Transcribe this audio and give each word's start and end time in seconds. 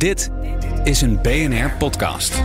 Dit 0.00 0.30
is 0.84 1.00
een 1.00 1.20
BNR 1.22 1.70
podcast. 1.78 2.42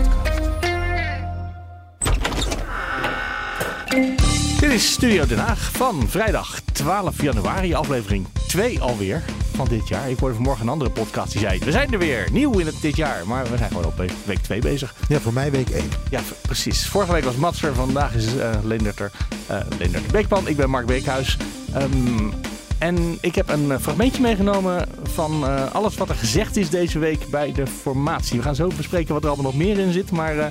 Dit 4.60 4.72
is 4.72 4.92
Studio 4.92 5.26
Den 5.26 5.38
Haag 5.38 5.72
van 5.72 6.08
vrijdag 6.08 6.62
12 6.74 7.22
januari, 7.22 7.74
aflevering 7.74 8.28
2 8.48 8.82
alweer 8.82 9.24
van 9.54 9.68
dit 9.68 9.88
jaar. 9.88 10.10
Ik 10.10 10.20
hoorde 10.20 10.36
vanmorgen 10.36 10.64
een 10.64 10.72
andere 10.72 10.90
podcast 10.90 11.32
die 11.32 11.42
zei, 11.42 11.60
we 11.60 11.72
zijn 11.72 11.94
er 11.94 12.00
weer, 12.00 12.28
nieuw 12.32 12.60
in 12.60 12.66
het 12.66 12.82
dit 12.82 12.96
jaar. 12.96 13.28
Maar 13.28 13.44
we 13.44 13.58
zijn 13.58 13.70
gewoon 13.70 13.86
op 13.86 13.98
week 14.26 14.40
2 14.40 14.60
bezig. 14.60 14.96
Ja, 15.08 15.20
voor 15.20 15.34
mij 15.34 15.52
week 15.52 15.70
1. 15.70 15.90
Ja, 16.10 16.22
precies. 16.42 16.88
Vorige 16.88 17.12
week 17.12 17.24
was 17.24 17.36
Mats 17.36 17.64
er, 17.64 17.74
vandaag 17.74 18.16
is 18.16 18.36
uh, 18.36 18.50
Leendert 18.64 19.00
er. 19.00 19.12
Uh, 19.52 20.02
Beekman, 20.12 20.48
ik 20.48 20.56
ben 20.56 20.70
Mark 20.70 20.86
Beekhuis. 20.86 21.38
Um, 21.76 22.34
en 22.78 23.18
ik 23.22 23.36
heb 23.36 23.50
een 23.50 23.80
fragmentje 23.80 24.22
meegenomen 24.22 24.88
van 25.04 25.44
uh, 25.44 25.74
alles 25.74 25.96
wat 25.96 26.10
er 26.10 26.16
gezegd 26.16 26.58
is 26.58 26.70
deze 26.70 27.00
week 27.00 27.30
bij 27.30 27.52
de 27.52 27.68
formatie. 27.68 28.38
We 28.38 28.44
gaan 28.44 28.56
zo 28.56 28.72
bespreken 28.78 29.14
wat 29.14 29.24
er 29.24 29.30
allemaal 29.30 29.52
nog 29.52 29.62
meer 29.62 29.80
in 29.80 29.92
zit, 29.92 30.12
maar 30.12 30.36
uh, 30.36 30.46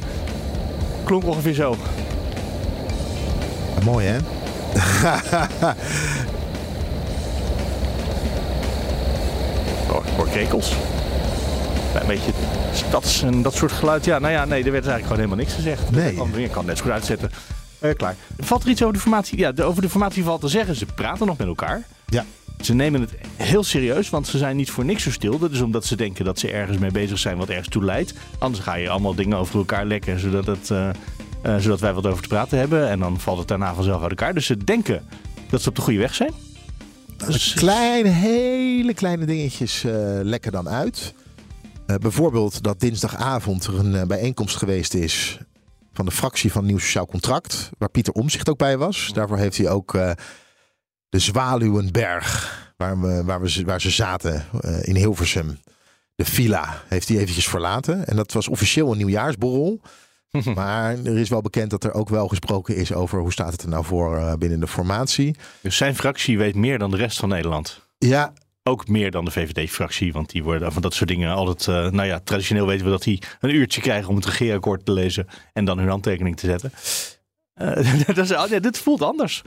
klonk 1.04 1.24
ongeveer 1.24 1.54
zo. 1.54 1.76
Mooi 3.84 4.06
hè? 4.06 4.16
oh, 9.92 10.04
hoor 10.16 10.28
krekels. 10.28 10.72
Een 12.00 12.06
beetje 12.06 12.32
stads 12.72 13.22
en 13.22 13.42
dat 13.42 13.54
soort 13.54 13.72
geluid. 13.72 14.04
Ja, 14.04 14.18
nou 14.18 14.32
ja, 14.32 14.44
nee, 14.44 14.64
er 14.64 14.72
werd 14.72 14.86
eigenlijk 14.86 15.02
gewoon 15.02 15.18
helemaal 15.18 15.38
niks 15.38 15.54
gezegd. 15.54 15.90
Nee. 15.90 16.10
Ik 16.10 16.16
kan, 16.16 16.30
kan 16.50 16.66
net 16.66 16.76
zo 16.76 16.82
goed 16.82 16.92
uitzetten. 16.92 17.30
Uh, 17.80 17.94
klaar. 17.94 18.16
Valt 18.38 18.62
er 18.62 18.68
iets 18.68 18.82
over 18.82 18.94
de 18.94 19.00
formatie? 19.00 19.38
Ja, 19.38 19.52
de, 19.52 19.62
over 19.62 19.82
de 19.82 19.88
formatie 19.88 20.24
valt 20.24 20.40
te 20.40 20.48
zeggen. 20.48 20.74
Ze 20.74 20.86
praten 20.86 21.26
nog 21.26 21.38
met 21.38 21.46
elkaar. 21.46 21.86
Ja. 22.06 22.24
Ze 22.60 22.74
nemen 22.74 23.00
het 23.00 23.14
heel 23.36 23.62
serieus, 23.62 24.10
want 24.10 24.26
ze 24.26 24.38
zijn 24.38 24.56
niet 24.56 24.70
voor 24.70 24.84
niks 24.84 25.02
zo 25.02 25.10
stil. 25.10 25.38
Dat 25.38 25.50
is 25.50 25.60
omdat 25.60 25.84
ze 25.84 25.96
denken 25.96 26.24
dat 26.24 26.38
ze 26.38 26.50
ergens 26.50 26.78
mee 26.78 26.90
bezig 26.90 27.18
zijn 27.18 27.36
wat 27.36 27.48
ergens 27.48 27.68
toe 27.68 27.84
leidt. 27.84 28.14
Anders 28.38 28.62
ga 28.62 28.74
je 28.74 28.88
allemaal 28.88 29.14
dingen 29.14 29.38
over 29.38 29.58
elkaar 29.58 29.84
lekken, 29.84 30.20
zodat, 30.20 30.46
het, 30.46 30.70
uh, 30.70 30.88
uh, 31.46 31.56
zodat 31.56 31.80
wij 31.80 31.92
wat 31.92 32.06
over 32.06 32.22
te 32.22 32.28
praten 32.28 32.58
hebben. 32.58 32.88
En 32.88 32.98
dan 32.98 33.20
valt 33.20 33.38
het 33.38 33.48
daarna 33.48 33.74
vanzelf 33.74 34.00
uit 34.00 34.10
elkaar. 34.10 34.34
Dus 34.34 34.46
ze 34.46 34.56
denken 34.56 35.02
dat 35.50 35.62
ze 35.62 35.68
op 35.68 35.76
de 35.76 35.82
goede 35.82 35.98
weg 35.98 36.14
zijn. 36.14 36.32
Dus 37.26 37.54
kleine, 37.54 38.08
hele 38.08 38.94
kleine 38.94 39.24
dingetjes 39.26 39.84
lekken 40.22 40.52
dan 40.52 40.68
uit. 40.68 41.14
bijvoorbeeld 41.86 42.62
dat 42.62 42.80
dinsdagavond 42.80 43.66
er 43.66 43.78
een 43.78 44.06
bijeenkomst 44.06 44.56
geweest 44.56 44.94
is 44.94 45.38
van 45.94 46.04
de 46.04 46.10
fractie 46.10 46.52
van 46.52 46.64
Nieuw 46.64 46.78
Sociaal 46.78 47.06
Contract. 47.06 47.70
Waar 47.78 47.90
Pieter 47.90 48.12
Omzicht 48.12 48.48
ook 48.48 48.58
bij 48.58 48.76
was. 48.76 49.10
Daarvoor 49.12 49.38
heeft 49.38 49.56
hij 49.56 49.68
ook 49.68 49.94
uh, 49.94 50.10
de 51.08 51.18
Zwaluwenberg, 51.18 52.72
waar, 52.76 53.00
we, 53.00 53.24
waar, 53.24 53.40
we, 53.40 53.62
waar 53.64 53.80
ze 53.80 53.90
zaten 53.90 54.44
uh, 54.64 54.82
in 54.82 54.96
Hilversum. 54.96 55.58
De 56.14 56.24
villa 56.24 56.82
heeft 56.88 57.08
hij 57.08 57.18
eventjes 57.18 57.48
verlaten. 57.48 58.06
En 58.06 58.16
dat 58.16 58.32
was 58.32 58.48
officieel 58.48 58.90
een 58.90 58.96
nieuwjaarsborrel. 58.96 59.80
maar 60.54 61.04
er 61.04 61.18
is 61.18 61.28
wel 61.28 61.40
bekend 61.40 61.70
dat 61.70 61.84
er 61.84 61.92
ook 61.92 62.08
wel 62.08 62.28
gesproken 62.28 62.76
is 62.76 62.92
over 62.92 63.18
hoe 63.18 63.32
staat 63.32 63.52
het 63.52 63.62
er 63.62 63.68
nou 63.68 63.84
voor 63.84 64.16
uh, 64.16 64.32
binnen 64.32 64.60
de 64.60 64.66
formatie. 64.66 65.36
Dus 65.60 65.76
zijn 65.76 65.96
fractie 65.96 66.38
weet 66.38 66.54
meer 66.54 66.78
dan 66.78 66.90
de 66.90 66.96
rest 66.96 67.18
van 67.18 67.28
Nederland? 67.28 67.80
Ja, 67.98 68.32
ook 68.66 68.88
meer 68.88 69.10
dan 69.10 69.24
de 69.24 69.30
VVD-fractie, 69.30 70.12
want 70.12 70.30
die 70.30 70.44
worden 70.44 70.72
van 70.72 70.82
dat 70.82 70.94
soort 70.94 71.08
dingen 71.08 71.34
altijd. 71.34 71.66
Uh, 71.66 71.90
nou 71.90 72.08
ja, 72.08 72.20
traditioneel 72.24 72.66
weten 72.66 72.84
we 72.84 72.90
dat 72.90 73.02
die 73.02 73.22
een 73.40 73.54
uurtje 73.54 73.80
krijgen 73.80 74.08
om 74.08 74.16
het 74.16 74.24
regeerakkoord 74.24 74.84
te 74.84 74.92
lezen 74.92 75.26
en 75.52 75.64
dan 75.64 75.78
hun 75.78 75.88
handtekening 75.88 76.36
te 76.36 76.46
zetten. 76.46 76.72
Uh, 77.56 78.06
dat 78.14 78.18
is, 78.18 78.28
ja, 78.28 78.58
dit 78.58 78.78
voelt 78.78 79.02
anders. 79.02 79.42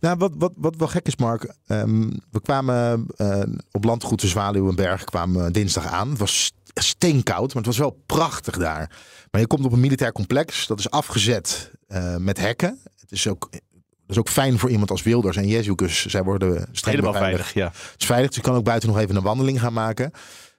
Nou, 0.00 0.16
wat, 0.16 0.32
wat, 0.38 0.52
wat 0.56 0.76
wel 0.76 0.88
gek 0.88 1.06
is, 1.06 1.16
Mark. 1.16 1.54
Um, 1.66 2.10
we 2.30 2.40
kwamen 2.40 3.06
uh, 3.16 3.42
op 3.70 3.84
landgoed 3.84 4.20
de 4.20 4.26
Zwaluwenberg 4.28 5.04
kwamen 5.04 5.52
dinsdag 5.52 5.86
aan. 5.86 6.10
Het 6.10 6.18
was 6.18 6.52
steenkoud, 6.74 7.46
maar 7.46 7.62
het 7.62 7.66
was 7.66 7.78
wel 7.78 8.02
prachtig 8.06 8.58
daar. 8.58 8.90
Maar 9.30 9.40
je 9.40 9.46
komt 9.46 9.64
op 9.64 9.72
een 9.72 9.80
militair 9.80 10.12
complex. 10.12 10.66
Dat 10.66 10.78
is 10.78 10.90
afgezet 10.90 11.70
met 12.18 12.38
hekken. 12.38 12.80
Het 13.00 13.12
is 13.12 13.28
ook 13.28 13.48
is 14.12 14.18
ook 14.18 14.28
fijn 14.28 14.58
voor 14.58 14.70
iemand 14.70 14.90
als 14.90 15.02
Wilders 15.02 15.36
en 15.36 15.46
Jezus. 15.46 16.06
Zij 16.06 16.22
worden 16.22 16.68
streng 16.72 16.96
Helemaal 16.96 17.20
veilig, 17.20 17.54
ja. 17.54 17.66
Het 17.66 18.00
is 18.00 18.06
veilig, 18.06 18.28
dus 18.28 18.36
je 18.36 18.42
kan 18.42 18.54
ook 18.54 18.64
buiten 18.64 18.88
nog 18.88 18.98
even 18.98 19.16
een 19.16 19.22
wandeling 19.22 19.60
gaan 19.60 19.72
maken. 19.72 20.10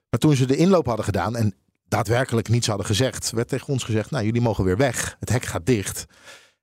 Maar 0.10 0.20
toen 0.20 0.36
ze 0.36 0.46
de 0.46 0.56
inloop 0.56 0.86
hadden 0.86 1.06
gedaan 1.06 1.36
en 1.36 1.56
daadwerkelijk 1.88 2.50
niets 2.50 2.68
hadden 2.68 2.86
gezegd, 2.86 3.32
werd 3.32 3.48
tegen 3.48 3.68
ons 3.68 3.84
gezegd: 3.84 4.12
Nou, 4.12 4.26
jullie 4.26 4.42
mogen 4.42 4.64
weer 4.64 4.78
weg. 4.78 5.16
Het 5.20 5.30
hek 5.30 5.46
gaat 5.46 5.66
dicht. 5.66 6.06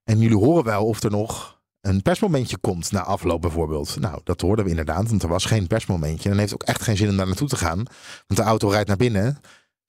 En 0.04 0.18
jullie 0.18 0.36
horen 0.36 0.64
wel 0.64 0.86
of 0.86 1.02
er 1.02 1.10
nog 1.10 1.60
een 1.80 2.02
persmomentje 2.02 2.58
komt 2.58 2.92
na 2.92 3.02
afloop 3.02 3.40
bijvoorbeeld. 3.40 4.00
Nou, 4.00 4.20
dat 4.24 4.40
hoorden 4.40 4.64
we 4.64 4.70
inderdaad, 4.70 5.08
want 5.08 5.22
er 5.22 5.28
was 5.28 5.44
geen 5.44 5.66
persmomentje. 5.66 6.24
En 6.24 6.30
dan 6.30 6.38
heeft 6.38 6.52
het 6.52 6.62
ook 6.62 6.68
echt 6.68 6.82
geen 6.82 6.96
zin 6.96 7.08
om 7.08 7.16
daar 7.16 7.26
naartoe 7.26 7.48
te 7.48 7.56
gaan. 7.56 7.82
Want 8.26 8.40
de 8.40 8.42
auto 8.42 8.68
rijdt 8.68 8.88
naar 8.88 8.96
binnen. 8.96 9.40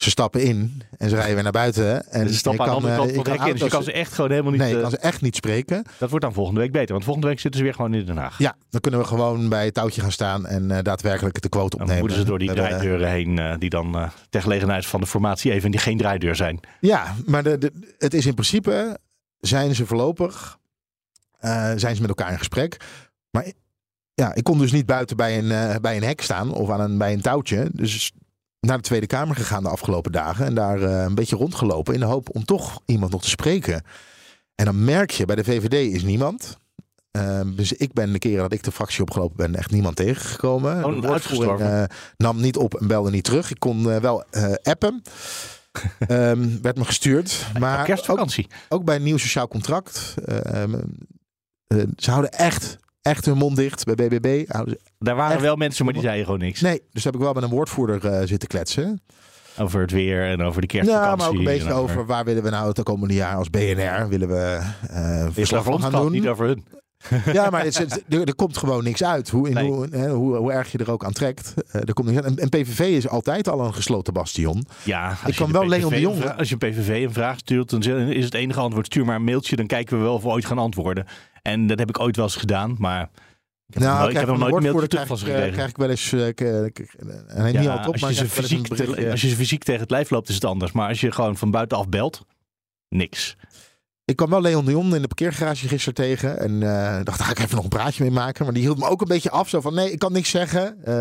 Ze 0.02 0.10
stappen 0.10 0.44
in 0.44 0.82
en 0.98 1.10
ze 1.10 1.16
rijden 1.16 1.34
weer 1.34 1.44
naar 1.44 1.52
buiten. 1.52 2.12
En 2.12 2.30
ze 2.30 2.36
stappen 2.36 2.66
aan 2.66 2.70
de 2.70 2.76
andere 2.76 2.96
kant 2.96 3.12
van 3.12 3.20
het 3.20 3.28
hek 3.28 3.48
in. 3.48 3.54
Dus 3.54 3.62
je 3.62 3.70
kan 3.70 3.84
ze 3.84 3.92
echt 3.92 4.14
gewoon 4.14 4.30
helemaal 4.30 4.52
niet... 4.52 4.62
Nee, 4.62 4.76
je 4.76 4.82
kan 4.82 4.90
ze 4.90 4.98
echt 4.98 5.22
niet 5.22 5.36
spreken. 5.36 5.84
Dat 5.98 6.10
wordt 6.10 6.26
dan 6.26 6.34
volgende 6.34 6.60
week 6.60 6.72
beter. 6.72 6.92
Want 6.92 7.04
volgende 7.04 7.28
week 7.28 7.40
zitten 7.40 7.60
ze 7.60 7.66
weer 7.66 7.76
gewoon 7.76 7.94
in 7.94 8.06
Den 8.06 8.18
Haag. 8.18 8.38
Ja, 8.38 8.56
dan 8.70 8.82
kunnen 8.82 9.00
we 9.00 9.06
gewoon 9.06 9.50
bij 9.50 9.66
het 9.66 9.74
touwtje 9.74 10.02
gaan 10.02 10.12
staan 10.12 10.46
en 10.46 10.70
uh, 10.70 10.78
daadwerkelijk 10.82 11.42
de 11.42 11.50
quote 11.50 11.76
opnemen. 11.76 11.88
Dan 11.88 12.00
moeten 12.00 12.18
ze 12.18 12.26
door 12.26 12.40
die 12.40 12.54
draaideuren 12.54 13.10
heen, 13.10 13.38
uh, 13.38 13.54
die 13.58 13.70
dan 13.70 13.98
uh, 13.98 14.10
ter 14.30 14.42
gelegenheid 14.42 14.86
van 14.86 15.00
de 15.00 15.08
formatie 15.08 15.52
even 15.52 15.72
die 15.72 15.80
geen 15.80 15.98
draaideur 15.98 16.36
zijn. 16.36 16.60
Ja, 16.80 17.16
maar 17.26 17.44
de, 17.44 17.58
de, 17.58 17.72
het 17.98 18.14
is 18.14 18.26
in 18.26 18.34
principe, 18.34 19.00
zijn 19.40 19.76
ze 19.76 19.86
voorlopig, 19.86 20.58
zijn 21.76 21.96
ze 21.96 22.02
met 22.02 22.10
elkaar 22.10 22.32
in 22.32 22.38
gesprek. 22.38 22.78
Maar 23.32 23.52
ja, 24.14 24.34
ik 24.34 24.44
kon 24.44 24.58
dus 24.58 24.72
niet 24.72 24.86
buiten 24.86 25.18
bij 25.18 25.38
een, 25.38 25.82
bij 25.82 25.98
een 25.98 26.04
hek 26.04 26.22
staan 26.22 26.54
of 26.54 26.70
aan 26.70 26.80
een, 26.80 26.98
bij 26.98 27.14
een 27.14 27.22
touwtje. 27.22 27.70
Dus 27.74 28.12
naar 28.62 28.78
de 28.78 28.84
Tweede 28.84 29.08
Kamer 29.08 29.36
gegaan 29.36 29.64
de 29.64 29.70
afgelopen 29.70 30.12
dagen. 30.12 30.46
En 30.46 30.56
daar 30.56 30.80
uh, 30.80 31.02
een 31.02 31.16
beetje 31.16 31.36
rondgelopen 31.36 31.94
in 31.94 32.00
de 32.00 32.06
hoop 32.06 32.36
om 32.36 32.46
toch 32.46 32.82
iemand 32.86 33.12
nog 33.12 33.22
te 33.22 33.30
spreken. 33.30 33.84
En 34.56 34.66
dan 34.66 34.84
merk 34.84 35.12
je, 35.12 35.26
bij 35.26 35.36
de 35.36 35.44
VVD 35.44 35.94
is 35.94 36.04
niemand. 36.04 36.58
Uh, 37.12 37.42
dus 37.56 37.74
ik 37.74 37.94
ben 37.94 38.12
de 38.12 38.20
keren 38.20 38.42
dat 38.42 38.54
ik 38.54 38.64
de 38.64 38.72
fractie 38.72 39.02
opgelopen 39.02 39.38
ben 39.38 39.56
echt 39.56 39.72
niemand 39.72 39.96
tegengekomen. 39.96 40.86
Oh, 40.86 41.02
de 41.02 41.08
woordvoering 41.08 41.60
uh, 41.60 41.84
nam 42.18 42.42
niet 42.42 42.58
op 42.58 42.74
en 42.76 42.88
belde 42.88 43.10
niet 43.10 43.24
terug. 43.24 43.52
Ik 43.52 43.60
kon 43.60 44.00
wel 44.00 44.24
appen. 44.64 45.02
um, 46.08 46.60
werd 46.62 46.78
me 46.78 46.86
gestuurd. 46.86 47.46
Maar 47.60 47.86
kerstvakantie. 47.86 48.48
Ook, 48.70 48.80
ook 48.80 48.86
bij 48.86 48.96
een 48.96 49.04
nieuw 49.04 49.18
sociaal 49.18 49.48
contract. 49.48 50.16
ze 51.98 52.12
houden 52.12 52.32
echt 52.32 52.78
echt 53.02 53.26
hun 53.26 53.38
mond 53.38 53.56
dicht 53.56 53.84
bij 53.84 53.96
BBB. 53.96 54.46
Daar 55.00 55.16
waren 55.16 55.34
echt... 55.34 55.42
wel 55.42 55.56
mensen, 55.56 55.86
maar 55.86 55.94
die 55.94 56.04
zeiden 56.04 56.26
gewoon 56.26 56.40
niks. 56.40 56.62
Nee, 56.62 56.82
dus 56.92 57.04
heb 57.04 57.14
ik 57.14 57.20
wel 57.20 57.34
met 57.34 57.44
een 57.44 57.50
woordvoerder 57.50 58.06
uh, 58.06 58.28
zitten 58.28 58.48
kletsen. 58.48 59.02
Over 59.58 59.82
het 59.82 59.92
weer 59.92 60.26
en 60.26 60.42
over 60.42 60.62
de 60.62 60.68
kerstvakantie. 60.68 61.10
Ja, 61.10 61.16
maar 61.16 61.28
ook 61.28 61.38
een 61.38 61.44
beetje 61.44 61.74
over... 61.74 61.96
over... 61.96 62.06
waar 62.06 62.26
willen 62.26 62.44
we 62.44 62.50
nou 62.50 62.68
het 62.68 62.84
komende 62.84 63.14
jaar 63.14 63.36
als 63.36 63.50
BNR 63.50 64.08
willen 64.08 64.28
we 64.28 64.60
uh, 64.92 65.28
verslag 65.32 65.64
van 65.64 65.82
gaan 65.82 65.92
doen. 65.92 66.12
Niet 66.12 66.28
over 66.28 66.46
hun. 66.46 66.66
ja, 67.34 67.50
maar 67.50 67.64
het, 67.64 67.78
het, 67.78 68.04
er, 68.10 68.28
er, 68.28 68.36
komt 68.36 68.58
gewoon 68.58 68.84
niks 68.84 69.04
uit. 69.04 69.30
Hoe, 69.30 69.48
in, 69.48 69.54
nee. 69.54 69.70
hoe, 69.70 69.88
hè, 69.92 70.10
hoe, 70.10 70.36
hoe, 70.36 70.52
erg 70.52 70.72
je 70.72 70.78
er 70.78 70.92
ook 70.92 71.06
aan 71.06 71.12
trekt. 71.12 71.54
Uh, 71.56 71.82
er 71.86 71.94
komt 71.94 72.08
niks 72.08 72.22
uit. 72.22 72.40
En, 72.40 72.44
en, 72.44 72.50
PVV 72.50 72.80
is 72.80 73.08
altijd 73.08 73.50
al 73.50 73.60
een 73.60 73.74
gesloten 73.74 74.14
bastion. 74.14 74.66
Ja, 74.84 75.18
ik 75.26 75.36
kan 75.36 75.52
wel 75.52 75.68
Leon 75.68 75.90
de 75.90 76.00
Jong. 76.00 76.38
Als 76.38 76.50
je 76.50 76.58
PVV 76.58 77.06
een 77.06 77.14
vraag 77.14 77.38
stuurt, 77.38 77.70
dan 77.70 77.84
is 78.10 78.26
het 78.26 78.34
enige 78.34 78.60
antwoord: 78.60 78.86
stuur 78.86 79.06
maar 79.06 79.16
een 79.16 79.24
mailtje. 79.24 79.56
Dan 79.56 79.68
kijken 79.68 79.98
we 79.98 80.04
wel 80.04 80.14
of 80.14 80.24
we 80.24 80.30
ooit 80.30 80.46
gaan 80.46 80.58
antwoorden. 80.58 81.06
En 81.42 81.68
dat 81.68 81.80
heb 81.80 81.90
ik 81.90 82.00
ooit 82.00 82.16
wel 82.16 82.26
eens 82.26 82.36
gedaan, 82.36 82.76
maar. 82.80 83.10
Ik 83.68 83.78
heb, 83.78 83.84
nou, 83.84 84.00
nooit, 84.00 84.12
ik 84.12 84.18
heb 84.18 84.28
nog 84.28 84.38
nooit 84.38 84.56
een 84.56 84.62
mailtje 84.62 84.88
terug 84.88 85.08
van 85.08 85.18
ze 85.18 85.26
gekregen. 85.26 85.52
krijg 85.52 85.70
ik 85.70 85.78
wel 85.78 85.90
eens... 85.90 86.12
Uh, 86.12 86.26
en 86.26 87.46
niet 87.46 87.64
ja, 87.64 87.88
op, 87.88 88.04
als, 88.04 88.20
je 88.20 88.26
fysiek 88.26 88.68
te, 88.68 89.10
als 89.12 89.22
je 89.22 89.30
ze 89.30 89.36
fysiek 89.36 89.64
tegen 89.64 89.82
het 89.82 89.92
lijf 89.92 90.10
loopt 90.10 90.30
is 90.30 90.36
het 90.36 90.46
anders. 90.46 90.72
Maar 90.72 90.88
als 90.88 91.02
je 91.02 91.12
gewoon 91.12 91.38
van 91.38 91.52
buitenaf 91.52 91.90
belt, 91.90 92.26
niks. 92.90 93.36
Ik 94.12 94.18
kwam 94.18 94.30
wel 94.30 94.42
Leon 94.42 94.66
de 94.66 94.72
Jong 94.72 94.96
in 94.96 95.02
de 95.02 95.08
parkeergarage 95.08 95.68
gisteren 95.68 95.94
tegen. 95.94 96.40
En 96.40 96.52
uh, 96.52 97.00
dacht, 97.04 97.18
daar 97.18 97.28
ga 97.28 97.32
ik 97.32 97.40
even 97.40 97.56
nog 97.56 97.64
een 97.64 97.70
praatje 97.70 98.04
mee 98.04 98.12
maken. 98.12 98.44
Maar 98.46 98.54
die 98.54 98.64
hield 98.64 98.78
me 98.78 98.88
ook 98.88 99.02
een 99.02 99.08
beetje 99.08 99.30
af. 99.30 99.50
Zo 99.50 99.62
van, 99.62 99.74
nee, 99.74 99.92
ik 99.92 100.00
kan 100.00 100.12
niks 100.12 100.30
zeggen. 100.30 100.76
Uh, 100.88 100.94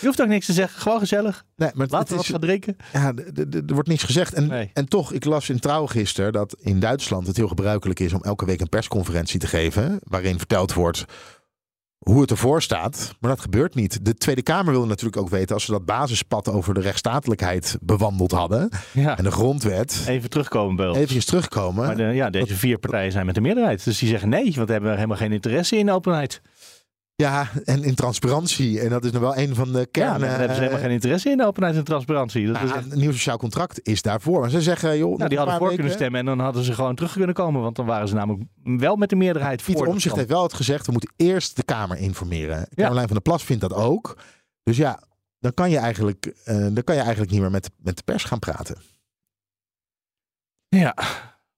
je 0.00 0.06
hoeft 0.06 0.20
ook 0.22 0.28
niks 0.28 0.46
te 0.46 0.52
zeggen. 0.52 0.80
Gewoon 0.80 0.98
gezellig. 0.98 1.44
Nee, 1.56 1.70
maar 1.74 1.86
Laten 1.90 2.08
we 2.08 2.16
wat 2.16 2.26
gaan 2.26 2.40
drinken. 2.40 2.76
Ja, 2.92 3.12
er 3.34 3.74
wordt 3.74 3.88
niks 3.88 4.02
gezegd. 4.02 4.32
En, 4.32 4.46
nee. 4.46 4.70
en 4.72 4.88
toch, 4.88 5.12
ik 5.12 5.24
las 5.24 5.48
in 5.48 5.58
Trouw 5.58 5.86
gisteren 5.86 6.32
dat 6.32 6.56
in 6.60 6.80
Duitsland 6.80 7.26
het 7.26 7.36
heel 7.36 7.48
gebruikelijk 7.48 8.00
is... 8.00 8.12
om 8.12 8.22
elke 8.22 8.44
week 8.44 8.60
een 8.60 8.68
persconferentie 8.68 9.40
te 9.40 9.46
geven. 9.46 9.98
Waarin 10.02 10.38
verteld 10.38 10.72
wordt 10.72 11.04
hoe 11.98 12.20
het 12.20 12.30
ervoor 12.30 12.62
staat. 12.62 13.14
Maar 13.20 13.30
dat 13.30 13.40
gebeurt 13.40 13.74
niet. 13.74 14.04
De 14.04 14.14
Tweede 14.14 14.42
Kamer 14.42 14.72
wilde 14.72 14.86
natuurlijk 14.86 15.16
ook 15.16 15.28
weten 15.28 15.54
als 15.54 15.64
ze 15.64 15.70
dat 15.70 15.84
basispad 15.84 16.48
over 16.48 16.74
de 16.74 16.80
rechtsstatelijkheid 16.80 17.78
bewandeld 17.80 18.30
hadden. 18.30 18.70
Ja. 18.92 19.18
En 19.18 19.24
de 19.24 19.30
grondwet. 19.30 20.04
Even 20.06 20.30
terugkomen 20.30 20.88
ons. 20.88 20.98
Even 20.98 21.26
terugkomen. 21.26 21.86
Maar 21.86 21.96
de, 21.96 22.02
ja, 22.02 22.30
deze 22.30 22.54
vier 22.54 22.78
partijen 22.78 23.12
zijn 23.12 23.26
met 23.26 23.34
de 23.34 23.40
meerderheid. 23.40 23.84
Dus 23.84 23.98
die 23.98 24.08
zeggen 24.08 24.28
nee, 24.28 24.52
want 24.54 24.66
we 24.66 24.72
hebben 24.72 24.94
helemaal 24.94 25.16
geen 25.16 25.32
interesse 25.32 25.76
in 25.76 25.90
openheid. 25.90 26.40
Ja, 27.22 27.48
en 27.64 27.84
in 27.84 27.94
transparantie. 27.94 28.80
En 28.80 28.88
dat 28.88 29.04
is 29.04 29.10
nog 29.10 29.20
wel 29.20 29.36
een 29.36 29.54
van 29.54 29.72
de 29.72 29.86
kernen. 29.86 30.12
Ja, 30.12 30.18
daar 30.18 30.38
hebben 30.38 30.56
ze 30.56 30.62
helemaal 30.62 30.82
geen 30.82 30.90
interesse 30.90 31.30
in, 31.30 31.44
openheid 31.44 31.76
en 31.76 31.84
transparantie. 31.84 32.46
Dat 32.46 32.56
ja, 32.56 32.62
is 32.62 32.70
echt... 32.70 32.92
Een 32.92 32.98
nieuw 32.98 33.12
sociaal 33.12 33.36
contract 33.36 33.80
is 33.82 34.02
daarvoor. 34.02 34.40
Maar 34.40 34.50
ze 34.50 34.62
zeggen, 34.62 34.98
joh... 34.98 35.16
Nou, 35.16 35.28
die 35.28 35.38
hadden 35.38 35.56
voor 35.56 35.66
weken... 35.68 35.78
kunnen 35.78 35.98
stemmen 35.98 36.20
en 36.20 36.26
dan 36.26 36.40
hadden 36.40 36.64
ze 36.64 36.72
gewoon 36.72 36.94
terug 36.94 37.12
kunnen 37.12 37.34
komen. 37.34 37.62
Want 37.62 37.76
dan 37.76 37.86
waren 37.86 38.08
ze 38.08 38.14
namelijk 38.14 38.44
wel 38.62 38.96
met 38.96 39.10
de 39.10 39.16
meerderheid 39.16 39.62
Pieter 39.62 39.84
voor. 39.84 39.92
Omzicht 39.92 40.16
heeft 40.16 40.28
wel 40.28 40.42
het 40.42 40.54
gezegd, 40.54 40.86
we 40.86 40.92
moeten 40.92 41.12
eerst 41.16 41.56
de 41.56 41.62
Kamer 41.62 41.96
informeren. 41.96 42.68
Caroline 42.74 43.06
van 43.06 43.16
der 43.16 43.22
Plas 43.22 43.44
vindt 43.44 43.62
dat 43.62 43.72
ook. 43.72 44.18
Dus 44.62 44.76
ja, 44.76 45.02
dan 45.38 45.54
kan 45.54 45.70
je 45.70 45.78
eigenlijk, 45.78 46.34
eh, 46.44 46.56
dan 46.56 46.84
kan 46.84 46.94
je 46.94 47.00
eigenlijk 47.00 47.30
niet 47.30 47.40
meer 47.40 47.50
met, 47.50 47.70
met 47.76 47.96
de 47.96 48.02
pers 48.02 48.24
gaan 48.24 48.38
praten. 48.38 48.76
Ja, 50.68 50.94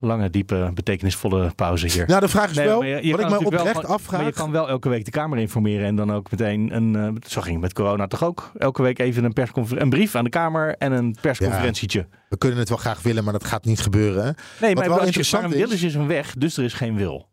lange, 0.03 0.31
diepe, 0.31 0.71
betekenisvolle 0.75 1.53
pauze 1.55 1.87
hier. 1.89 2.07
Nou, 2.07 2.21
de 2.21 2.29
vraag 2.29 2.51
is 2.51 2.57
Nee, 2.57 2.67
wel, 2.67 2.85
je- 2.85 3.07
je 3.07 3.11
wat 3.17 3.21
ik 3.21 3.29
me 3.29 3.45
oprecht 3.47 3.65
wel- 3.83 3.85
afvraag. 3.85 4.21
Maar 4.21 4.29
je 4.29 4.35
kan 4.35 4.51
wel 4.51 4.69
elke 4.69 4.89
week 4.89 5.05
de 5.05 5.11
Kamer 5.11 5.39
informeren 5.39 5.87
en 5.87 5.97
dan 5.97 6.13
ook 6.13 6.31
meteen 6.31 6.75
een. 6.77 6.97
eh, 6.97 7.09
zo 7.29 7.41
ging 7.41 7.53
het 7.53 7.63
met 7.63 7.73
corona 7.73 8.07
toch 8.07 8.25
ook. 8.25 8.51
Elke 8.59 8.83
week 8.83 8.99
even 8.99 9.25
een, 9.25 9.33
persconfer- 9.33 9.81
een 9.81 9.91
brief 9.91 10.15
aan 10.15 10.25
de 10.25 10.31
Kamer 10.31 10.75
en 10.77 10.93
een 10.93 11.17
persconferentietje. 11.21 12.07
We 12.29 12.39
kunnen 12.39 12.59
het 12.59 12.69
wel 12.69 12.79
graag 12.79 13.03
willen, 13.03 13.25
maar 13.25 13.33
dat 13.33 13.45
gaat 13.45 13.65
niet 13.65 13.81
gebeuren. 13.81 14.35
Nee, 14.61 14.75
Wat 14.75 14.83
maar 14.85 14.91
als 14.93 15.01
je, 15.01 15.07
interessant 15.07 15.43
waarom 15.43 15.59
is- 15.61 15.65
willen 15.65 15.79
ze 15.79 15.87
is 15.87 15.95
een 15.95 16.07
weg, 16.07 16.35
dus 16.35 16.57
er 16.57 16.65
is 16.65 16.73
geen 16.73 16.97
wil. 16.97 17.29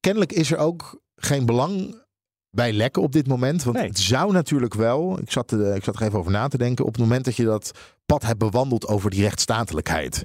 Kennelijk 0.00 0.32
is 0.32 0.50
er 0.52 0.58
ook 0.58 1.00
geen 1.16 1.46
belang 1.46 2.00
bij 2.50 2.72
lekken 2.72 3.02
op 3.02 3.12
dit 3.12 3.26
moment. 3.26 3.62
Want 3.62 3.76
Nee. 3.76 3.86
het 3.88 3.98
zou 3.98 4.32
natuurlijk 4.32 4.74
wel, 4.74 5.18
ik 5.20 5.30
zat, 5.30 5.50
er, 5.50 5.74
ik 5.74 5.84
zat 5.84 5.94
er 5.96 6.02
even 6.02 6.18
over 6.18 6.32
na 6.32 6.48
te 6.48 6.58
denken, 6.58 6.84
op 6.84 6.92
het 6.92 7.02
moment 7.02 7.24
dat 7.24 7.36
je 7.36 7.44
dat 7.44 7.70
pad 8.06 8.22
hebt 8.22 8.38
bewandeld 8.38 8.86
over 8.88 9.10
die 9.10 9.22
rechtsstatelijkheid. 9.22 10.24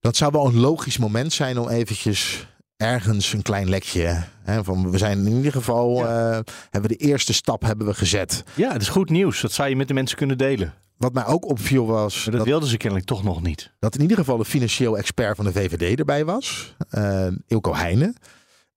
Dat 0.00 0.16
zou 0.16 0.32
wel 0.32 0.46
een 0.46 0.58
logisch 0.60 0.98
moment 0.98 1.32
zijn 1.32 1.58
om 1.58 1.68
eventjes 1.68 2.46
ergens 2.76 3.32
een 3.32 3.42
klein 3.42 3.68
lekje. 3.68 4.24
Hè, 4.42 4.64
van 4.64 4.90
we 4.90 4.98
zijn 4.98 5.26
in 5.26 5.36
ieder 5.36 5.52
geval, 5.52 6.06
eh, 6.06 6.38
hebben 6.70 6.90
we 6.90 6.96
de 6.96 7.04
eerste 7.04 7.32
stap 7.34 7.62
hebben 7.62 7.86
we 7.86 7.94
gezet. 7.94 8.44
Ja, 8.54 8.72
het 8.72 8.82
is 8.82 8.88
goed 8.88 9.10
nieuws. 9.10 9.40
Dat 9.40 9.52
zou 9.52 9.68
je 9.68 9.76
met 9.76 9.88
de 9.88 9.94
mensen 9.94 10.16
kunnen 10.16 10.38
delen. 10.38 10.74
Wat 10.96 11.12
mij 11.12 11.26
ook 11.26 11.44
opviel 11.48 11.86
was 11.86 12.28
dat, 12.30 12.44
wilden 12.44 12.68
ze 12.68 12.76
kennelijk 12.76 13.06
toch 13.08 13.22
nog 13.24 13.42
niet. 13.42 13.70
dat 13.78 13.94
in 13.94 14.00
ieder 14.00 14.16
geval 14.16 14.36
de 14.36 14.44
financieel 14.44 14.98
expert 14.98 15.36
van 15.36 15.44
de 15.44 15.52
VVD 15.52 15.98
erbij 15.98 16.24
was. 16.24 16.74
eh 16.90 17.26
Ilko 17.46 17.74
Heijnen. 17.74 18.16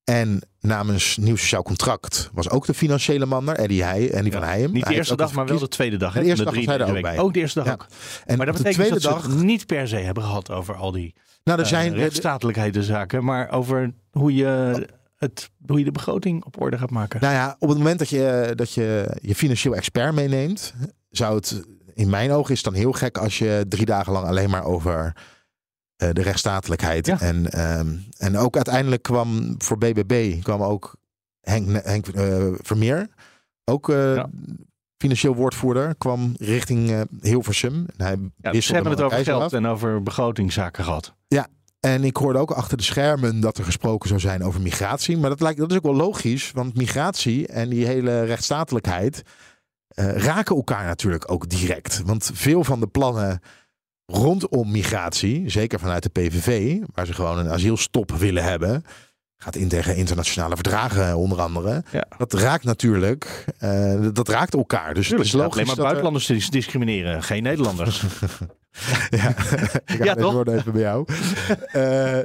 En 0.04 0.42
namens 0.60 1.18
Nieuw 1.18 1.36
Sociaal 1.36 1.64
Contract 1.64 2.30
was 2.34 2.50
ook 2.50 2.66
de 2.66 2.74
financiële 2.74 3.26
man 3.26 3.50
er, 3.50 3.56
Eddie, 3.56 3.84
Heij, 3.84 4.12
Eddie 4.12 4.32
van 4.32 4.44
Heijem. 4.44 4.72
Niet 4.72 4.86
de 4.88 4.94
eerste 4.94 5.14
ook 5.14 5.20
dag, 5.20 5.34
maar 5.34 5.46
wel 5.46 5.60
de 5.60 5.68
tweede 5.68 5.98
dag. 5.98 6.14
De 6.14 6.24
eerste 6.24 6.44
dag 6.44 6.56
was 6.56 6.66
hij 6.66 6.80
er 6.80 6.96
ook 6.96 7.02
bij. 7.02 7.20
Oh, 7.20 7.34
de 7.34 7.40
eerste 7.40 7.60
dag 7.60 7.68
Ja. 7.68 7.74
ook. 7.74 7.88
En 8.26 8.38
Maar 8.38 8.46
dat 8.46 8.56
op 8.56 8.62
de 8.62 8.70
betekent 8.70 8.76
tweede 8.88 9.08
dat 9.08 9.14
dag, 9.14 9.32
ze 9.32 9.38
het 9.38 9.46
niet 9.46 9.66
per 9.66 9.88
se 9.88 9.96
hebben 9.96 10.24
gehad 10.24 10.52
over 10.52 10.76
al 10.76 10.92
die 10.92 11.14
nou, 11.44 11.60
er 11.60 11.66
zijn, 11.66 12.84
zaken, 12.84 13.24
maar 13.24 13.52
over 13.52 13.94
hoe 14.12 14.36
je, 14.36 14.88
het, 15.18 15.50
hoe 15.68 15.80
je 15.80 15.86
de 15.86 15.92
begroting 15.92 16.46
op 16.46 16.62
orde 16.62 16.78
gaat 16.78 16.90
maken. 16.92 17.22
nou 17.22 17.34
ja, 17.34 17.56
op 17.60 17.70
het 17.70 17.78
moment 17.78 18.00
dat 18.00 18.10
je, 18.10 18.52
dat 18.56 18.74
je 18.74 19.18
je 19.22 19.36
financieel 19.36 19.76
expert 19.76 20.14
meeneemt, 20.14 20.74
zou 21.10 21.36
het 21.36 21.64
in 21.94 22.10
mijn 22.10 22.32
ogen 22.32 22.52
is 22.52 22.64
het 22.64 22.74
dan 22.74 22.82
heel 22.82 22.92
gek 22.92 23.18
als 23.18 23.38
je 23.38 23.66
drie 23.70 23.86
dagen 23.86 24.14
lang 24.14 24.28
alleen 24.28 24.50
maar 24.50 24.64
over 24.64 25.06
eh, 25.06 25.22
de 26.10 26.22
rechtsstatelijkheid 26.22 27.06
Ja. 27.06 27.20
en, 27.20 27.52
ehm, 27.52 27.96
en 28.18 28.38
ook 28.38 28.56
uiteindelijk 28.56 29.02
kwam 29.04 29.56
voor 29.58 29.78
BBB 29.78 30.42
kwam 30.44 30.62
ook 30.62 30.96
Henk, 31.42 31.84
Henk 31.86 32.08
eh, 32.08 32.48
Vermeer, 32.62 33.08
ook 33.66 33.90
eh, 33.90 34.16
Ja. 34.16 34.30
financieel 34.98 35.36
woordvoerder, 35.36 35.96
kwam 35.96 36.34
richting 36.38 36.92
eh, 36.92 37.02
Hilversum. 37.22 37.86
En 37.98 38.06
hij 38.06 38.16
Ja, 38.38 38.52
dus 38.52 38.68
hebben 38.68 38.92
het 38.92 39.02
over 39.02 39.24
geld 39.24 39.42
af. 39.44 39.54
en 39.54 39.66
over 39.66 40.04
begrotingszaken 40.04 40.84
gehad. 40.84 41.14
En 41.80 42.04
ik 42.04 42.18
hoorde 42.18 42.40
ook 42.40 42.52
achter 42.52 42.78
de 42.78 42.84
schermen 42.84 43.40
dat 43.40 43.58
er 43.58 43.64
gesproken 43.64 44.08
zou 44.08 44.20
zijn 44.20 44.44
over 44.44 44.62
migratie. 44.62 45.18
Maar 45.18 45.30
dat, 45.30 45.42
lijkt, 45.42 45.60
dat 45.60 45.72
is 45.72 45.78
ook 45.78 45.84
wel 45.84 45.96
logisch, 45.96 46.52
want 46.52 46.76
migratie 46.78 47.48
en 47.48 47.70
die 47.70 47.86
hele 47.86 48.24
rechtsstatelijkheid 48.24 49.22
eh, 49.88 50.12
raken 50.16 50.56
elkaar 50.56 50.86
natuurlijk 50.86 51.32
ook 51.32 51.50
direct. 51.50 52.02
Want 52.06 52.30
veel 52.34 52.64
van 52.64 52.80
de 52.80 52.88
plannen 52.88 53.40
rondom 54.12 54.72
migratie, 54.72 55.50
zeker 55.50 55.80
vanuit 55.80 56.04
de 56.04 56.10
PVV, 56.10 56.78
waar 56.94 57.06
ze 57.06 57.14
gewoon 57.14 57.38
een 57.38 57.50
asielstop 57.50 58.12
willen 58.12 58.44
hebben, 58.44 58.84
gaat 59.38 59.56
in 59.56 59.68
tegen 59.68 59.96
internationale 59.96 60.56
verdragen 60.56 61.18
onder 61.18 61.42
andere. 61.42 61.84
Ja. 61.92 62.06
Dat 62.18 62.34
raakt 62.34 62.64
natuurlijk, 62.64 63.46
eh, 63.58 64.08
dat 64.14 64.28
raakt 64.28 64.54
elkaar. 64.54 64.94
Dus 64.94 65.08
Tuurlijk, 65.08 65.18
het 65.18 65.28
is 65.28 65.34
alleen 65.34 65.46
logisch 65.46 65.58
maar 65.58 65.66
dat 65.66 65.78
er- 65.78 65.84
buitenlanders 65.84 66.26
dis- 66.26 66.50
discrimineren, 66.50 67.24
geen 67.24 67.44
Nederlanders. 67.44 68.04
Ja, 69.10 69.30
ik 69.30 69.36
ga 69.86 70.04
Ja, 70.04 70.14
toch? 70.16 70.34
woorden 70.34 70.58
even 70.58 70.72
bij 70.72 70.82
jou. 70.82 71.06
Eh, 71.72 72.18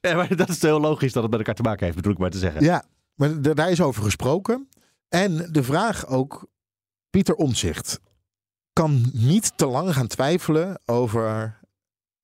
ja, 0.00 0.14
maar 0.14 0.36
dat 0.36 0.48
is 0.48 0.62
heel 0.62 0.80
logisch 0.80 1.12
dat 1.12 1.22
het 1.22 1.30
met 1.30 1.40
elkaar 1.40 1.54
te 1.54 1.62
maken 1.62 1.84
heeft, 1.84 1.96
bedoel 1.96 2.12
ik 2.12 2.18
maar 2.18 2.30
te 2.30 2.38
zeggen. 2.38 2.62
Ja, 2.64 2.84
maar 3.14 3.42
daar 3.42 3.70
is 3.70 3.80
over 3.80 4.02
gesproken. 4.02 4.68
En 5.08 5.48
de 5.52 5.62
vraag 5.62 6.06
ook, 6.06 6.46
Pieter 7.10 7.34
Omtzigt 7.34 8.00
kan 8.78 9.10
niet 9.12 9.52
te 9.56 9.66
lang 9.66 9.94
gaan 9.94 10.06
twijfelen 10.06 10.80
over 10.86 11.58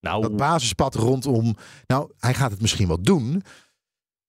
Nou, 0.00 0.22
dat 0.22 0.36
basispad 0.36 0.94
rondom... 0.94 1.56
Nou, 1.86 2.12
hij 2.18 2.34
gaat 2.34 2.50
het 2.50 2.60
misschien 2.60 2.88
wel 2.88 3.02
doen. 3.02 3.42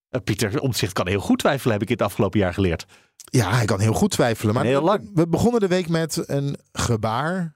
eh, 0.09 0.21
Pieter 0.23 0.59
Omtzigt 0.59 0.93
kan 0.93 1.07
heel 1.07 1.19
goed 1.19 1.39
twijfelen, 1.39 1.73
heb 1.73 1.81
ik 1.81 1.89
het 1.89 2.01
afgelopen 2.01 2.39
jaar 2.39 2.53
geleerd. 2.53 2.85
Ja, 3.15 3.51
hij 3.51 3.65
kan 3.65 3.79
heel 3.79 3.93
goed 3.93 4.11
twijfelen. 4.11 4.53
Maar 4.53 4.63
Heel 4.63 4.81
lang. 4.81 5.09
we 5.13 5.27
begonnen 5.27 5.59
de 5.59 5.67
week 5.67 5.89
met 5.89 6.29
een 6.29 6.57
gebaar. 6.71 7.54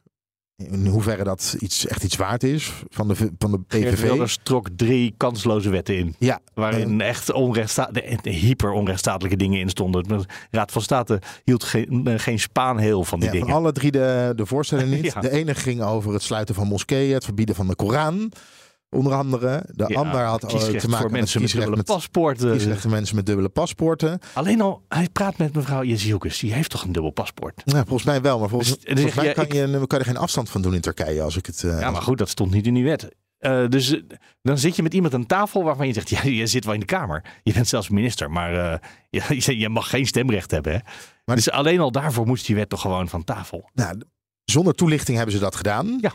In 0.59 0.85
hoeverre 0.87 1.23
dat 1.23 1.55
iets, 1.59 1.87
echt 1.87 2.03
iets 2.03 2.15
waard 2.15 2.43
is 2.43 2.73
van 2.89 3.07
de, 3.07 3.15
van 3.37 3.51
de 3.51 3.59
Geert 3.67 3.93
PVV. 3.93 4.01
Wilders 4.01 4.39
trok 4.43 4.67
drie 4.75 5.13
kansloze 5.17 5.69
wetten 5.69 5.97
in. 5.97 6.15
Ja, 6.17 6.39
Waarin 6.53 7.01
echt 7.01 7.31
onrechtsta- 7.31 7.89
hyper 8.23 8.71
onrechtstatelijke 8.71 9.37
dingen 9.37 9.59
in 9.59 9.69
stonden. 9.69 10.03
De 10.03 10.23
Raad 10.51 10.71
van 10.71 10.81
State 10.81 11.21
hield 11.43 11.63
geen, 11.63 12.07
eh, 12.07 12.13
geen 12.19 12.39
spaan 12.39 12.77
heel 12.77 13.03
van 13.03 13.19
die 13.19 13.27
Ja, 13.29 13.33
van 13.37 13.43
dingen. 13.45 13.61
alle 13.61 13.71
drie 13.71 13.91
de, 13.91 14.33
de 14.35 14.45
voorstellen 14.45 14.89
niet. 14.89 14.97
Ja. 15.13 15.21
De 15.21 15.31
ene 15.31 15.55
ging 15.55 15.81
over 15.81 16.13
het 16.13 16.21
sluiten 16.21 16.55
van 16.55 16.67
moskeeën, 16.67 17.13
het 17.13 17.23
verbieden 17.23 17.55
van 17.55 17.67
de 17.67 17.75
Koran. 17.75 18.31
Onder 18.89 19.13
andere. 19.13 19.63
De 19.67 19.85
Ja, 19.87 19.99
ander 19.99 20.21
had 20.21 20.43
eh, 20.43 20.49
te 20.49 20.55
maken 20.65 20.89
voor 20.89 21.01
met 21.01 21.11
mensen 21.11 21.41
met 21.41 21.51
dubbele 21.51 21.83
paspoorten. 21.83 22.51
kiesrechten 22.51 22.89
mensen 22.89 23.15
met 23.15 23.25
dubbele 23.25 23.49
paspoorten. 23.49 24.19
Alleen 24.33 24.61
al, 24.61 24.83
hij 24.87 25.07
praat 25.11 25.37
met 25.37 25.55
mevrouw 25.55 25.83
Jezielkes. 25.83 26.39
Die 26.39 26.53
heeft 26.53 26.69
toch 26.69 26.83
een 26.83 26.91
dubbel 26.91 27.11
paspoort? 27.11 27.61
Nou, 27.65 27.83
volgens 27.85 28.03
mij 28.03 28.21
wel, 28.21 28.39
maar 28.39 28.49
volgens, 28.49 28.69
Dus- 28.69 28.79
volgens 28.83 29.05
zeg 29.05 29.15
mij 29.15 29.33
kan, 29.33 29.45
je, 29.45 29.87
kan 29.87 29.97
je 29.97 30.03
er 30.05 30.05
geen 30.05 30.17
afstand 30.17 30.49
van 30.49 30.61
doen 30.61 30.73
in 30.73 30.81
Turkije 30.81 31.21
als 31.21 31.37
ik 31.37 31.45
het. 31.45 31.63
eh, 31.63 31.79
Ja, 31.79 31.91
maar 31.91 32.01
goed, 32.01 32.17
dat 32.17 32.29
stond 32.29 32.51
niet 32.51 32.65
in 32.67 32.73
die 32.73 32.83
wet. 32.83 33.15
Eh, 33.37 33.67
dus 33.67 33.91
eh, 33.95 34.01
dan 34.41 34.57
zit 34.57 34.75
je 34.75 34.83
met 34.83 34.93
iemand 34.93 35.13
aan 35.13 35.25
tafel 35.25 35.63
waarvan 35.63 35.87
je 35.87 35.93
zegt... 35.93 36.09
Ja, 36.15 36.23
je 36.23 36.47
zit 36.47 36.65
wel 36.65 36.73
in 36.73 36.79
de 36.79 36.85
Kamer. 36.85 37.23
Je 37.43 37.53
bent 37.53 37.67
zelfs 37.67 37.89
minister, 37.89 38.31
maar 38.31 38.53
eh, 39.09 39.29
je, 39.45 39.57
je 39.57 39.69
mag 39.69 39.89
geen 39.89 40.05
stemrecht 40.07 40.51
hebben. 40.51 40.71
Hè? 40.73 40.79
Maar- 41.25 41.35
dus 41.35 41.51
alleen 41.51 41.79
al 41.79 41.91
daarvoor 41.91 42.25
moest 42.27 42.45
die 42.45 42.55
wet 42.55 42.69
toch 42.69 42.81
gewoon 42.81 43.09
van 43.09 43.23
tafel. 43.23 43.69
nou, 43.73 44.01
zonder 44.45 44.73
toelichting 44.73 45.17
hebben 45.17 45.35
ze 45.35 45.41
dat 45.41 45.55
gedaan. 45.55 45.97
Ja. 46.01 46.13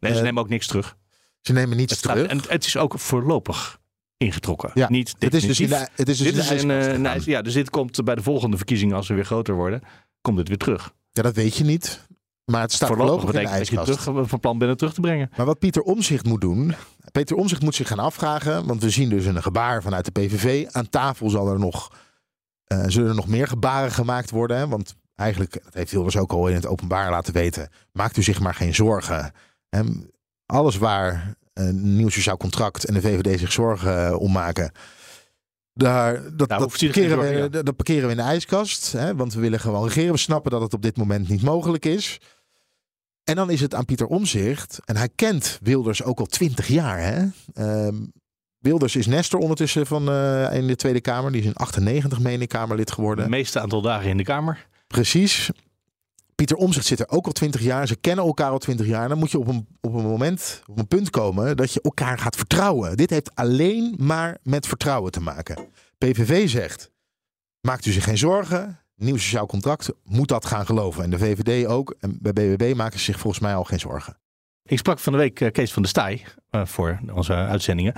Nee, 0.00 0.12
ze 0.12 0.18
Eh, 0.18 0.24
nemen 0.24 0.42
ook 0.42 0.48
niks 0.48 0.66
terug. 0.66 0.96
Ze 1.46 1.52
nemen 1.52 1.76
niets 1.76 1.96
staat, 1.96 2.12
terug. 2.12 2.30
en 2.30 2.40
het 2.48 2.66
is 2.66 2.76
ook 2.76 2.98
voorlopig 2.98 3.78
ingetrokken. 4.16 4.70
Ja, 4.74 4.88
Niet 4.90 5.14
het 5.18 5.34
is 5.34 5.46
dus 5.46 5.60
in 5.60 5.68
de, 5.68 5.88
het 5.94 6.08
is 6.08 6.18
dus 6.18 6.32
dit 6.32 6.50
in 6.50 6.54
is 6.56 6.62
een, 6.62 7.06
eh, 7.06 7.20
ja, 7.20 7.42
dus 7.42 7.52
dit 7.54 7.70
komt 7.70 8.04
bij 8.04 8.14
de 8.14 8.22
volgende 8.22 8.56
verkiezingen, 8.56 8.96
als 8.96 9.06
ze 9.06 9.14
weer 9.14 9.24
groter 9.24 9.54
worden, 9.54 9.80
komt 10.20 10.38
het 10.38 10.48
weer 10.48 10.58
terug. 10.58 10.92
Ja, 11.12 11.22
dat 11.22 11.34
weet 11.34 11.56
je 11.56 11.64
niet. 11.64 12.06
Maar 12.44 12.60
het 12.60 12.72
staat 12.72 12.88
Voorlopig 12.88 13.12
voorlopig 13.12 13.40
in 13.40 13.52
de 13.52 13.58
dat 13.58 13.86
je 13.86 13.94
terug, 13.94 14.28
van 14.28 14.40
plan 14.40 14.58
bent 14.58 14.70
het 14.70 14.78
terug 14.78 14.94
te 14.94 15.00
brengen. 15.00 15.30
Maar 15.36 15.46
wat 15.46 15.58
Pieter 15.58 15.82
Omzicht 15.82 16.24
moet 16.24 16.40
doen. 16.40 16.74
Peter 17.12 17.36
Omzicht 17.36 17.62
moet 17.62 17.74
zich 17.74 17.88
gaan 17.88 17.98
afvragen. 17.98 18.66
Want 18.66 18.82
we 18.82 18.90
zien 18.90 19.08
dus 19.08 19.24
een 19.24 19.42
gebaar 19.42 19.82
vanuit 19.82 20.04
de 20.04 20.10
PVV. 20.10 20.66
Aan 20.70 20.88
tafel 20.88 21.30
zal 21.30 21.48
er 21.48 21.58
nog, 21.58 21.92
eh, 22.64 22.84
zullen 22.86 23.08
er 23.08 23.14
nog 23.14 23.28
meer 23.28 23.48
gebaren 23.48 23.90
gemaakt 23.90 24.30
worden. 24.30 24.56
Hè? 24.56 24.68
Want 24.68 24.94
eigenlijk, 25.14 25.60
dat 25.64 25.74
heeft 25.74 25.90
Wilders 25.90 26.16
ook 26.16 26.32
al 26.32 26.48
in 26.48 26.54
het 26.54 26.66
openbaar 26.66 27.10
laten 27.10 27.32
weten. 27.32 27.68
Maakt 27.92 28.16
u 28.16 28.22
zich 28.22 28.40
maar 28.40 28.54
geen 28.54 28.74
zorgen. 28.74 29.32
Hè? 29.68 29.82
Alles 30.46 30.76
waar 30.76 31.34
een 31.52 31.96
nieuw 31.96 32.08
sociaal 32.08 32.36
contract 32.36 32.84
en 32.84 32.94
de 32.94 33.00
VVD 33.00 33.38
zich 33.38 33.52
zorgen 33.52 34.06
eh, 34.06 34.20
om 34.20 34.32
maken. 34.32 34.72
Daar, 35.72 36.36
dat, 36.36 36.50
er 36.50 36.56
parkeren 36.66 37.02
we, 37.02 37.08
zorgen, 37.08 37.36
ja. 37.36 37.48
dat, 37.48 37.66
dat 37.66 37.76
parkeren 37.76 38.04
we 38.04 38.10
in 38.10 38.16
de 38.16 38.22
ijskast. 38.22 38.92
Hè? 38.92 39.14
Want 39.14 39.34
we 39.34 39.40
willen 39.40 39.60
gewoon 39.60 39.84
regeren. 39.84 40.12
We 40.12 40.18
snappen 40.18 40.50
dat 40.50 40.60
het 40.60 40.74
op 40.74 40.82
dit 40.82 40.96
moment 40.96 41.28
niet 41.28 41.42
mogelijk 41.42 41.84
is. 41.84 42.20
En 43.24 43.36
dan 43.36 43.50
is 43.50 43.60
het 43.60 43.74
aan 43.74 43.84
Pieter 43.84 44.06
Omzicht. 44.06 44.80
En 44.84 44.96
hij 44.96 45.08
kent 45.14 45.58
Wilders 45.62 46.02
ook 46.02 46.18
al 46.18 46.26
twintig 46.26 46.68
jaar. 46.68 46.98
Hè? 46.98 47.26
Ehm, 47.54 47.96
Wilders 48.58 48.96
is 48.96 49.06
Nestor 49.06 49.40
ondertussen 49.40 49.86
van, 49.86 50.08
eh, 50.08 50.56
in 50.56 50.66
de 50.66 50.76
Tweede 50.76 51.00
Kamer. 51.00 51.32
Die 51.32 51.40
is 51.40 51.46
in 51.46 51.54
98 51.54 52.20
meen 52.20 52.46
Kamerlid 52.46 52.90
geworden. 52.90 53.24
Het 53.24 53.34
meeste 53.34 53.60
aantal 53.60 53.82
dagen 53.82 54.10
in 54.10 54.16
de 54.16 54.22
Kamer. 54.22 54.66
Precies. 54.86 55.50
Pieter 56.44 56.64
Omzicht 56.64 56.86
zit 56.86 57.00
er 57.00 57.08
ook 57.08 57.26
al 57.26 57.32
twintig 57.32 57.60
jaar. 57.60 57.86
Ze 57.86 57.96
kennen 57.96 58.24
elkaar 58.24 58.50
al 58.50 58.58
twintig 58.58 58.86
jaar. 58.86 59.08
Dan 59.08 59.18
moet 59.18 59.30
je 59.30 59.38
op 59.38 59.46
een, 59.46 59.66
op 59.80 59.94
een 59.94 60.02
moment, 60.02 60.62
op 60.66 60.78
een 60.78 60.88
punt 60.88 61.10
komen 61.10 61.56
dat 61.56 61.72
je 61.72 61.80
elkaar 61.80 62.18
gaat 62.18 62.36
vertrouwen. 62.36 62.96
Dit 62.96 63.10
heeft 63.10 63.34
alleen 63.34 63.94
maar 63.98 64.38
met 64.42 64.66
vertrouwen 64.66 65.12
te 65.12 65.20
maken. 65.20 65.68
PVV 65.98 66.48
zegt, 66.48 66.90
maakt 67.60 67.86
u 67.86 67.90
zich 67.90 68.04
geen 68.04 68.18
zorgen. 68.18 68.80
Nieuw 68.96 69.16
sociaal 69.16 69.46
contract 69.46 69.92
moet 70.04 70.28
dat 70.28 70.46
gaan 70.46 70.66
geloven. 70.66 71.04
En 71.04 71.10
de 71.10 71.18
VVD 71.18 71.66
ook. 71.66 71.94
En 71.98 72.18
bij 72.20 72.32
BBB 72.32 72.74
maken 72.76 72.98
ze 72.98 73.04
zich 73.04 73.18
volgens 73.18 73.42
mij 73.42 73.54
al 73.54 73.64
geen 73.64 73.80
zorgen. 73.80 74.18
Ik 74.62 74.78
sprak 74.78 74.98
van 74.98 75.12
de 75.12 75.18
week 75.18 75.40
eh, 75.40 75.52
Kees 75.52 75.72
van 75.72 75.82
der 75.82 75.90
Staaij 75.90 76.24
eh, 76.50 76.64
voor 76.64 77.00
onze 77.12 77.32
uitzendingen. 77.32 77.94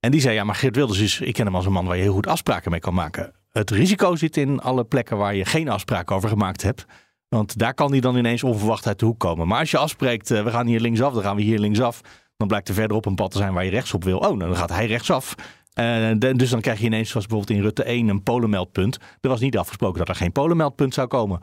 En 0.00 0.10
die 0.10 0.20
zei, 0.20 0.34
ja, 0.34 0.44
maar 0.44 0.54
Geert 0.54 0.76
Wilders 0.76 1.00
is, 1.00 1.20
ik 1.20 1.34
ken 1.34 1.46
hem 1.46 1.56
als 1.56 1.66
een 1.66 1.72
man 1.72 1.86
waar 1.86 1.96
je 1.96 2.02
heel 2.02 2.12
goed 2.12 2.26
afspraken 2.26 2.70
mee 2.70 2.80
kan 2.80 2.94
maken. 2.94 3.32
Het 3.50 3.70
risico 3.70 4.16
zit 4.16 4.36
in 4.36 4.60
alle 4.60 4.84
plekken 4.84 5.16
waar 5.16 5.34
je 5.34 5.44
geen 5.44 5.68
afspraken 5.68 6.16
over 6.16 6.28
gemaakt 6.28 6.62
hebt. 6.62 6.86
Want 7.34 7.58
daar 7.58 7.74
kan 7.74 7.90
hij 7.90 8.00
dan 8.00 8.16
ineens 8.16 8.42
onverwacht 8.42 8.86
uit 8.86 8.98
de 8.98 9.04
hoek 9.04 9.18
komen. 9.18 9.46
Maar 9.46 9.58
als 9.58 9.70
je 9.70 9.78
afspreekt, 9.78 10.30
eh, 10.30 10.44
we 10.44 10.50
gaan 10.50 10.66
hier 10.66 10.80
linksaf, 10.80 11.12
dan 11.12 11.22
gaan 11.22 11.36
we 11.36 11.42
hier 11.42 11.58
linksaf. 11.58 12.00
Dan 12.36 12.48
blijkt 12.48 12.68
er 12.68 12.74
verderop 12.74 13.06
een 13.06 13.14
pad 13.14 13.30
te 13.30 13.38
zijn 13.38 13.52
waar 13.52 13.64
je 13.64 13.70
rechtsop 13.70 14.04
wil. 14.04 14.18
Oh, 14.18 14.22
nou, 14.22 14.38
dan 14.38 14.56
gaat 14.56 14.70
hij 14.70 14.86
rechtsaf. 14.86 15.34
De- 15.74 16.32
dus 16.36 16.50
dan 16.50 16.60
krijg 16.60 16.78
je 16.78 16.84
ineens, 16.84 17.10
zoals 17.10 17.26
bijvoorbeeld 17.26 17.58
in 17.58 17.64
Rutte 17.64 17.84
1, 17.84 18.08
een 18.08 18.22
polenmeldpunt. 18.22 18.98
Er 19.20 19.28
was 19.28 19.40
niet 19.40 19.58
afgesproken 19.58 19.98
dat 19.98 20.08
er 20.08 20.14
geen 20.14 20.32
polenmeldpunt 20.32 20.94
zou 20.94 21.06
komen. 21.06 21.40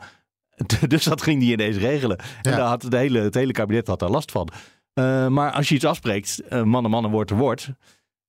Dus 0.88 1.04
dat 1.04 1.22
ging 1.22 1.40
die 1.40 1.52
ineens 1.52 1.76
regelen. 1.76 2.18
En 2.42 2.50
daar 2.50 2.60
had 2.68 2.82
het, 2.82 2.92
hele, 2.92 3.18
het 3.18 3.34
hele 3.34 3.52
kabinet 3.52 3.86
had 3.86 3.98
daar 3.98 4.10
last 4.10 4.30
van. 4.30 4.48
Eh, 4.92 5.26
maar 5.26 5.52
als 5.52 5.68
je 5.68 5.74
iets 5.74 5.84
afspreekt, 5.84 6.42
uh, 6.50 6.62
man 6.62 6.84
en 6.84 6.90
man 6.90 7.04
en 7.04 7.10
woord 7.10 7.28
te 7.28 7.34
woord. 7.34 7.70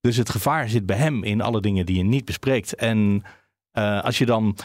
Dus 0.02 0.18
het 0.18 0.30
gevaar 0.30 0.70
zit 0.70 0.86
bij 0.86 0.98
hem 0.98 1.24
in 1.24 1.42
alle 1.42 1.62
dingen 1.62 1.86
die 1.86 1.98
je 1.98 2.04
niet 2.04 2.26
bespreekt. 2.26 2.76
En 2.76 3.24
uh, 3.74 4.04
als 4.04 4.18
je 4.18 4.26
dan 4.26 4.58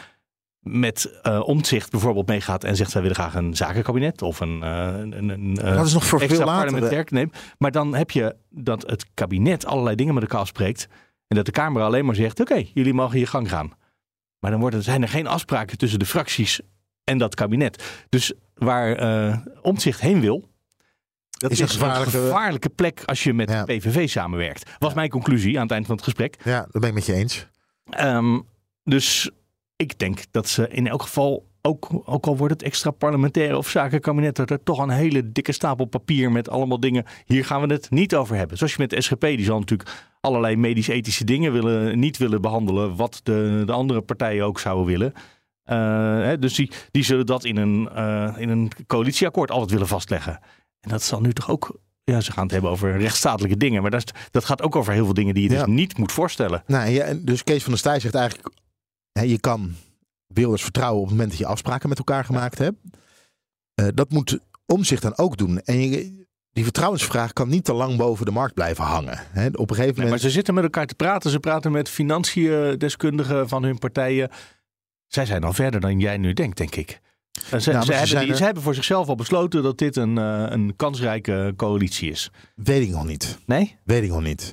met 0.71 1.21
uh, 1.23 1.41
omzicht 1.45 1.91
bijvoorbeeld 1.91 2.27
meegaat 2.27 2.65
en 2.65 2.77
zegt 2.77 2.93
wij 2.93 3.03
willen 3.03 3.17
graag 3.17 3.35
een 3.35 3.57
zakenkabinet 3.57 4.23
of 4.23 4.41
een, 4.41 4.61
uh, 4.63 4.95
een, 4.99 5.29
een 5.29 5.55
dat 5.55 5.87
is 5.87 5.93
nog 5.93 6.07
voor 6.07 6.21
extra 6.21 6.37
veel 6.37 6.47
later. 6.47 6.73
parlementair. 6.73 7.29
Maar 7.59 7.71
dan 7.71 7.95
heb 7.95 8.11
je 8.11 8.37
dat 8.51 8.83
het 8.87 9.07
kabinet 9.15 9.67
allerlei 9.67 9.97
dingen 9.97 10.15
met 10.15 10.23
elkaar 10.23 10.41
afspreekt 10.41 10.89
en 11.27 11.37
dat 11.37 11.45
de 11.45 11.51
Kamer 11.53 11.83
alleen 11.83 12.05
maar 12.05 12.15
zegt 12.15 12.41
oké, 12.41 12.53
okay, 12.53 12.71
jullie 12.75 12.95
mogen 12.95 13.19
je 13.19 13.27
gang 13.27 13.49
gaan. 13.49 13.73
Maar 14.39 14.51
dan 14.51 14.61
worden, 14.61 14.83
zijn 14.83 15.03
er 15.03 15.09
geen 15.09 15.27
afspraken 15.27 15.79
tussen 15.79 15.99
de 15.99 16.07
fracties 16.07 16.61
en 17.05 17.19
dat 17.19 17.35
kabinet. 17.35 18.05
Dus 18.09 18.33
waar 18.55 19.03
uh, 19.03 19.37
omzicht 19.63 20.01
heen 20.01 20.21
wil, 20.21 20.49
dat 21.31 21.51
is, 21.51 21.59
een 21.59 21.67
is 21.67 21.73
gevaarlijke... 21.73 22.19
een 22.19 22.25
gevaarlijke 22.25 22.69
plek 22.69 23.03
als 23.05 23.23
je 23.23 23.35
met 23.35 23.51
Ja. 23.51 23.65
de 23.65 23.77
PVV 23.77 24.09
samenwerkt. 24.09 24.71
Was 24.79 24.95
mijn 24.95 25.09
conclusie 25.11 25.57
aan 25.57 25.63
het 25.63 25.71
eind 25.71 25.87
van 25.87 25.95
het 25.95 26.05
gesprek. 26.05 26.37
Ja, 26.45 26.67
dat 26.71 26.81
ben 26.81 26.89
ik 26.89 26.95
met 26.95 27.07
je 27.07 27.13
eens. 27.13 27.47
Um, 28.01 28.47
dus 28.85 29.31
ik 29.79 29.99
denk 29.99 30.21
dat 30.31 30.49
ze 30.49 30.69
in 30.69 30.87
elk 30.87 31.03
geval, 31.03 31.49
ook, 31.63 31.89
ook 32.05 32.27
al 32.27 32.37
wordt 32.37 32.53
het 32.53 32.63
extra 32.63 32.91
parlementaire 32.91 33.57
of 33.57 33.69
zakenkabinet, 33.69 34.37
dat 34.37 34.51
er 34.51 34.63
toch 34.63 34.79
een 34.79 34.91
hele 34.91 35.33
dikke 35.33 35.53
stapel 35.53 35.85
papier 35.85 36.33
met 36.33 36.49
allemaal 36.49 36.81
dingen. 36.81 37.05
Hier 37.25 37.45
gaan 37.45 37.67
we 37.67 37.73
het 37.73 37.91
niet 37.91 38.15
over 38.15 38.37
hebben. 38.37 38.57
Zoals 38.57 38.73
je 38.73 38.81
met 38.81 38.91
de 38.91 39.01
SGP, 39.01 39.21
die 39.21 39.45
zal 39.45 39.59
natuurlijk 39.59 40.07
allerlei 40.21 40.57
medisch-ethische 40.57 41.25
dingen 41.25 41.53
willen, 41.53 41.99
niet 41.99 42.17
willen 42.17 42.41
behandelen, 42.41 42.97
wat 42.97 43.21
de, 43.23 43.63
de 43.67 43.73
andere 43.73 44.01
partijen 44.01 44.45
ook 44.45 44.61
zouden 44.61 44.87
willen. 44.87 45.13
Uh, 45.15 45.75
hè, 46.25 46.39
dus 46.39 46.55
die, 46.55 46.71
die 46.91 47.05
zullen 47.05 47.27
dat 47.27 47.45
in 47.45 47.57
een, 47.57 47.89
uh, 47.97 48.35
in 48.37 48.49
een 48.49 48.71
coalitieakkoord 48.87 49.51
altijd 49.51 49.71
willen 49.71 49.87
vastleggen. 49.87 50.41
En 50.81 50.91
dat 50.91 51.03
zal 51.03 51.21
nu 51.21 51.33
toch 51.33 51.51
ook 51.51 51.79
ja, 52.05 52.21
ze 52.21 52.33
gaan 52.33 52.43
het 52.43 52.53
hebben 52.53 52.71
over 52.71 52.99
rechtsstatelijke 52.99 53.57
dingen. 53.57 53.83
Maar 53.83 53.91
dat, 53.91 54.13
dat 54.31 54.45
gaat 54.45 54.63
ook 54.63 54.77
over 54.77 54.93
heel 54.93 55.05
veel 55.05 55.15
dingen 55.15 55.35
die 55.35 55.43
je 55.43 55.55
Ja. 55.55 55.65
dus 55.65 55.75
niet 55.75 55.99
moet 55.99 56.13
voorstellen. 56.13 56.63
Nou, 56.67 56.91
ja, 56.91 57.15
dus 57.15 57.45
Kees 57.45 57.63
van 57.63 57.71
der 57.71 57.81
Staaij 57.81 58.01
zegt 58.01 58.15
eigenlijk... 58.15 58.49
Je 59.23 59.39
kan 59.41 59.75
Wilders 60.27 60.63
vertrouwen 60.63 60.99
op 61.01 61.05
het 61.07 61.13
moment 61.15 61.31
dat 61.31 61.39
je 61.41 61.47
afspraken 61.47 61.89
met 61.89 61.99
elkaar 61.99 62.25
gemaakt 62.25 62.59
hebt. 62.59 62.77
Eh, 63.75 63.87
dat 63.95 64.11
moet 64.11 64.39
omzicht 64.67 65.03
dan 65.03 65.19
ook 65.19 65.37
doen. 65.37 65.61
En 65.61 65.81
je, 65.91 66.27
die 66.53 66.65
vertrouwensvraag 66.65 67.33
kan 67.33 67.49
niet 67.49 67.65
te 67.65 67.73
lang 67.73 67.97
boven 67.97 68.25
de 68.27 68.31
markt 68.33 68.55
blijven 68.55 68.85
hangen. 68.85 69.13
Op 69.13 69.21
een 69.35 69.37
gegeven 69.37 69.77
Nee, 69.77 69.87
moment... 69.95 70.09
maar 70.11 70.19
ze 70.19 70.31
zitten 70.31 70.55
met 70.55 70.65
elkaar 70.65 70.87
te 70.87 70.95
praten. 70.95 71.31
Ze 71.31 71.39
praten 71.41 71.73
met 71.73 71.89
financiën-deskundigen 71.89 73.49
van 73.49 73.63
hun 73.63 73.79
partijen. 73.79 74.31
Zij 75.07 75.27
zijn 75.27 75.45
al 75.45 75.53
verder 75.53 75.81
dan 75.81 76.01
jij 76.01 76.17
nu 76.19 76.33
denkt, 76.33 76.57
denk 76.57 76.75
ik. 76.75 77.01
Uh, 77.53 77.61
ze, 77.61 77.71
Nou, 77.71 77.75
maar 77.75 77.85
ze, 77.85 77.93
ze 77.93 77.99
hebben 77.99 78.19
die- 78.19 78.31
er- 78.31 78.37
ze 78.37 78.45
hebben 78.45 78.63
voor 78.63 78.75
zichzelf 78.75 79.09
al 79.09 79.15
besloten 79.15 79.63
dat 79.63 79.79
dit 79.79 79.97
een, 79.97 80.17
uh, 80.19 80.45
een 80.49 80.77
kansrijke 80.77 81.53
coalitie 81.57 82.11
is. 82.11 82.31
Weet 82.55 82.83
ik 82.83 82.91
nog 82.91 83.07
niet. 83.07 83.39
Nee? 83.47 83.77
Weet 83.85 84.03
ik 84.03 84.09
nog 84.11 84.23
niet. 84.23 84.53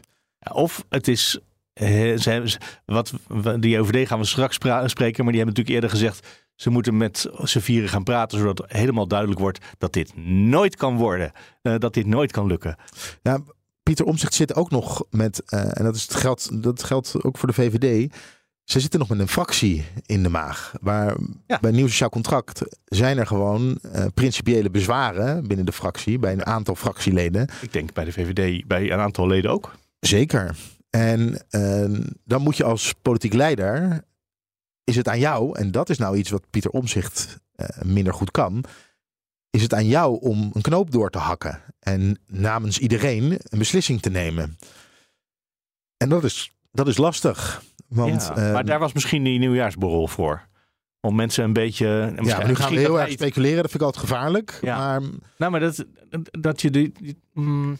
Of 0.53 0.86
het 0.89 1.07
is. 1.07 1.39
Eh, 1.75 2.17
ze 2.17 2.58
wat, 2.86 3.13
die 3.60 3.79
OVD 3.79 4.08
gaan 4.08 4.20
we 4.20 4.25
straks 4.25 4.55
spreken, 4.55 5.24
maar 5.24 5.34
die 5.34 5.44
hebben 5.44 5.46
natuurlijk 5.46 5.70
eerder 5.70 5.89
gezegd. 5.89 6.27
Ze 6.55 6.70
moeten 6.70 6.98
met 6.98 7.29
z'n 7.44 7.60
vieren 7.60 7.89
gaan 7.89 8.03
praten, 8.03 8.39
zodat 8.39 8.63
helemaal 8.67 9.08
duidelijk 9.08 9.39
wordt 9.39 9.65
dat 9.77 9.94
dit 9.94 10.12
nooit 10.25 10.75
kan 10.75 10.98
worden. 10.98 11.32
Eh, 11.62 11.75
dat 11.77 11.94
dit 11.94 12.05
nooit 12.05 12.32
kan 12.32 12.48
lukken. 12.48 12.75
Ja, 13.22 13.39
Pieter 13.84 14.05
Omzicht 14.05 14.34
zit 14.34 14.55
ook 14.55 14.72
nog 14.72 15.03
met, 15.10 15.44
eh, 15.46 15.77
en 15.77 15.84
dat, 15.84 15.96
is 15.96 16.01
het 16.01 16.15
geld, 16.15 16.63
dat 16.63 16.84
geldt 16.84 17.24
ook 17.24 17.38
voor 17.38 17.48
de 17.48 17.53
VVD. 17.53 18.13
Ze 18.63 18.79
zitten 18.79 19.00
nog 19.00 19.10
met 19.10 19.20
een 19.20 19.27
fractie 19.27 19.86
in 20.05 20.24
de 20.24 20.29
maag. 20.29 20.74
Waar 20.82 21.17
Ja. 21.48 21.58
bij 21.62 21.72
nieuw 21.72 21.88
sociaal 21.88 22.10
contract 22.10 22.62
zijn 22.86 23.17
er 23.17 23.27
gewoon 23.27 23.79
principiële 24.13 24.70
bezwaren 24.70 25.48
binnen 25.48 25.65
de 25.65 25.72
fractie, 25.72 26.20
bij 26.20 26.32
een 26.32 26.46
aantal 26.46 26.75
fractieleden. 26.75 27.50
Ik 27.62 27.74
denk 27.74 27.94
bij 27.94 28.05
de 28.05 28.12
VVD, 28.12 28.67
bij 28.67 28.91
een 28.91 29.00
aantal 29.00 29.27
leden 29.27 29.51
ook. 29.51 29.75
Zeker. 30.00 30.55
En 30.95 31.45
eh, 31.49 32.07
dan 32.23 32.41
moet 32.41 32.57
je 32.57 32.63
als 32.63 32.93
politiek 33.01 33.33
leider, 33.33 34.03
is 34.83 34.95
het 34.95 35.07
aan 35.07 35.19
jou, 35.19 35.57
en 35.59 35.71
dat 35.71 35.89
is 35.89 35.97
nou 35.97 36.17
iets 36.17 36.29
wat 36.29 36.49
Pieter 36.49 36.71
Omzicht 36.71 37.39
eh, 37.55 37.81
minder 37.81 38.13
goed 38.13 38.31
kan, 38.31 38.63
is 39.49 39.61
het 39.61 39.73
aan 39.73 39.87
jou 39.87 40.21
om 40.21 40.49
een 40.53 40.61
knoop 40.61 40.91
door 40.91 41.09
te 41.09 41.17
hakken 41.17 41.61
en 41.79 42.19
namens 42.27 42.79
iedereen 42.79 43.31
een 43.43 43.59
beslissing 43.59 44.01
te 44.01 44.09
nemen. 44.09 44.57
En 45.97 46.09
dat 46.09 46.23
is, 46.23 46.51
dat 46.71 46.87
is 46.87 46.97
lastig. 46.97 47.63
Want, 47.87 48.23
Ja, 48.23 48.33
maar 48.35 48.61
eh, 48.61 48.65
daar 48.65 48.79
was 48.79 48.93
misschien 48.93 49.23
die 49.23 49.39
nieuwjaarsborrel 49.39 50.07
voor. 50.07 50.47
Om 51.01 51.15
mensen 51.15 51.43
een 51.43 51.53
beetje. 51.53 52.13
ja, 52.21 52.37
maar 52.37 52.47
nu 52.47 52.55
gaan 52.55 52.71
we 52.71 52.79
heel 52.79 52.99
erg 52.99 53.11
speculeren. 53.11 53.61
Dat 53.61 53.71
vind 53.71 53.81
ik 53.81 53.87
altijd 53.87 54.05
gevaarlijk. 54.05 54.59
Ja. 54.61 54.77
Maar 54.77 55.09
Nou, 55.37 55.51
maar 55.51 55.59
dat, 55.59 55.85
dat 56.31 56.61
je 56.61 56.69
die. 56.69 56.91
die 56.99 57.21
mm, 57.33 57.79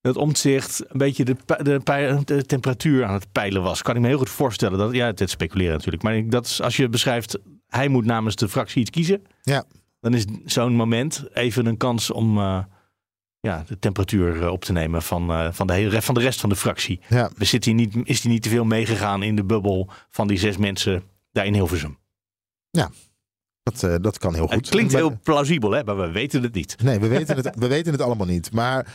dat 0.00 0.16
omzicht 0.16 0.82
een 0.88 0.98
beetje 0.98 1.24
de, 1.24 1.36
de, 1.62 1.80
pe- 1.84 2.20
de 2.24 2.44
temperatuur 2.46 3.04
aan 3.04 3.14
het 3.14 3.32
peilen 3.32 3.62
was. 3.62 3.82
Kan 3.82 3.94
ik 3.96 4.00
me 4.00 4.06
heel 4.06 4.18
goed 4.18 4.30
voorstellen. 4.30 4.78
Dat, 4.78 4.92
ja, 4.94 5.06
het 5.06 5.20
is 5.20 5.30
speculeren 5.30 5.72
natuurlijk. 5.72 6.02
Maar 6.02 6.28
dat 6.28 6.46
is, 6.46 6.60
als 6.62 6.76
je 6.76 6.88
beschrijft, 6.88 7.38
hij 7.66 7.88
moet 7.88 8.04
namens 8.04 8.36
de 8.36 8.48
fractie 8.48 8.80
iets 8.80 8.90
kiezen. 8.90 9.22
Ja. 9.42 9.64
Dan 10.00 10.14
is 10.14 10.24
zo'n 10.44 10.74
moment 10.74 11.24
even 11.32 11.66
een 11.66 11.76
kans 11.76 12.10
om 12.10 12.38
eh, 12.38 12.64
ja, 13.40 13.64
de 13.66 13.78
temperatuur 13.78 14.42
eh, 14.42 14.52
op 14.52 14.64
te 14.64 14.72
nemen 14.72 15.02
van, 15.02 15.30
eh, 15.30 15.48
van, 15.52 15.66
de 15.66 15.72
hele, 15.72 16.02
van 16.02 16.14
de 16.14 16.20
rest 16.20 16.40
van 16.40 16.48
de 16.48 16.56
fractie. 16.56 17.00
ja, 17.08 17.30
We 17.36 17.44
zit 17.44 17.64
hij 17.64 17.74
niet, 17.74 17.96
is 18.02 18.22
hij 18.22 18.32
niet 18.32 18.42
te 18.42 18.48
veel 18.48 18.64
meegegaan 18.64 19.22
in 19.22 19.36
de 19.36 19.44
bubbel 19.44 19.88
van 20.10 20.28
die 20.28 20.38
zes 20.38 20.56
mensen 20.56 21.02
daar 21.32 21.46
in 21.46 21.54
Hilversum. 21.54 21.98
dat, 23.62 23.82
eh, 23.82 23.94
dat 24.00 24.18
kan 24.18 24.34
heel 24.34 24.46
goed. 24.46 24.54
Het 24.54 24.68
klinkt 24.68 24.92
heel 24.92 25.18
plausibel, 25.22 25.70
hè? 25.70 25.84
maar 25.84 25.96
we 25.96 26.10
weten 26.10 26.42
het 26.42 26.54
niet. 26.54 26.76
Nee, 26.82 26.98
we 26.98 27.08
weten 27.08 27.36
het, 27.36 27.50
we 27.58 27.66
weten 27.68 27.92
het 27.92 28.00
allemaal 28.00 28.26
niet. 28.26 28.52
Maar, 28.52 28.86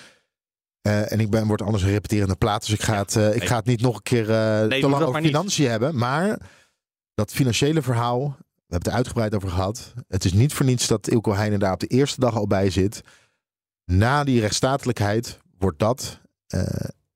eh, 0.86 1.12
en 1.12 1.20
ik 1.20 1.30
ben, 1.30 1.48
word 1.48 1.62
anders 1.62 1.84
een 1.84 1.90
repeterende 1.90 2.36
plaat, 2.36 2.62
dus 2.66 2.74
ik 2.74 2.82
ga 2.82 2.98
het, 2.98 3.16
eh, 3.16 3.36
ik 3.36 3.44
ga 3.44 3.56
het 3.56 3.66
niet 3.66 3.82
nog 3.82 3.96
een 3.96 4.02
keer 4.02 4.30
eh, 4.30 4.80
te 4.80 4.90
lang 4.90 5.04
over 5.04 5.22
niet. 5.22 5.32
financiën 5.32 5.70
hebben. 5.70 5.98
Maar 5.98 6.38
dat 7.14 7.32
financiële 7.32 7.82
verhaal, 7.82 8.20
we 8.38 8.44
hebben 8.58 8.78
het 8.78 8.88
er 8.88 8.94
uitgebreid 8.94 9.36
over 9.36 9.50
gehad. 9.50 9.94
Het 10.08 10.26
is 10.26 10.34
niet 10.34 10.54
voor 10.54 10.66
niets 10.66 10.88
dat 10.88 11.08
Ilko 11.08 11.34
Heijnen 11.34 11.60
daar 11.60 11.74
op 11.74 11.80
de 11.80 11.88
eerste 11.88 12.20
dag 12.20 12.36
al 12.36 12.48
bij 12.48 12.70
zit. 12.70 13.02
Na 13.86 14.24
die 14.24 14.40
rechtsstatelijkheid 14.40 15.40
wordt 15.58 15.80
dat 15.80 16.20
eh, 16.48 16.62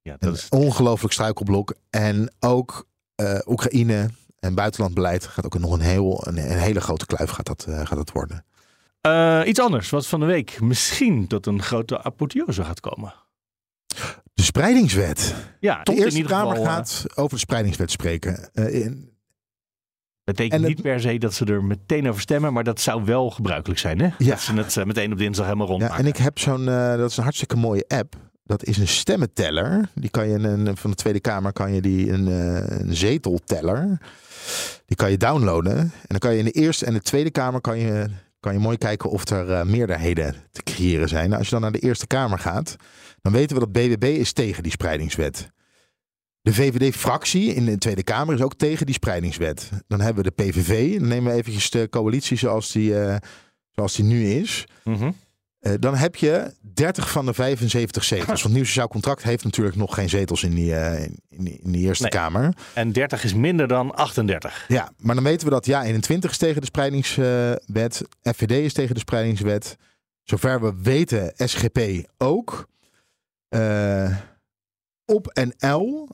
Ja, 0.02 0.16
dat 0.20 0.30
een 0.30 0.34
is, 0.34 0.50
ongelooflijk 0.50 1.14
struikelblok. 1.14 1.76
En 1.90 2.34
ook 2.40 2.88
eh, 3.16 3.40
Oekraïne 3.46 4.10
en 4.40 4.56
buitenlandbeleid 4.56 5.26
gaat 5.26 5.46
ook 5.46 5.60
nog 5.60 5.72
een, 5.72 5.80
heel, 5.80 6.28
een, 6.28 6.38
een 6.38 6.60
hele 6.60 6.82
grote 6.82 7.06
kluif 7.06 7.30
gaat 7.30 7.46
dat, 7.46 7.66
eh, 7.70 7.86
gaat 7.86 7.98
dat 7.98 8.12
worden. 8.12 8.46
Eh, 9.02 9.42
iets 9.46 9.60
anders, 9.60 9.90
wat 9.90 10.08
van 10.08 10.20
de 10.20 10.26
week 10.26 10.62
misschien 10.62 11.28
tot 11.28 11.46
een 11.46 11.62
grote 11.62 12.04
apotheose 12.04 12.64
gaat 12.64 12.80
komen. 12.80 13.14
De 14.40 14.46
spreidingswet. 14.46 15.36
Ja, 15.60 15.84
De 15.84 15.94
Eerste 15.96 16.22
Kamer 16.22 16.50
geval, 16.50 16.66
eh, 16.66 16.74
gaat 16.74 17.06
over 17.16 17.34
de 17.34 17.40
spreidingswet 17.40 17.92
spreken. 17.92 18.50
In- 18.54 19.10
betekent 20.24 20.62
het- 20.62 20.70
niet 20.70 20.82
per 20.82 21.00
se 21.02 21.18
dat 21.18 21.34
ze 21.34 21.46
er 21.46 21.64
meteen 21.64 22.10
over 22.10 22.22
stemmen, 22.22 22.54
maar 22.54 22.64
dat 22.64 22.80
zou 22.82 23.04
wel 23.06 23.30
gebruikelijk 23.30 23.80
zijn. 23.80 24.00
Hè? 24.00 24.10
Ja. 24.18 24.30
Dat 24.30 24.40
ze 24.42 24.54
het 24.54 24.78
eh, 24.78 24.86
meteen 24.86 25.12
op 25.12 25.18
dinsdag 25.18 25.46
helemaal 25.46 25.66
ja, 25.68 25.72
rondmaken. 25.72 25.98
en 26.00 26.06
ik 26.06 26.18
heb 26.18 26.40
zo'n, 26.40 26.66
dat 26.66 27.10
is 27.10 27.18
een 27.18 27.24
hartstikke 27.24 27.56
mooie 27.56 27.86
app. 27.88 28.16
Dat 28.44 28.64
is 28.64 28.78
een 28.78 28.88
stemmenteller. 28.88 29.90
Die 29.94 30.10
kan 30.10 30.28
je 30.28 30.34
in 30.34 30.44
een, 30.44 30.78
van 30.78 30.90
de 30.90 30.96
Tweede 30.96 31.20
Kamer 31.20 31.54
kan 31.54 31.74
je 31.74 31.82
die 31.82 32.12
een, 32.12 32.26
een 32.82 32.96
zetelteller. 32.96 33.98
Die 34.86 34.96
kan 34.98 35.12
je 35.12 35.18
downloaden. 35.18 35.78
En 35.78 35.92
dan 36.08 36.20
kan 36.20 36.32
je 36.34 36.38
in 36.40 36.46
de 36.46 36.52
Eerste 36.52 36.86
en 36.86 36.94
de 36.94 37.02
Tweede 37.02 37.32
Kamer 37.32 37.62
kan 37.62 37.78
je, 37.80 38.06
kan 38.40 38.54
je 38.54 38.60
mooi 38.60 38.78
kijken 38.78 39.10
of 39.10 39.30
er 39.30 39.68
meerderheden 39.68 40.36
te 40.52 40.64
creëren 40.64 41.10
zijn. 41.10 41.26
Nou, 41.26 41.38
als 41.38 41.46
je 41.46 41.52
dan 41.52 41.62
naar 41.62 41.72
de 41.72 41.80
Eerste 41.80 42.08
Kamer 42.08 42.40
gaat, 42.40 42.76
dan 43.22 43.32
weten 43.32 43.58
we 43.58 43.62
dat 43.62 43.72
BBB 43.72 44.04
is 44.04 44.34
tegen 44.34 44.64
die 44.64 44.72
spreidingswet. 44.72 45.52
De 46.42 46.54
VVD-fractie 46.54 47.54
in 47.54 47.66
de 47.66 47.78
Tweede 47.78 48.04
Kamer 48.04 48.36
is 48.36 48.42
ook 48.42 48.56
tegen 48.56 48.86
die 48.86 48.96
spreidingswet. 48.96 49.70
Dan 49.88 50.02
hebben 50.02 50.24
we 50.24 50.32
de 50.36 50.44
PVV. 50.44 51.00
Dan 51.00 51.08
nemen 51.08 51.32
we 51.32 51.38
eventjes 51.38 51.70
de 51.70 51.88
coalitie 51.90 52.38
zoals 52.38 52.72
die, 52.72 53.00
eh, 53.00 53.16
zoals 53.70 53.96
die 53.96 54.06
nu 54.06 54.26
is. 54.26 54.66
Mhm. 54.84 55.12
Eh, 55.60 55.74
dan 55.80 55.96
heb 55.96 56.16
je 56.16 56.54
30 56.62 57.12
van 57.12 57.26
de 57.26 57.34
75 57.34 58.04
zetels. 58.04 58.42
Want 58.44 58.56
nieuw 58.56 58.64
sociaal 58.64 58.88
contract 58.88 59.24
heeft 59.24 59.44
natuurlijk 59.44 59.76
nog 59.76 59.94
geen 59.94 60.10
zetels 60.10 60.44
in 60.44 60.54
die, 60.54 60.76
eh, 60.76 61.04
in 61.30 61.44
die, 61.44 61.60
in 61.64 61.72
die 61.72 61.86
Eerste 61.86 62.04
Nee. 62.04 62.12
Kamer. 62.12 62.54
En 62.74 62.92
30 62.92 63.24
is 63.24 63.34
minder 63.34 63.68
dan 63.68 63.96
38. 63.96 64.66
Ja, 64.68 64.92
maar 64.98 65.16
dan 65.16 65.24
weten 65.24 65.48
we 65.48 65.54
dat 65.54 65.66
ja, 65.66 65.84
21 65.84 66.32
is 66.32 66.38
tegen 66.38 66.62
de 66.62 66.68
spreidingswet. 66.68 68.02
FVD 68.22 68.52
is 68.52 68.74
tegen 68.74 68.94
de 68.94 69.00
spreidingswet. 69.00 69.76
Zover 70.24 70.62
we 70.62 70.74
weten, 70.82 71.34
SGP 71.36 71.80
ook. 72.18 72.68
Eh, 73.50 74.16
op 75.06 75.28
en 75.28 75.54
L. 75.72 76.10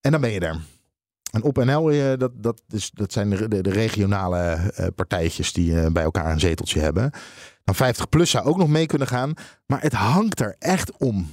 En 0.00 0.10
dan 0.10 0.20
ben 0.20 0.30
je 0.30 0.40
er. 0.40 0.60
En 1.30 1.42
op 1.42 1.64
NL, 1.64 1.90
eh, 1.90 2.18
dat, 2.18 2.42
dat, 2.42 2.62
is, 2.68 2.90
dat 2.90 3.12
zijn 3.12 3.30
de, 3.30 3.62
de, 3.62 3.70
regionale 3.70 4.38
eh, 4.40 4.86
partijtjes 4.94 5.52
die 5.52 5.90
bij 5.90 6.02
elkaar 6.02 6.32
een 6.32 6.40
zeteltje 6.40 6.80
hebben. 6.80 7.10
Dan 7.64 7.74
50 7.74 8.08
plus 8.08 8.30
zou 8.30 8.44
ook 8.44 8.56
nog 8.56 8.68
mee 8.68 8.86
kunnen 8.86 9.08
gaan. 9.08 9.32
Maar 9.66 9.82
het 9.82 9.92
hangt 9.92 10.40
er 10.40 10.56
echt 10.58 10.96
om 10.96 11.30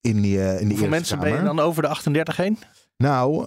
in 0.00 0.20
die, 0.20 0.38
in 0.38 0.58
die 0.58 0.68
Hoeveel 0.68 0.88
mensen 0.88 1.18
ben 1.18 1.36
je 1.36 1.42
dan 1.42 1.60
over 1.60 1.82
de 1.82 1.88
38 1.88 2.36
heen? 2.36 2.58
Nou, 2.96 3.46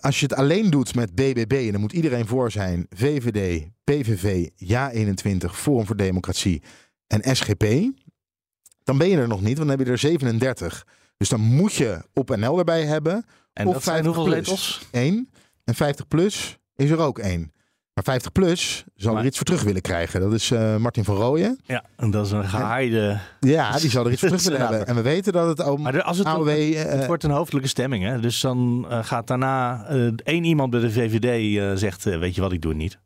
als 0.00 0.20
je 0.20 0.26
het 0.26 0.34
alleen 0.34 0.70
doet 0.70 0.94
met 0.94 1.14
BBB, 1.14 1.52
en 1.52 1.72
dan 1.72 1.80
moet 1.80 1.92
iedereen 1.92 2.26
voor 2.26 2.50
zijn, 2.50 2.86
VVD, 2.90 3.66
PVV, 3.84 4.48
Ja21, 4.64 5.50
Forum 5.50 5.86
voor 5.86 5.96
Democratie 5.96 6.62
en 7.06 7.36
SGP, 7.36 7.64
dan 8.86 8.98
ben 8.98 9.08
je 9.08 9.16
er 9.16 9.28
nog 9.28 9.40
niet, 9.40 9.56
want 9.56 9.68
dan 9.68 9.78
heb 9.78 9.86
je 9.86 9.92
er 9.92 9.98
37. 9.98 10.86
Dus 11.16 11.28
dan 11.28 11.40
moet 11.40 11.72
je 11.74 12.00
op 12.14 12.36
NL 12.36 12.58
erbij 12.58 12.82
hebben. 12.84 13.24
En 13.52 13.66
of 13.66 13.72
dat 13.72 13.82
zijn 13.82 13.94
50 14.04 14.14
hoeveel 14.14 14.32
plus. 14.34 14.46
zetels? 14.48 14.86
Eén. 14.90 15.30
En 15.64 15.74
50 15.74 16.08
plus 16.08 16.58
is 16.76 16.90
er 16.90 16.98
ook 16.98 17.18
één. 17.18 17.52
Maar 17.94 18.04
50 18.04 18.32
plus 18.32 18.84
zal 18.94 19.12
Maar- 19.12 19.20
er 19.20 19.26
iets 19.28 19.36
voor 19.36 19.46
terug 19.46 19.62
willen 19.62 19.82
krijgen. 19.82 20.20
Dat 20.20 20.32
is 20.32 20.50
eh, 20.50 20.76
Martin 20.76 21.04
van 21.04 21.16
Rooyen. 21.16 21.58
Ja, 21.64 21.84
en 21.96 22.10
dat 22.10 22.26
is 22.26 22.32
een 22.32 22.48
gehaaide... 22.48 23.18
Ja, 23.40 23.78
die 23.78 23.90
zal 23.90 24.04
er 24.06 24.12
iets 24.12 24.20
voor 24.20 24.28
terug 24.36 24.44
willen 24.44 24.60
hebben. 24.60 24.86
En 24.86 24.94
we 24.94 25.02
weten 25.02 25.32
dat 25.32 25.58
het 25.58 25.68
om 25.68 25.82
Maar 25.82 26.02
als 26.02 26.18
het, 26.18 26.26
AOW... 26.26 26.48
eh, 26.48 26.82
het 26.82 27.06
wordt 27.06 27.24
een 27.24 27.30
hoofdelijke 27.30 27.68
stemming, 27.68 28.04
hè? 28.04 28.20
Dus 28.20 28.40
dan 28.40 28.86
eh, 28.90 29.04
gaat 29.04 29.26
daarna 29.26 29.86
één 30.24 30.44
iemand 30.44 30.70
bij 30.70 30.80
de 30.80 30.90
VVD 30.90 31.78
zegt, 31.80 32.04
weet 32.04 32.34
je 32.34 32.40
wat, 32.40 32.52
ik 32.52 32.62
doe 32.62 32.70
het 32.70 32.80
niet. 32.80 32.98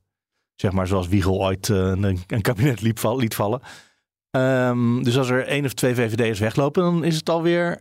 Zeg 0.54 0.72
maar 0.72 0.86
zoals 0.86 1.08
Wiegel 1.08 1.40
ooit 1.40 1.68
een, 1.68 2.02
een 2.26 2.40
kabinet 2.42 2.80
liep, 2.80 2.98
val- 2.98 3.18
liet 3.18 3.34
vallen. 3.34 3.60
Ehm, 4.30 5.02
dus 5.02 5.18
als 5.18 5.30
er 5.30 5.46
één 5.46 5.64
of 5.64 5.74
twee 5.74 5.94
VVD'ers 5.94 6.38
weglopen, 6.38 6.82
dan 6.82 7.04
is 7.04 7.16
het 7.16 7.28
alweer 7.30 7.80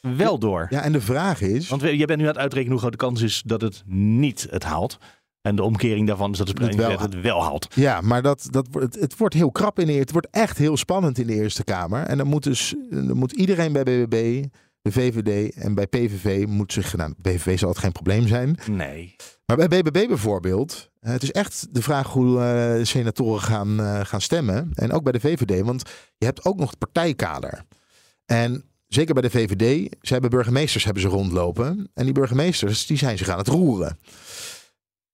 wel 0.00 0.38
door. 0.38 0.66
ja, 0.70 0.82
en 0.82 0.92
de 0.92 1.00
vraag 1.00 1.40
is... 1.40 1.68
Want 1.68 1.82
we- 1.82 1.96
jij 1.96 2.06
bent 2.06 2.18
nu 2.18 2.24
aan 2.24 2.32
het 2.32 2.40
uitrekenen 2.40 2.72
hoe 2.72 2.80
groot 2.80 2.92
de 2.92 3.06
kans 3.06 3.22
is 3.22 3.42
dat 3.46 3.60
het 3.60 3.82
niet 3.86 4.46
het 4.50 4.64
haalt. 4.64 4.98
En 5.42 5.56
de 5.56 5.62
omkering 5.62 6.06
daarvan 6.06 6.30
is 6.32 6.38
dat 6.38 6.46
de 6.46 6.64
Het 6.64 6.74
wel 6.74 6.98
het 6.98 7.20
wel 7.20 7.42
haalt. 7.42 7.66
Ja, 7.74 8.00
maar 8.00 8.22
dat, 8.22 8.46
dat, 8.50 8.66
het, 8.72 8.94
het 9.00 9.16
wordt 9.16 9.34
heel 9.34 9.50
krap 9.50 9.78
in 9.78 9.86
de 9.86 9.92
Het 9.92 10.12
wordt 10.12 10.28
echt 10.30 10.58
heel 10.58 10.76
spannend 10.76 11.18
in 11.18 11.26
de 11.26 11.34
Eerste 11.34 11.64
Kamer. 11.64 12.02
En 12.02 12.18
dan 12.18 12.26
moet 12.26 12.42
dus 12.42 12.74
dan 12.90 13.16
moet 13.16 13.32
iedereen 13.32 13.72
bij 13.72 13.82
BBB, 13.82 14.44
de 14.84 14.92
VVD 14.92 15.54
en 15.54 15.74
bij 15.74 15.86
PVV 15.86 16.46
moet 16.48 16.72
zich... 16.72 16.96
Nou, 16.96 17.12
BVV 17.18 17.58
zal 17.58 17.68
het 17.68 17.78
geen 17.78 17.92
probleem 17.92 18.26
zijn. 18.28 18.58
Nee. 18.70 19.16
Maar 19.46 19.56
bij 19.56 19.68
BBB 19.68 20.06
bijvoorbeeld, 20.08 20.90
eh, 21.00 21.12
het 21.12 21.22
is 21.22 21.32
echt 21.32 21.66
de 21.74 21.82
vraag 21.82 22.08
hoe 22.12 22.40
eh, 22.40 22.84
senatoren 22.84 23.42
gaan, 23.42 23.80
eh, 23.80 24.00
gaan 24.04 24.20
stemmen. 24.20 24.70
En 24.74 24.92
ook 24.92 25.02
bij 25.02 25.12
de 25.12 25.20
VVD, 25.20 25.60
want 25.62 25.82
je 26.18 26.24
hebt 26.24 26.44
ook 26.44 26.58
nog 26.58 26.70
het 26.70 26.78
partijkader. 26.78 27.64
En 28.26 28.64
zeker 28.86 29.14
bij 29.14 29.22
de 29.22 29.30
VVD, 29.30 29.94
ze 30.00 30.12
hebben 30.12 30.30
burgemeesters 30.30 30.84
hebben 30.84 31.02
ze 31.02 31.08
rondlopen. 31.08 31.90
En 31.94 32.04
die 32.04 32.14
burgemeesters, 32.14 32.86
die 32.86 32.96
zijn 32.96 33.18
zich 33.18 33.28
aan 33.28 33.38
het 33.38 33.48
roeren. 33.48 33.98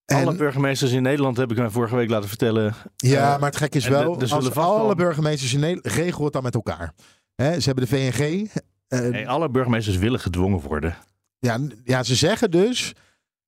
Alle 0.07 0.35
burgemeesters 0.35 0.93
in 0.93 1.03
Nederland 1.03 1.37
heb 1.37 1.51
ik 1.51 1.57
mij 1.57 1.71
vorige 1.71 1.97
week 1.97 2.11
laten 2.11 2.29
vertellen. 2.29 2.75
ja, 2.97 3.39
maar 3.39 3.49
het 3.51 3.59
gek 3.59 3.75
is 3.75 3.85
de- 3.85 3.91
wel, 3.91 4.21
als 4.21 4.55
alle 4.55 4.95
burgemeesters 4.95 5.53
in 5.55 5.61
Nederland, 5.61 5.87
regelen 5.97 6.25
het 6.25 6.33
dan 6.33 6.43
met 6.43 6.55
elkaar. 6.55 6.95
Ze 7.37 7.63
hebben 7.65 7.89
de 7.89 7.97
VNG. 7.97 8.51
Eh, 8.91 9.01
Nee, 9.01 9.29
alle 9.29 9.49
burgemeesters 9.51 9.97
willen 9.97 10.21
gedwongen 10.21 10.61
worden. 10.61 10.97
Ja, 11.39 11.59
ja, 11.85 12.03
ze 12.03 12.15
zeggen 12.15 12.51
dus. 12.51 12.93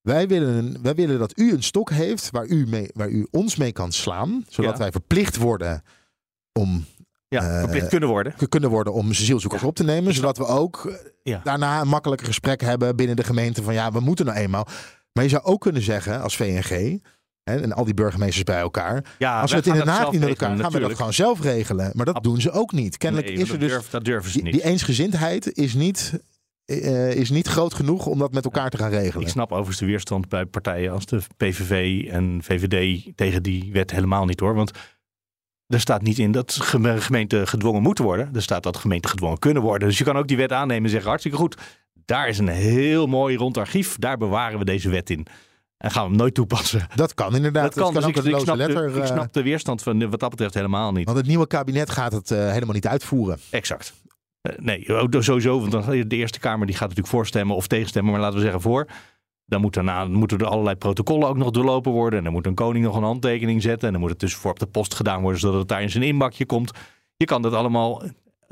Wij 0.00 0.28
willen, 0.28 0.82
wij 0.82 0.94
willen 0.94 1.18
dat 1.18 1.38
u 1.38 1.52
een 1.52 1.62
stok 1.62 1.90
heeft 1.90 2.30
waar 2.30 2.46
u, 2.46 2.66
mee, 2.68 2.90
waar 2.94 3.08
u 3.08 3.26
ons 3.30 3.56
mee 3.56 3.72
kan 3.72 3.92
slaan. 3.92 4.44
Zodat 4.48 4.72
Ja. 4.72 4.78
wij 4.78 4.90
verplicht 4.92 5.36
worden 5.36 5.82
om 6.52 6.84
Ja, 7.28 7.40
Eh, 7.42 7.58
verplicht 7.58 7.88
kunnen 7.88 8.08
worden. 8.08 8.34
kunnen 8.48 8.70
worden 8.70 8.92
om 8.92 9.12
zielzoekers 9.12 9.62
Ja. 9.62 9.68
op 9.68 9.74
te 9.74 9.84
nemen. 9.84 10.14
Zodat 10.14 10.36
we 10.38 10.46
ook 10.46 10.84
eh, 10.86 10.94
Ja. 11.22 11.40
daarna 11.44 11.80
een 11.80 11.88
makkelijker 11.88 12.26
gesprek 12.26 12.60
hebben 12.60 12.96
binnen 12.96 13.16
de 13.16 13.24
gemeente. 13.24 13.62
Van 13.62 13.74
ja, 13.74 13.92
we 13.92 14.00
moeten 14.00 14.26
nou 14.26 14.38
eenmaal. 14.38 14.66
Maar 15.12 15.24
je 15.24 15.30
zou 15.30 15.42
ook 15.44 15.60
kunnen 15.60 15.82
zeggen 15.82 16.22
als 16.22 16.36
VNG. 16.36 17.02
Hè, 17.44 17.60
en 17.60 17.72
al 17.72 17.84
die 17.84 17.94
burgemeesters 17.94 18.42
bij 18.44 18.58
elkaar. 18.60 19.04
Ja, 19.18 19.40
als 19.40 19.50
we 19.50 19.56
het 19.56 19.66
in 19.66 19.72
Haag 19.74 19.96
zelf 19.96 20.10
niet 20.12 20.20
met 20.20 20.28
elkaar 20.28 20.56
gaan 20.58 20.72
we 20.72 20.78
dat 20.80 20.94
gewoon 20.96 21.12
zelf 21.12 21.40
regelen. 21.42 21.90
Maar 21.94 22.04
dat 22.06 22.14
Ab- 22.14 22.22
doen 22.22 22.40
ze 22.40 22.50
ook 22.50 22.72
niet. 22.72 22.96
Kennelijk 22.98 23.28
Nee, 23.32 23.38
is 23.42 23.50
er 23.50 23.58
dus. 23.58 23.70
durf- 23.70 23.90
dat 23.90 24.04
durven 24.04 24.30
ze 24.30 24.36
Die, 24.36 24.44
niet. 24.44 24.52
die 24.52 24.64
eensgezindheid 24.64 25.52
is 25.56 25.74
niet, 25.74 26.20
eh, 26.64 27.14
is 27.14 27.30
niet 27.30 27.46
groot 27.46 27.74
genoeg 27.74 28.06
om 28.06 28.18
dat 28.18 28.32
met 28.32 28.44
elkaar 28.44 28.70
te 28.70 28.76
gaan 28.76 28.90
regelen. 28.90 29.22
Ik 29.26 29.32
snap 29.32 29.50
overigens 29.50 29.78
de 29.78 29.86
weerstand 29.86 30.28
bij 30.28 30.46
partijen 30.46 30.92
als 30.92 31.06
de 31.06 31.20
PVV 31.36 32.04
en 32.10 32.40
VVD 32.42 33.06
tegen 33.16 33.42
die 33.42 33.72
wet 33.72 33.90
helemaal 33.90 34.24
niet 34.24 34.40
hoor. 34.40 34.54
Want 34.54 34.70
er 35.66 35.80
staat 35.80 36.02
niet 36.02 36.18
in 36.18 36.32
dat 36.32 36.52
geme- 36.52 37.00
gemeenten 37.00 37.48
gedwongen 37.48 37.82
moeten 37.82 38.04
worden. 38.04 38.30
Er 38.34 38.42
staat 38.42 38.62
dat 38.62 38.76
gemeenten 38.76 39.10
gedwongen 39.10 39.38
kunnen 39.38 39.62
worden. 39.62 39.88
Dus 39.88 39.98
je 39.98 40.04
kan 40.04 40.16
ook 40.16 40.28
die 40.28 40.36
wet 40.36 40.52
aannemen 40.52 40.84
en 40.84 40.90
zeggen 40.90 41.08
hartstikke 41.08 41.38
goed. 41.38 41.56
Daar 42.04 42.28
is 42.28 42.38
een 42.38 42.48
heel 42.48 43.06
mooi 43.06 43.36
rond 43.36 43.56
archief. 43.58 43.96
Daar 43.98 44.16
bewaren 44.18 44.58
we 44.58 44.64
deze 44.64 44.88
wet 44.90 45.10
in. 45.10 45.26
En 45.82 45.90
gaan 45.90 46.02
we 46.02 46.08
hem 46.08 46.18
nooit 46.18 46.34
toepassen. 46.34 46.86
Dat 46.94 47.14
kan 47.14 47.36
inderdaad. 47.36 47.74
Dat 47.74 47.84
kan, 47.84 47.94
dus 47.94 48.02
ook 48.04 48.08
ik, 48.08 48.16
een 48.16 48.30
ik, 48.30 48.38
snap 48.38 48.56
letter. 48.56 48.92
de, 48.92 48.96
ik 48.96 49.02
eh, 49.02 49.10
snap 49.10 49.32
de 49.32 49.42
weerstand 49.42 49.82
van 49.82 50.10
wat 50.10 50.20
dat 50.20 50.30
betreft 50.30 50.54
helemaal 50.54 50.92
niet. 50.92 51.04
Want 51.04 51.18
het 51.18 51.26
nieuwe 51.26 51.46
kabinet 51.46 51.90
gaat 51.90 52.12
het 52.12 52.30
eh, 52.30 52.50
helemaal 52.50 52.74
niet 52.74 52.86
uitvoeren. 52.86 53.38
Exact. 53.50 53.92
Eh, 54.40 54.58
nee, 54.58 54.86
sowieso. 55.08 55.60
Want 55.60 55.72
dan, 55.72 55.82
de 56.08 56.16
Eerste 56.16 56.38
Kamer 56.38 56.66
die 56.66 56.74
gaat 56.74 56.88
natuurlijk 56.88 57.14
voorstemmen 57.14 57.56
of 57.56 57.66
tegenstemmen. 57.66 58.12
Maar 58.12 58.20
laten 58.20 58.36
we 58.36 58.42
zeggen 58.42 58.60
voor. 58.60 58.86
Dan 59.44 59.60
moet 59.60 59.74
daarna, 59.74 60.04
moeten 60.04 60.38
er 60.38 60.46
allerlei 60.46 60.76
protocollen 60.76 61.28
ook 61.28 61.36
nog 61.36 61.50
doorlopen 61.50 61.92
worden. 61.92 62.18
En 62.18 62.24
dan 62.24 62.32
moet 62.32 62.46
een 62.46 62.54
koning 62.54 62.84
nog 62.84 62.96
een 62.96 63.02
handtekening 63.02 63.62
zetten. 63.62 63.86
En 63.86 63.92
dan 63.92 64.00
moet 64.00 64.10
het 64.10 64.18
tussenvoor 64.18 64.50
op 64.50 64.58
de 64.58 64.66
post 64.66 64.94
gedaan 64.94 65.22
worden. 65.22 65.40
Zodat 65.40 65.58
het 65.58 65.68
daar 65.68 65.82
in 65.82 65.90
zijn 65.90 66.04
inbakje 66.04 66.46
komt. 66.46 66.70
Je 67.16 67.24
kan 67.24 67.42
dat 67.42 67.52
allemaal 67.52 68.02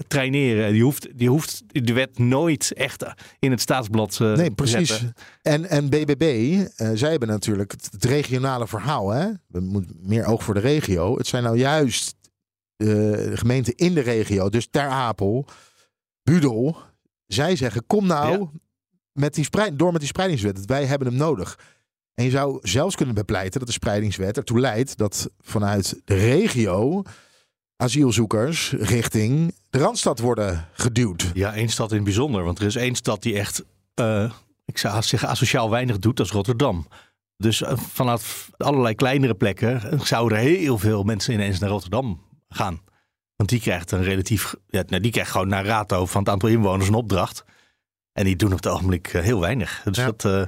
traineren. 0.09 0.73
Die 0.73 0.83
hoeft, 0.83 1.19
die 1.19 1.29
hoeft 1.29 1.63
de 1.67 1.93
wet 1.93 2.19
nooit 2.19 2.73
echt 2.73 3.05
in 3.39 3.51
het 3.51 3.61
staatsblad 3.61 4.19
eh, 4.21 4.33
nee, 4.33 4.49
te 4.49 4.55
precies. 4.55 4.89
zetten. 4.89 5.15
En, 5.43 5.69
en 5.69 5.89
BBB, 5.89 6.23
eh, 6.77 6.91
zij 6.95 7.11
hebben 7.11 7.29
natuurlijk 7.29 7.73
het, 7.73 7.89
het 7.91 8.05
regionale 8.05 8.67
verhaal. 8.67 9.11
Hè? 9.11 9.29
We 9.47 9.61
moeten 9.61 9.97
meer 10.03 10.25
oog 10.25 10.43
voor 10.43 10.55
de 10.55 10.61
regio. 10.61 11.17
Het 11.17 11.27
zijn 11.27 11.43
nou 11.43 11.59
juist 11.59 12.15
eh, 12.77 12.89
gemeenten 13.35 13.75
in 13.75 13.95
de 13.95 14.01
regio. 14.01 14.49
Dus 14.49 14.69
Ter 14.71 14.89
Apel, 14.89 15.47
Budel. 16.23 16.77
Zij 17.27 17.57
zeggen, 17.57 17.87
kom 17.87 18.07
nou 18.07 18.39
Ja. 18.39 18.51
met 19.13 19.35
die 19.35 19.45
spreid, 19.45 19.79
door 19.79 19.91
met 19.91 20.01
die 20.01 20.09
spreidingswet. 20.11 20.65
Wij 20.65 20.85
hebben 20.85 21.09
hem 21.09 21.17
nodig. 21.17 21.59
En 22.15 22.25
je 22.25 22.31
zou 22.31 22.59
zelfs 22.63 22.97
kunnen 22.97 23.15
bepleiten 23.15 23.59
dat 23.59 23.69
de 23.69 23.75
spreidingswet 23.75 24.37
ertoe 24.37 24.61
leidt 24.61 24.97
dat 24.97 25.31
vanuit 25.39 26.01
de 26.05 26.15
regio 26.15 27.03
asielzoekers 27.81 28.71
richting 28.73 29.55
de 29.71 29.79
Randstad 29.79 30.19
worden 30.19 30.69
geduwd. 30.73 31.31
Ja, 31.35 31.55
één 31.55 31.69
stad 31.69 31.91
in 31.91 31.95
het 31.97 32.05
bijzonder. 32.05 32.45
Want 32.45 32.59
er 32.59 32.67
is 32.67 32.77
één 32.77 32.95
stad 32.95 33.23
die 33.23 33.39
echt, 33.39 33.65
eh, 33.95 34.33
ik 34.65 34.79
zou 34.79 35.03
zeggen, 35.03 35.29
asociaal 35.29 35.71
weinig 35.71 35.99
doet. 35.99 36.17
Dat 36.17 36.27
is 36.27 36.33
Rotterdam. 36.33 36.87
Dus 37.37 37.63
eh, 37.63 37.77
vanuit 37.77 38.49
allerlei 38.57 38.95
kleinere 38.95 39.35
plekken 39.35 39.91
eh, 39.91 40.01
zouden 40.01 40.39
er 40.39 40.45
heel 40.45 40.79
veel 40.79 41.03
mensen 41.03 41.35
ineens 41.35 41.59
naar 41.59 41.71
Rotterdam 41.71 42.23
gaan. 42.49 42.81
Want 43.37 43.49
die 43.49 43.61
krijgt 43.61 43.91
een 43.91 44.03
relatief, 44.03 44.55
ja, 44.67 44.83
nou, 44.87 45.03
die 45.03 45.13
krijgt 45.13 45.31
gewoon 45.31 45.49
naar 45.49 45.65
rato 45.65 46.07
van 46.07 46.21
het 46.21 46.31
aantal 46.31 46.49
inwoners 46.49 46.89
een 46.89 46.95
opdracht. 46.95 47.45
En 48.13 48.25
die 48.25 48.37
doen 48.37 48.51
op 48.51 48.57
het 48.57 48.67
ogenblik 48.69 49.07
heel 49.07 49.41
weinig. 49.41 49.81
Dus 49.85 49.97
Ja. 49.97 50.13
dat, 50.17 50.47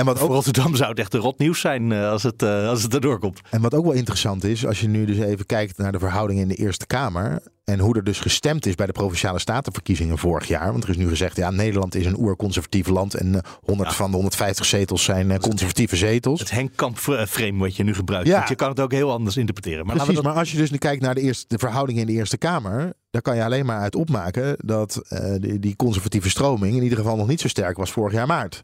En 0.00 0.06
wat 0.06 0.18
voor 0.18 0.28
Rotterdam 0.28 0.74
zou 0.76 0.90
het 0.90 0.98
echt 0.98 1.14
een 1.14 1.20
rot 1.20 1.38
nieuws 1.38 1.60
zijn 1.60 1.92
eh, 1.92 2.10
als, 2.10 2.22
het, 2.22 2.42
eh, 2.42 2.68
als 2.68 2.82
het 2.82 2.94
erdoor 2.94 3.18
komt. 3.18 3.40
En 3.50 3.60
wat 3.60 3.74
ook 3.74 3.84
wel 3.84 3.92
interessant 3.92 4.44
is, 4.44 4.66
als 4.66 4.80
je 4.80 4.88
nu 4.88 5.04
dus 5.04 5.18
even 5.18 5.46
kijkt 5.46 5.78
naar 5.78 5.92
de 5.92 5.98
verhoudingen 5.98 6.42
in 6.42 6.48
de 6.48 6.54
Eerste 6.54 6.86
Kamer. 6.86 7.42
En 7.64 7.78
hoe 7.78 7.96
er 7.96 8.04
dus 8.04 8.20
gestemd 8.20 8.66
is 8.66 8.74
bij 8.74 8.86
de 8.86 8.92
provinciale 8.92 9.38
statenverkiezingen 9.38 10.18
vorig 10.18 10.48
jaar. 10.48 10.70
Want 10.72 10.84
er 10.84 10.90
is 10.90 10.96
nu 10.96 11.08
gezegd, 11.08 11.36
ja, 11.36 11.50
Nederland 11.50 11.94
is 11.94 12.06
een 12.06 12.18
oerconservatief 12.18 12.86
land. 12.88 13.14
En 13.14 13.34
eh, 13.34 13.40
100 13.64 13.88
Ja. 13.88 13.94
van 13.94 14.10
de 14.10 14.14
150 14.16 14.64
zetels 14.66 15.04
zijn 15.04 15.30
eh, 15.30 15.38
conservatieve 15.38 15.96
zetels. 15.96 16.40
Het 16.40 16.50
Henk 16.50 16.70
Kamp 16.76 16.98
eh, 16.98 17.26
frame 17.26 17.58
wat 17.58 17.76
je 17.76 17.84
nu 17.84 17.94
gebruikt. 17.94 18.26
Ja. 18.28 18.36
Want 18.36 18.48
je 18.48 18.54
kan 18.54 18.68
het 18.68 18.80
ook 18.80 18.92
heel 18.92 19.12
anders 19.12 19.36
interpreteren. 19.36 19.86
Maar 19.86 19.96
Precies, 19.96 20.14
dat- 20.14 20.24
maar 20.24 20.34
als 20.34 20.50
je 20.52 20.56
dus 20.56 20.70
nu 20.70 20.76
kijkt 20.78 21.02
naar 21.02 21.14
de, 21.14 21.20
eerste, 21.20 21.44
de 21.48 21.58
verhoudingen 21.58 22.00
in 22.00 22.06
de 22.06 22.12
Eerste 22.12 22.36
Kamer. 22.36 22.92
Dan 23.10 23.20
kan 23.22 23.36
je 23.36 23.44
alleen 23.44 23.66
maar 23.66 23.80
uit 23.80 23.94
opmaken 23.94 24.56
dat 24.58 25.02
eh, 25.08 25.34
die, 25.38 25.58
die 25.58 25.76
conservatieve 25.76 26.30
stroming 26.30 26.76
in 26.76 26.82
ieder 26.82 26.98
geval 26.98 27.16
nog 27.16 27.26
niet 27.26 27.40
zo 27.40 27.48
sterk 27.48 27.76
was 27.76 27.90
vorig 27.92 28.12
jaar 28.12 28.26
maart. 28.26 28.62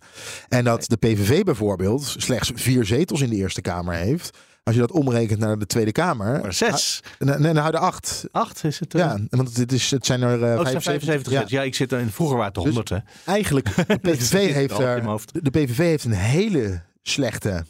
En 0.49 0.65
dat 0.65 0.85
de 0.89 0.97
PVV 0.97 1.43
bijvoorbeeld 1.43 2.15
slechts 2.19 2.53
vier 2.55 2.85
zetels 2.85 3.21
in 3.21 3.31
de 3.31 3.37
Eerste 3.37 3.61
Kamer 3.61 3.95
heeft. 3.95 4.39
Als 4.63 4.75
je 4.75 4.81
dat 4.81 4.91
omrekent 4.93 5.39
naar 5.39 5.59
de 5.59 5.67
Tweede 5.67 5.93
Kamer. 5.93 6.41
maar 6.41 6.53
zes, 6.53 7.03
Nee, 7.19 7.39
nee, 7.39 7.53
nou 7.53 7.71
de 7.71 7.79
acht. 7.79 8.25
acht 8.33 8.65
is 8.65 8.79
het. 8.81 8.95
eh? 8.95 9.01
Ja, 9.01 9.19
want 9.31 9.57
het, 9.57 9.73
is, 9.73 9.91
het 9.91 10.07
zijn 10.07 10.23
er 10.23 10.43
eh, 10.43 10.51
Oh, 10.53 10.59
het 10.59 10.69
zijn 10.69 10.83
75 10.83 11.33
Ja, 11.33 11.45
ja. 11.47 11.63
ik 11.63 11.75
zit 11.75 11.93
er 11.93 11.99
in 12.01 12.11
vroeger 12.11 12.37
waren 12.37 12.53
het 12.53 12.65
Dus- 12.65 12.75
100 12.75 12.89
hè. 12.89 12.99
eigenlijk, 13.33 13.69
de 13.87 13.99
PVV, 13.99 14.53
heeft 14.53 14.79
er, 14.79 15.03
de 15.33 15.51
PVV 15.51 15.77
heeft 15.79 16.05
een 16.05 16.13
hele 16.13 16.83
slechte 17.03 17.65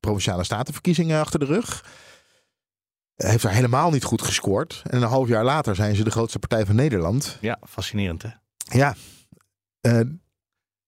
provinciale 0.00 0.44
statenverkiezingen 0.44 1.20
achter 1.20 1.38
de 1.38 1.44
rug. 1.46 1.84
Heeft 3.26 3.42
daar 3.42 3.52
helemaal 3.52 3.90
niet 3.90 4.04
goed 4.04 4.22
gescoord. 4.22 4.82
En 4.86 5.02
een 5.02 5.08
half 5.08 5.28
jaar 5.28 5.44
later 5.44 5.74
zijn 5.74 5.94
ze 5.94 6.04
de 6.04 6.10
grootste 6.10 6.38
partij 6.38 6.66
van 6.66 6.74
Nederland. 6.74 7.38
Ja, 7.40 7.58
fascinerend 7.68 8.22
hè. 8.22 8.28
Ja, 8.78 8.94
eh, 9.80 10.00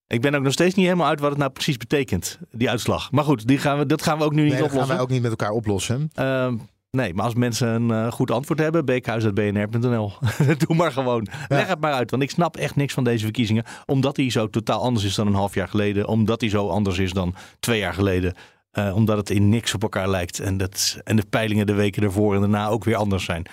Ik 0.07 0.21
ben 0.21 0.35
ook 0.35 0.43
nog 0.43 0.53
steeds 0.53 0.75
niet 0.75 0.85
helemaal 0.85 1.09
uit 1.09 1.21
wat 1.21 1.31
het 1.31 1.39
nou 1.39 1.51
precies 1.51 1.77
betekent, 1.77 2.39
die 2.51 2.71
uitslag. 2.71 3.11
Maar 3.11 3.25
goed, 3.25 3.47
die 3.47 3.59
gaan 3.59 3.79
we, 3.79 3.87
dat 3.87 4.03
gaan 4.03 4.19
we 4.19 4.25
ook 4.25 4.33
nu 4.33 4.43
niet 4.43 4.53
nee, 4.53 4.61
dat 4.61 4.71
gaan 4.71 4.71
oplossen. 4.71 4.95
wij 4.95 5.05
ook 5.05 5.11
niet 5.11 5.23
met 5.23 5.31
elkaar 5.31 5.51
oplossen. 5.51 6.11
Ehm, 6.15 6.57
nee, 6.91 7.15
maar 7.15 7.25
als 7.25 7.35
mensen 7.35 7.69
een 7.69 7.91
eh, 7.91 8.13
goed 8.13 8.31
antwoord 8.31 8.59
hebben, 8.59 8.85
beekhuis.bnr.nl. 8.85 10.13
Doe 10.67 10.77
maar 10.77 10.93
gewoon. 10.93 11.29
Leg 11.49 11.67
het 11.67 11.81
maar 11.81 11.93
uit, 11.93 12.11
want 12.11 12.23
ik 12.23 12.31
snap 12.31 12.57
echt 12.57 12.77
niks 12.77 12.95
van 12.95 13.05
deze 13.05 13.25
verkiezingen. 13.25 13.65
Omdat 13.87 14.17
die 14.17 14.31
zo 14.31 14.49
totaal 14.49 14.83
anders 14.83 15.05
is 15.05 15.15
dan 15.15 15.27
een 15.27 15.35
half 15.35 15.55
jaar 15.55 15.69
geleden. 15.69 16.09
Omdat 16.09 16.41
die 16.41 16.51
zo 16.51 16.69
anders 16.69 16.99
is 16.99 17.13
dan 17.13 17.35
twee 17.61 17.79
jaar 17.79 17.95
geleden. 17.95 18.35
Eh, 18.73 18.97
omdat 18.97 19.17
het 19.17 19.31
in 19.31 19.49
niks 19.49 19.75
op 19.75 19.83
elkaar 19.83 20.09
lijkt. 20.09 20.39
En, 20.39 20.57
dat, 20.57 21.01
en 21.05 21.17
de 21.17 21.25
peilingen 21.31 21.67
de 21.67 21.73
weken 21.73 22.03
ervoor 22.03 22.35
en 22.35 22.41
daarna 22.41 22.69
ook 22.69 22.85
weer 22.85 22.97
anders 22.97 23.25
zijn. 23.25 23.47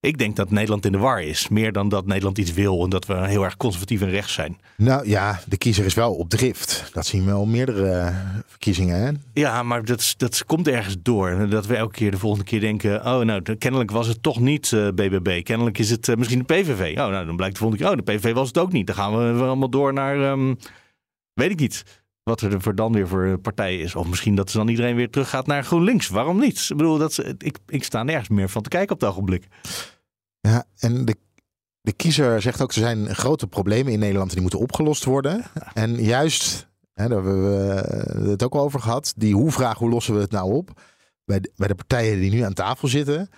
Ik 0.00 0.18
denk 0.18 0.36
dat 0.36 0.50
Nederland 0.50 0.84
in 0.84 0.92
de 0.92 0.98
war 0.98 1.22
is. 1.22 1.48
Meer 1.48 1.72
dan 1.72 1.88
dat 1.88 2.06
Nederland 2.06 2.38
iets 2.38 2.52
wil 2.52 2.84
en 2.84 2.90
dat 2.90 3.06
we 3.06 3.28
heel 3.28 3.44
erg 3.44 3.56
conservatief 3.56 4.00
en 4.00 4.10
rechts 4.10 4.32
zijn. 4.32 4.58
Nou 4.76 5.08
ja, 5.08 5.40
de 5.46 5.56
kiezer 5.56 5.84
is 5.84 5.94
wel 5.94 6.14
op 6.14 6.30
drift. 6.30 6.90
Dat 6.92 7.06
zien 7.06 7.24
we 7.24 7.32
al 7.32 7.46
meerdere 7.46 7.90
eh, 7.90 8.16
verkiezingen. 8.46 9.00
Hè? 9.00 9.10
Ja, 9.32 9.62
maar 9.62 9.84
dat, 9.84 10.14
dat 10.16 10.44
komt 10.44 10.68
ergens 10.68 10.96
door. 11.02 11.48
Dat 11.48 11.66
we 11.66 11.76
elke 11.76 11.94
keer 11.94 12.10
de 12.10 12.18
volgende 12.18 12.44
keer 12.44 12.60
denken... 12.60 13.06
oh, 13.06 13.20
nou, 13.20 13.42
kennelijk 13.56 13.90
was 13.90 14.06
het 14.06 14.22
toch 14.22 14.40
niet 14.40 14.70
uh, 14.70 14.86
eh, 14.86 14.94
BBB. 14.94 15.42
Kennelijk 15.42 15.78
is 15.78 15.90
het 15.90 16.08
uh, 16.08 16.16
misschien 16.16 16.44
de 16.46 16.54
PVV. 16.54 16.98
Oh, 16.98 17.08
nou, 17.08 17.26
dan 17.26 17.36
blijkt 17.36 17.54
de 17.54 17.60
volgende 17.60 17.84
keer... 17.84 17.92
oh, 17.92 18.04
de 18.04 18.12
PVV 18.12 18.32
was 18.32 18.48
het 18.48 18.58
ook 18.58 18.72
niet. 18.72 18.86
Dan 18.86 18.96
gaan 18.96 19.36
we 19.36 19.44
allemaal 19.44 19.70
door 19.70 19.92
naar... 19.92 20.30
Um, 20.30 20.58
weet 21.32 21.50
ik 21.50 21.58
niet 21.58 21.84
wat 22.28 22.40
er 22.40 22.60
voor 22.60 22.74
dan 22.74 22.92
weer 22.92 23.08
voor 23.08 23.38
partij 23.38 23.78
is. 23.78 23.94
Of 23.94 24.08
misschien 24.08 24.34
dat 24.34 24.52
dan 24.52 24.68
iedereen 24.68 24.96
weer 24.96 25.10
terug 25.10 25.28
gaat 25.28 25.46
naar 25.46 25.64
GroenLinks. 25.64 26.08
Waarom 26.08 26.38
niet? 26.38 26.66
Ik 26.70 26.76
bedoel, 26.76 26.98
dat, 26.98 27.18
ik, 27.38 27.58
ik 27.66 27.84
sta 27.84 28.02
nergens 28.02 28.28
meer 28.28 28.48
van 28.48 28.62
te 28.62 28.68
kijken 28.68 28.94
op 28.94 29.00
het 29.00 29.10
ogenblik. 29.10 29.46
Ja, 30.40 30.64
en 30.78 31.04
de, 31.04 31.16
de 31.80 31.92
kiezer 31.92 32.42
zegt 32.42 32.62
ook, 32.62 32.68
er 32.68 32.80
zijn 32.80 33.14
grote 33.14 33.46
problemen 33.46 33.92
in 33.92 33.98
Nederland 33.98 34.28
en 34.28 34.34
die 34.34 34.42
moeten 34.42 34.58
opgelost 34.58 35.04
worden. 35.04 35.44
En 35.74 36.02
juist, 36.02 36.68
hè, 36.92 37.08
daar 37.08 37.22
hebben 37.22 37.42
we 38.22 38.30
het 38.30 38.42
ook 38.42 38.54
al 38.54 38.60
over 38.60 38.80
gehad, 38.80 39.12
die 39.16 39.34
hoe-vraag, 39.34 39.78
hoe 39.78 39.90
lossen 39.90 40.14
we 40.14 40.20
het 40.20 40.30
nou 40.30 40.52
op? 40.52 40.80
Bij 41.24 41.40
de, 41.40 41.52
bij 41.56 41.68
de 41.68 41.74
partijen 41.74 42.20
die 42.20 42.30
nu 42.30 42.40
aan 42.40 42.52
tafel 42.52 42.88
zitten, 42.88 43.28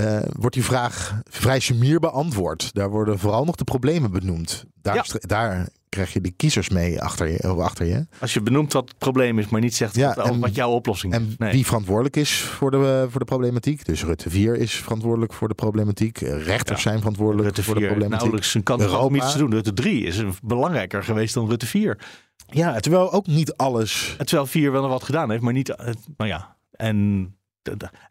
uh, 0.00 0.20
wordt 0.38 0.54
die 0.54 0.64
vraag 0.64 1.20
vrij 1.24 1.60
sumier 1.60 1.98
beantwoord. 1.98 2.74
Daar 2.74 2.90
worden 2.90 3.18
vooral 3.18 3.44
nog 3.44 3.54
de 3.54 3.64
problemen 3.64 4.10
benoemd. 4.10 4.64
Daar, 4.74 5.06
daar 5.20 5.68
krijg 5.90 6.12
je 6.12 6.20
de 6.20 6.30
kiezers 6.30 6.68
mee 6.68 7.02
achter 7.02 7.28
je, 7.28 7.46
achter 7.46 7.86
je. 7.86 8.06
Als 8.20 8.34
je 8.34 8.40
benoemt 8.40 8.72
wat 8.72 8.88
het 8.88 8.98
probleem 8.98 9.38
is, 9.38 9.48
maar 9.48 9.60
niet 9.60 9.74
zegt 9.74 9.94
ja, 9.94 10.14
wat, 10.14 10.36
wat, 10.36 10.54
jouw 10.54 10.70
oplossing 10.70 11.14
is. 11.14 11.20
En 11.38 11.50
wie 11.50 11.66
verantwoordelijk 11.66 12.16
is 12.16 12.40
voor 12.40 12.70
de, 12.70 13.06
voor 13.10 13.20
de 13.20 13.26
problematiek. 13.26 13.84
Dus 13.84 14.04
Rutte 14.04 14.30
4 14.30 14.56
is 14.56 14.74
verantwoordelijk 14.74 15.32
voor 15.32 15.48
de 15.48 15.54
problematiek. 15.54 16.18
Rechters 16.18 16.82
zijn 16.82 16.98
verantwoordelijk 16.98 17.46
Rutte 17.46 17.62
voor 17.62 17.74
de 17.74 17.80
problematiek. 17.86 18.18
Nauwelijks 18.18 18.54
een 18.54 18.62
kant 18.62 18.98
om 18.98 19.14
iets 19.14 19.32
te 19.32 19.38
doen. 19.38 19.50
Rutte 19.50 19.72
3 19.72 20.04
is 20.04 20.22
belangrijker 20.42 21.04
geweest 21.04 21.34
dan 21.34 21.48
Rutte 21.48 21.66
4. 21.66 21.98
Ja, 22.46 22.80
terwijl 22.80 23.12
ook 23.12 23.26
niet 23.26 23.56
alles... 23.56 24.14
Terwijl 24.18 24.46
4 24.46 24.72
wel 24.72 24.82
nog 24.82 24.90
wat 24.90 25.04
gedaan 25.04 25.30
heeft, 25.30 25.42
maar 25.42 25.52
niet... 25.52 25.74
Maar 26.16 26.26
ja, 26.26 26.56
en 26.70 27.34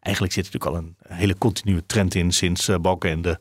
eigenlijk 0.00 0.34
zit 0.34 0.46
er 0.46 0.52
natuurlijk 0.52 0.64
al 0.64 0.76
een 0.76 1.16
hele 1.18 1.38
continue 1.38 1.86
trend 1.86 2.14
in 2.14 2.32
sinds 2.32 2.70
Balkenende. 2.80 3.40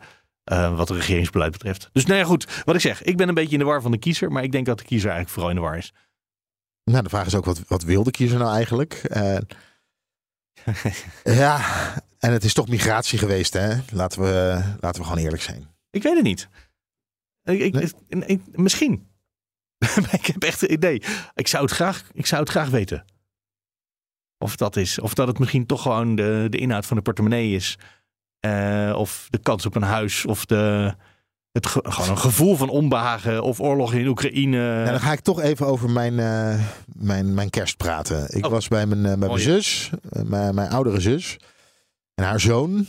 Uh, 0.51 0.77
wat 0.77 0.89
het 0.89 0.97
regeringsbeleid 0.97 1.51
betreft. 1.51 1.89
Dus 1.91 2.05
nou 2.05 2.19
ja, 2.19 2.25
goed. 2.25 2.63
Wat 2.65 2.75
ik 2.75 2.81
zeg, 2.81 3.03
ik 3.03 3.17
ben 3.17 3.27
een 3.27 3.33
beetje 3.33 3.53
in 3.53 3.59
de 3.59 3.65
war 3.65 3.81
van 3.81 3.91
de 3.91 3.97
kiezer. 3.97 4.31
Maar 4.31 4.43
ik 4.43 4.51
denk 4.51 4.65
dat 4.65 4.77
de 4.77 4.83
kiezer 4.83 5.09
eigenlijk 5.09 5.33
vooral 5.33 5.49
in 5.49 5.55
de 5.55 5.61
war 5.61 5.77
is. 5.77 5.93
Nou, 6.83 7.03
de 7.03 7.09
vraag 7.09 7.25
is 7.25 7.35
ook, 7.35 7.45
wat, 7.45 7.63
wat 7.67 7.83
wil 7.83 8.03
de 8.03 8.11
kiezer 8.11 8.39
nou 8.39 8.53
eigenlijk? 8.53 9.01
Uh, 9.15 9.37
ja, 11.43 11.61
en 12.19 12.31
het 12.31 12.43
is 12.43 12.53
toch 12.53 12.67
migratie 12.67 13.19
geweest, 13.19 13.53
hè? 13.53 13.77
Laten 13.91 14.21
we, 14.21 14.63
laten 14.79 15.01
we 15.01 15.07
gewoon 15.07 15.23
eerlijk 15.23 15.41
zijn. 15.41 15.67
Ik 15.89 16.03
weet 16.03 16.15
het 16.15 16.23
niet. 16.23 16.49
Ik, 17.43 17.75
ik, 18.25 18.57
misschien. 18.57 19.07
ik 20.19 20.25
heb 20.25 20.43
echt 20.43 20.61
een 20.61 20.71
idee. 20.71 21.03
Ik 21.35 21.47
zou 21.47 21.63
het 21.63 21.73
graag, 21.73 22.09
ik 22.13 22.25
zou 22.25 22.41
het 22.41 22.49
graag 22.49 22.69
weten. 22.69 23.05
Of 24.37 24.55
dat, 24.55 24.75
is, 24.75 24.99
of 24.99 25.13
dat 25.13 25.27
het 25.27 25.39
misschien 25.39 25.65
toch 25.65 25.81
gewoon 25.81 26.15
de, 26.15 26.47
de 26.49 26.57
inhoud 26.57 26.85
van 26.85 26.97
de 26.97 27.03
portemonnee 27.03 27.55
is. 27.55 27.77
Uh, 28.45 28.93
of 28.95 29.27
de 29.29 29.37
kans 29.37 29.65
op 29.65 29.75
een 29.75 29.81
huis. 29.81 30.25
Of 30.25 30.45
de, 30.45 30.93
het 31.51 31.65
gewoon 31.65 32.09
een 32.09 32.17
gevoel 32.17 32.55
van 32.55 32.69
onbehagen. 32.69 33.43
Of 33.43 33.59
oorlog 33.59 33.93
in 33.93 34.07
Oekraïne. 34.07 34.57
Ja, 34.57 34.91
dan 34.91 34.99
ga 34.99 35.11
ik 35.11 35.19
toch 35.19 35.41
even 35.41 35.65
over 35.65 35.89
mijn, 35.89 36.13
uh, 36.13 36.63
mijn, 36.85 37.33
mijn 37.33 37.49
kerst 37.49 37.77
praten. 37.77 38.37
Ik 38.37 38.45
oh. 38.45 38.51
was 38.51 38.67
bij 38.67 38.85
mijn, 38.85 38.99
uh, 38.99 39.19
bij 39.19 39.27
mijn 39.27 39.39
zus. 39.39 39.89
mijn, 40.09 40.55
mijn 40.55 40.69
oudere 40.69 40.99
zus. 40.99 41.37
En 42.15 42.23
haar 42.23 42.39
zoon 42.39 42.85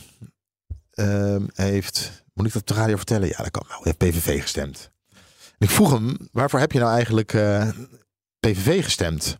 ehm, 0.91 1.45
heeft... 1.53 2.23
Moet 2.33 2.45
ik 2.45 2.53
dat 2.53 2.61
op 2.61 2.67
de 2.67 2.73
radio 2.73 2.95
vertellen? 2.95 3.27
Ja, 3.27 3.37
dat 3.37 3.51
kan 3.51 3.63
wel. 3.67 3.81
Hij 3.83 3.95
heeft 3.97 4.17
PVV 4.17 4.41
gestemd. 4.41 4.91
En 5.57 5.67
ik 5.67 5.69
vroeg 5.69 5.91
hem, 5.91 6.17
waarvoor 6.31 6.59
heb 6.59 6.71
je 6.71 6.79
nou 6.79 6.91
eigenlijk 6.91 7.31
PVV 8.39 8.83
gestemd? 8.83 9.37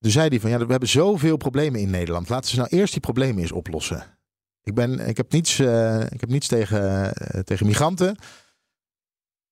Toen 0.00 0.10
zei 0.10 0.28
hij 0.28 0.40
van 0.40 0.50
ja, 0.50 0.58
we 0.58 0.70
hebben 0.70 0.88
zoveel 0.88 1.36
problemen 1.36 1.80
in 1.80 1.90
Nederland. 1.90 2.28
Laten 2.28 2.50
ze 2.50 2.56
nou 2.56 2.68
eerst 2.68 2.92
die 2.92 3.02
problemen 3.02 3.42
eens 3.42 3.52
oplossen. 3.52 4.17
Ik, 4.68 4.74
ben, 4.74 5.08
ik 5.08 5.16
heb 5.16 5.32
niets, 5.32 5.58
uh, 5.58 6.00
ik 6.00 6.20
heb 6.20 6.28
niets 6.28 6.46
tegen, 6.46 7.12
uh, 7.34 7.40
tegen 7.40 7.66
migranten. 7.66 8.06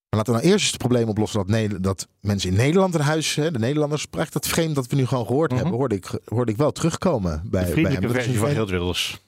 Maar 0.09 0.19
laten 0.19 0.33
we 0.35 0.39
nou 0.41 0.53
eerst 0.53 0.67
het 0.67 0.77
probleem 0.77 1.09
oplossen 1.09 1.47
dat, 1.47 1.83
dat 1.83 2.09
mensen 2.21 2.51
in 2.51 2.57
Nederland 2.57 2.95
een 2.95 3.01
huis, 3.01 3.35
hè, 3.35 3.51
de 3.51 3.59
Nederlanders, 3.59 4.03
sprak 4.03 4.33
dat 4.33 4.47
vreemd 4.47 4.75
dat 4.75 4.87
we 4.87 4.97
nu 4.97 5.07
gewoon 5.07 5.27
gehoord 5.27 5.51
-hmm. 5.51 5.61
hebben, 5.61 5.79
hoorde 5.79 5.95
ik, 5.95 6.11
hoorde 6.25 6.53
ik 6.53 6.59
wel 6.59 6.73
terugkomen 6.73 7.43
bij, 7.45 7.65
de 7.65 7.71
vriendelijke 7.71 8.07
bij 8.07 8.11
hem. 8.11 8.23
versie 8.23 8.39
van 8.39 8.51
Geert 8.51 8.71
Wilders. 8.71 9.21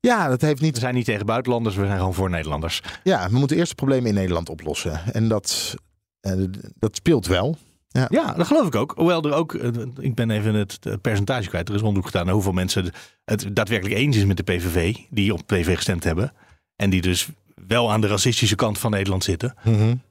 Ja, 0.00 0.28
dat 0.28 0.40
heeft 0.40 0.60
niet. 0.60 0.74
We 0.74 0.80
zijn 0.80 0.94
niet 0.94 1.04
tegen 1.04 1.26
buitenlanders, 1.26 1.76
we 1.76 1.86
zijn 1.86 1.98
gewoon 1.98 2.14
voor 2.14 2.30
Nederlanders. 2.30 2.82
Ja, 3.02 3.30
we 3.30 3.38
moeten 3.38 3.56
eerst 3.56 3.68
het 3.68 3.78
probleem 3.78 4.06
in 4.06 4.14
Nederland 4.14 4.48
oplossen. 4.48 5.00
En 5.12 5.28
dat, 5.28 5.74
uh, 6.20 6.44
dat 6.78 6.96
speelt 6.96 7.26
wel. 7.26 7.56
Ja. 7.98 8.06
ja, 8.10 8.32
dat 8.32 8.46
geloof 8.46 8.66
ik 8.66 8.74
ook. 8.74 8.92
Hoewel 8.96 9.22
er 9.22 9.32
ook, 9.32 9.54
eh, 9.54 9.70
ik 9.98 10.14
ben 10.14 10.30
even 10.30 10.54
het, 10.54 10.78
percentage 11.00 11.48
kwijt. 11.48 11.68
Er 11.68 11.74
is 11.74 11.82
onderzoek 11.82 12.06
gedaan 12.06 12.24
naar 12.24 12.34
hoeveel 12.34 12.52
mensen 12.52 12.92
het 13.24 13.46
daadwerkelijk 13.52 13.96
eens 13.96 14.16
is 14.16 14.24
met 14.24 14.36
de 14.36 14.42
PVV. 14.42 14.96
Die 15.10 15.32
op 15.32 15.46
PVV 15.46 15.76
gestemd 15.76 16.04
hebben. 16.04 16.32
En 16.76 16.90
die 16.90 17.00
dus 17.00 17.28
wel 17.66 17.92
aan 17.92 18.00
de 18.00 18.06
racistische 18.06 18.54
kant 18.54 18.78
van 18.78 18.90
Nederland 18.90 19.24
zitten. 19.24 19.54
Mm 19.62 20.02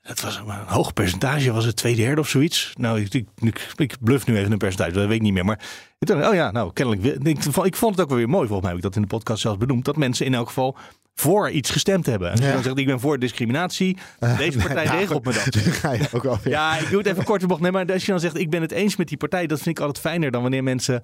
Dat 0.00 0.20
was 0.20 0.36
een 0.36 0.50
hoog 0.66 0.92
percentage, 0.92 1.52
was 1.52 1.64
het 1.64 1.76
twee 1.76 1.96
derde 1.96 2.20
of 2.20 2.28
zoiets? 2.28 2.72
Nou, 2.76 3.00
ik, 3.00 3.14
ik, 3.38 3.72
ik 3.76 3.96
bluff 4.00 4.26
nu 4.26 4.36
even 4.36 4.52
een 4.52 4.58
percentage, 4.58 4.92
dat 4.92 5.06
weet 5.06 5.16
ik 5.16 5.22
niet 5.22 5.32
meer. 5.32 5.44
Maar 5.44 5.60
ik 5.98 6.06
dacht, 6.06 6.28
oh 6.28 6.34
ja, 6.34 6.50
nou, 6.50 6.72
kennelijk. 6.72 7.26
Ik, 7.26 7.44
ik 7.44 7.76
vond 7.76 7.94
het 7.94 8.00
ook 8.00 8.08
wel 8.08 8.18
weer 8.18 8.28
mooi, 8.28 8.48
volgens 8.48 8.60
mij 8.60 8.68
heb 8.68 8.76
ik 8.76 8.82
dat 8.82 8.96
in 8.96 9.02
de 9.02 9.16
podcast 9.16 9.40
zelfs 9.40 9.58
benoemd. 9.58 9.84
Dat 9.84 9.96
mensen 9.96 10.26
in 10.26 10.34
elk 10.34 10.46
geval 10.46 10.76
voor 11.14 11.50
iets 11.50 11.70
gestemd 11.70 12.06
hebben. 12.06 12.30
En 12.30 12.40
ja. 12.40 12.52
dan 12.52 12.62
zegt 12.62 12.78
ik 12.78 12.86
ben 12.86 13.00
voor 13.00 13.18
discriminatie. 13.18 13.96
Deze 14.38 14.58
partij 14.58 14.84
regelt 14.84 15.24
me 15.24 15.32
dat. 15.32 15.56
Ga 15.80 15.92
je 15.92 16.08
ook 16.12 16.24
al, 16.24 16.38
ja. 16.44 16.50
ja. 16.50 16.78
ik 16.78 16.90
doe 16.90 16.98
het 16.98 17.06
even 17.06 17.24
kort 17.24 17.40
de 17.40 17.46
bocht. 17.46 17.60
Nee, 17.60 17.70
maar 17.70 17.92
als 17.92 18.04
je 18.04 18.10
dan 18.10 18.20
zegt 18.20 18.38
ik 18.38 18.50
ben 18.50 18.62
het 18.62 18.72
eens 18.72 18.96
met 18.96 19.08
die 19.08 19.16
partij, 19.16 19.46
dat 19.46 19.60
vind 19.60 19.78
ik 19.78 19.84
altijd 19.84 20.06
fijner 20.06 20.30
dan 20.30 20.42
wanneer 20.42 20.62
mensen 20.62 21.02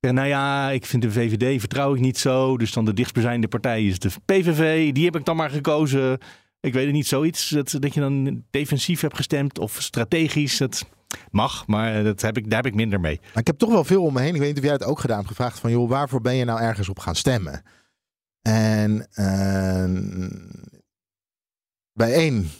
zeggen, 0.00 0.20
nou 0.20 0.28
ja, 0.28 0.70
ik 0.70 0.86
vind 0.86 1.02
de 1.02 1.10
VVD 1.10 1.60
vertrouw 1.60 1.94
ik 1.94 2.00
niet 2.00 2.18
zo. 2.18 2.58
Dus 2.58 2.72
dan 2.72 2.84
de 2.84 2.94
dichtstbijzijnde 2.94 3.48
partij 3.48 3.84
is 3.86 3.98
de 3.98 4.10
PVV. 4.24 4.92
Die 4.92 5.04
heb 5.04 5.16
ik 5.16 5.24
dan 5.24 5.36
maar 5.36 5.50
gekozen. 5.50 6.18
Ik 6.60 6.72
weet 6.72 6.84
het 6.84 6.94
niet, 6.94 7.06
zoiets 7.06 7.48
dat, 7.48 7.76
dat 7.78 7.94
je 7.94 8.00
dan 8.00 8.44
defensief 8.50 9.00
hebt 9.00 9.16
gestemd 9.16 9.58
of 9.58 9.76
strategisch. 9.78 10.56
Dat 10.56 10.84
mag, 11.30 11.66
maar 11.66 12.04
dat 12.04 12.20
heb 12.20 12.36
ik, 12.36 12.50
daar 12.50 12.62
heb 12.62 12.72
ik 12.72 12.74
minder 12.74 13.00
mee. 13.00 13.20
Maar 13.22 13.40
ik 13.40 13.46
heb 13.46 13.58
toch 13.58 13.70
wel 13.70 13.84
veel 13.84 14.02
om 14.02 14.12
me 14.12 14.20
heen. 14.20 14.34
Ik 14.34 14.40
weet 14.40 14.48
niet 14.48 14.58
of 14.58 14.64
jij 14.64 14.72
het 14.72 14.84
ook 14.84 15.00
gedaan 15.00 15.16
hebt 15.16 15.28
gevraagd 15.28 15.58
van 15.58 15.70
joh, 15.70 15.88
waarvoor 15.88 16.20
ben 16.20 16.34
je 16.34 16.44
nou 16.44 16.60
ergens 16.60 16.88
op 16.88 16.98
gaan 16.98 17.14
stemmen? 17.14 17.62
En 18.42 19.08
uh, 19.14 20.30
bij 21.92 22.12
één, 22.12 22.50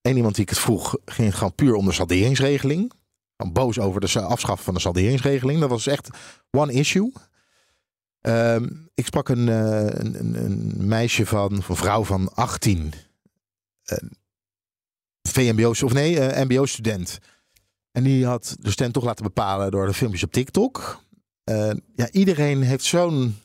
één 0.00 0.16
iemand 0.16 0.34
die 0.34 0.44
ik 0.44 0.50
het 0.50 0.58
vroeg, 0.58 0.96
ging 1.04 1.34
gewoon 1.34 1.54
puur 1.54 1.74
om 1.74 1.84
de 1.84 1.92
salderingsregeling. 1.92 2.92
Van 3.36 3.52
boos 3.52 3.78
over 3.78 4.00
de 4.00 4.20
afschaffen 4.20 4.64
van 4.64 4.74
de 4.74 4.80
salderingsregeling. 4.80 5.60
Dat 5.60 5.70
was 5.70 5.86
echt 5.86 6.08
one 6.50 6.72
issue. 6.72 7.12
Uh, 8.22 8.56
ik 8.94 9.06
sprak 9.06 9.28
een, 9.28 9.46
uh, 9.46 9.86
een, 9.86 10.44
een, 10.44 10.86
meisje 10.86 11.26
van, 11.26 11.52
een 11.52 11.76
vrouw 11.76 12.04
van 12.04 12.34
18. 12.34 12.92
Uh, 13.92 13.98
VMBO, 15.28 15.68
of 15.68 15.92
nee, 15.92 16.14
uh, 16.14 16.44
MBO-student. 16.44 17.18
En 17.92 18.02
die 18.02 18.26
had 18.26 18.56
de 18.60 18.70
stem 18.70 18.92
toch 18.92 19.04
laten 19.04 19.24
bepalen 19.24 19.70
door 19.70 19.86
de 19.86 19.94
filmpjes 19.94 20.22
op 20.22 20.32
TikTok. 20.32 21.04
ja, 21.94 22.10
iedereen 22.10 22.62
heeft 22.62 22.84
zo'n 22.84 23.36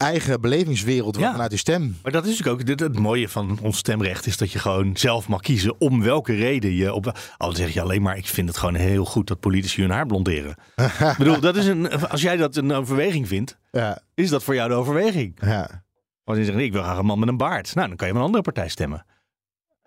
eigen 0.00 0.40
belevingswereld 0.40 1.16
ja. 1.16 1.30
vanuit 1.30 1.50
die 1.50 1.58
stem. 1.58 1.98
Maar 2.02 2.12
dat 2.12 2.26
is 2.26 2.38
natuurlijk 2.38 2.70
ook 2.70 2.80
het, 2.80 2.98
mooie 2.98 3.28
van 3.28 3.58
ons 3.62 3.78
stemrecht 3.78 4.26
is 4.26 4.36
dat 4.36 4.52
je 4.52 4.58
gewoon 4.58 4.96
zelf 4.96 5.28
mag 5.28 5.40
kiezen 5.40 5.80
om 5.80 6.02
welke 6.02 6.34
reden 6.34 6.74
je 6.74 6.92
op. 6.92 7.18
Al 7.36 7.52
zeg 7.52 7.72
je 7.72 7.80
alleen 7.80 8.02
maar, 8.02 8.16
ik 8.16 8.26
vind 8.26 8.48
het 8.48 8.58
gewoon 8.58 8.74
heel 8.74 9.04
goed 9.04 9.26
dat 9.26 9.40
politici 9.40 9.80
hun 9.80 9.90
haar 9.90 10.06
blonderen. 10.06 10.56
ik 10.76 11.14
bedoel, 11.18 11.40
dat 11.40 11.56
is 11.56 11.66
een, 11.66 12.08
als 12.08 12.22
jij 12.22 12.36
dat 12.36 12.56
een 12.56 12.72
overweging 12.72 13.28
vindt, 13.28 13.58
ja. 13.70 14.02
is 14.14 14.30
dat 14.30 14.42
voor 14.42 14.54
jou 14.54 14.68
de 14.68 14.74
overweging. 14.74 15.38
Ja. 15.40 15.84
Als 16.24 16.38
je 16.38 16.44
zegt, 16.44 16.58
ik 16.58 16.72
wil 16.72 16.82
graag 16.82 16.98
een 16.98 17.06
man 17.06 17.18
met 17.18 17.28
een 17.28 17.36
baard, 17.36 17.74
nou 17.74 17.88
dan 17.88 17.96
kan 17.96 18.06
je 18.06 18.12
met 18.12 18.22
een 18.22 18.28
andere 18.28 18.44
partij 18.44 18.68
stemmen. 18.68 19.06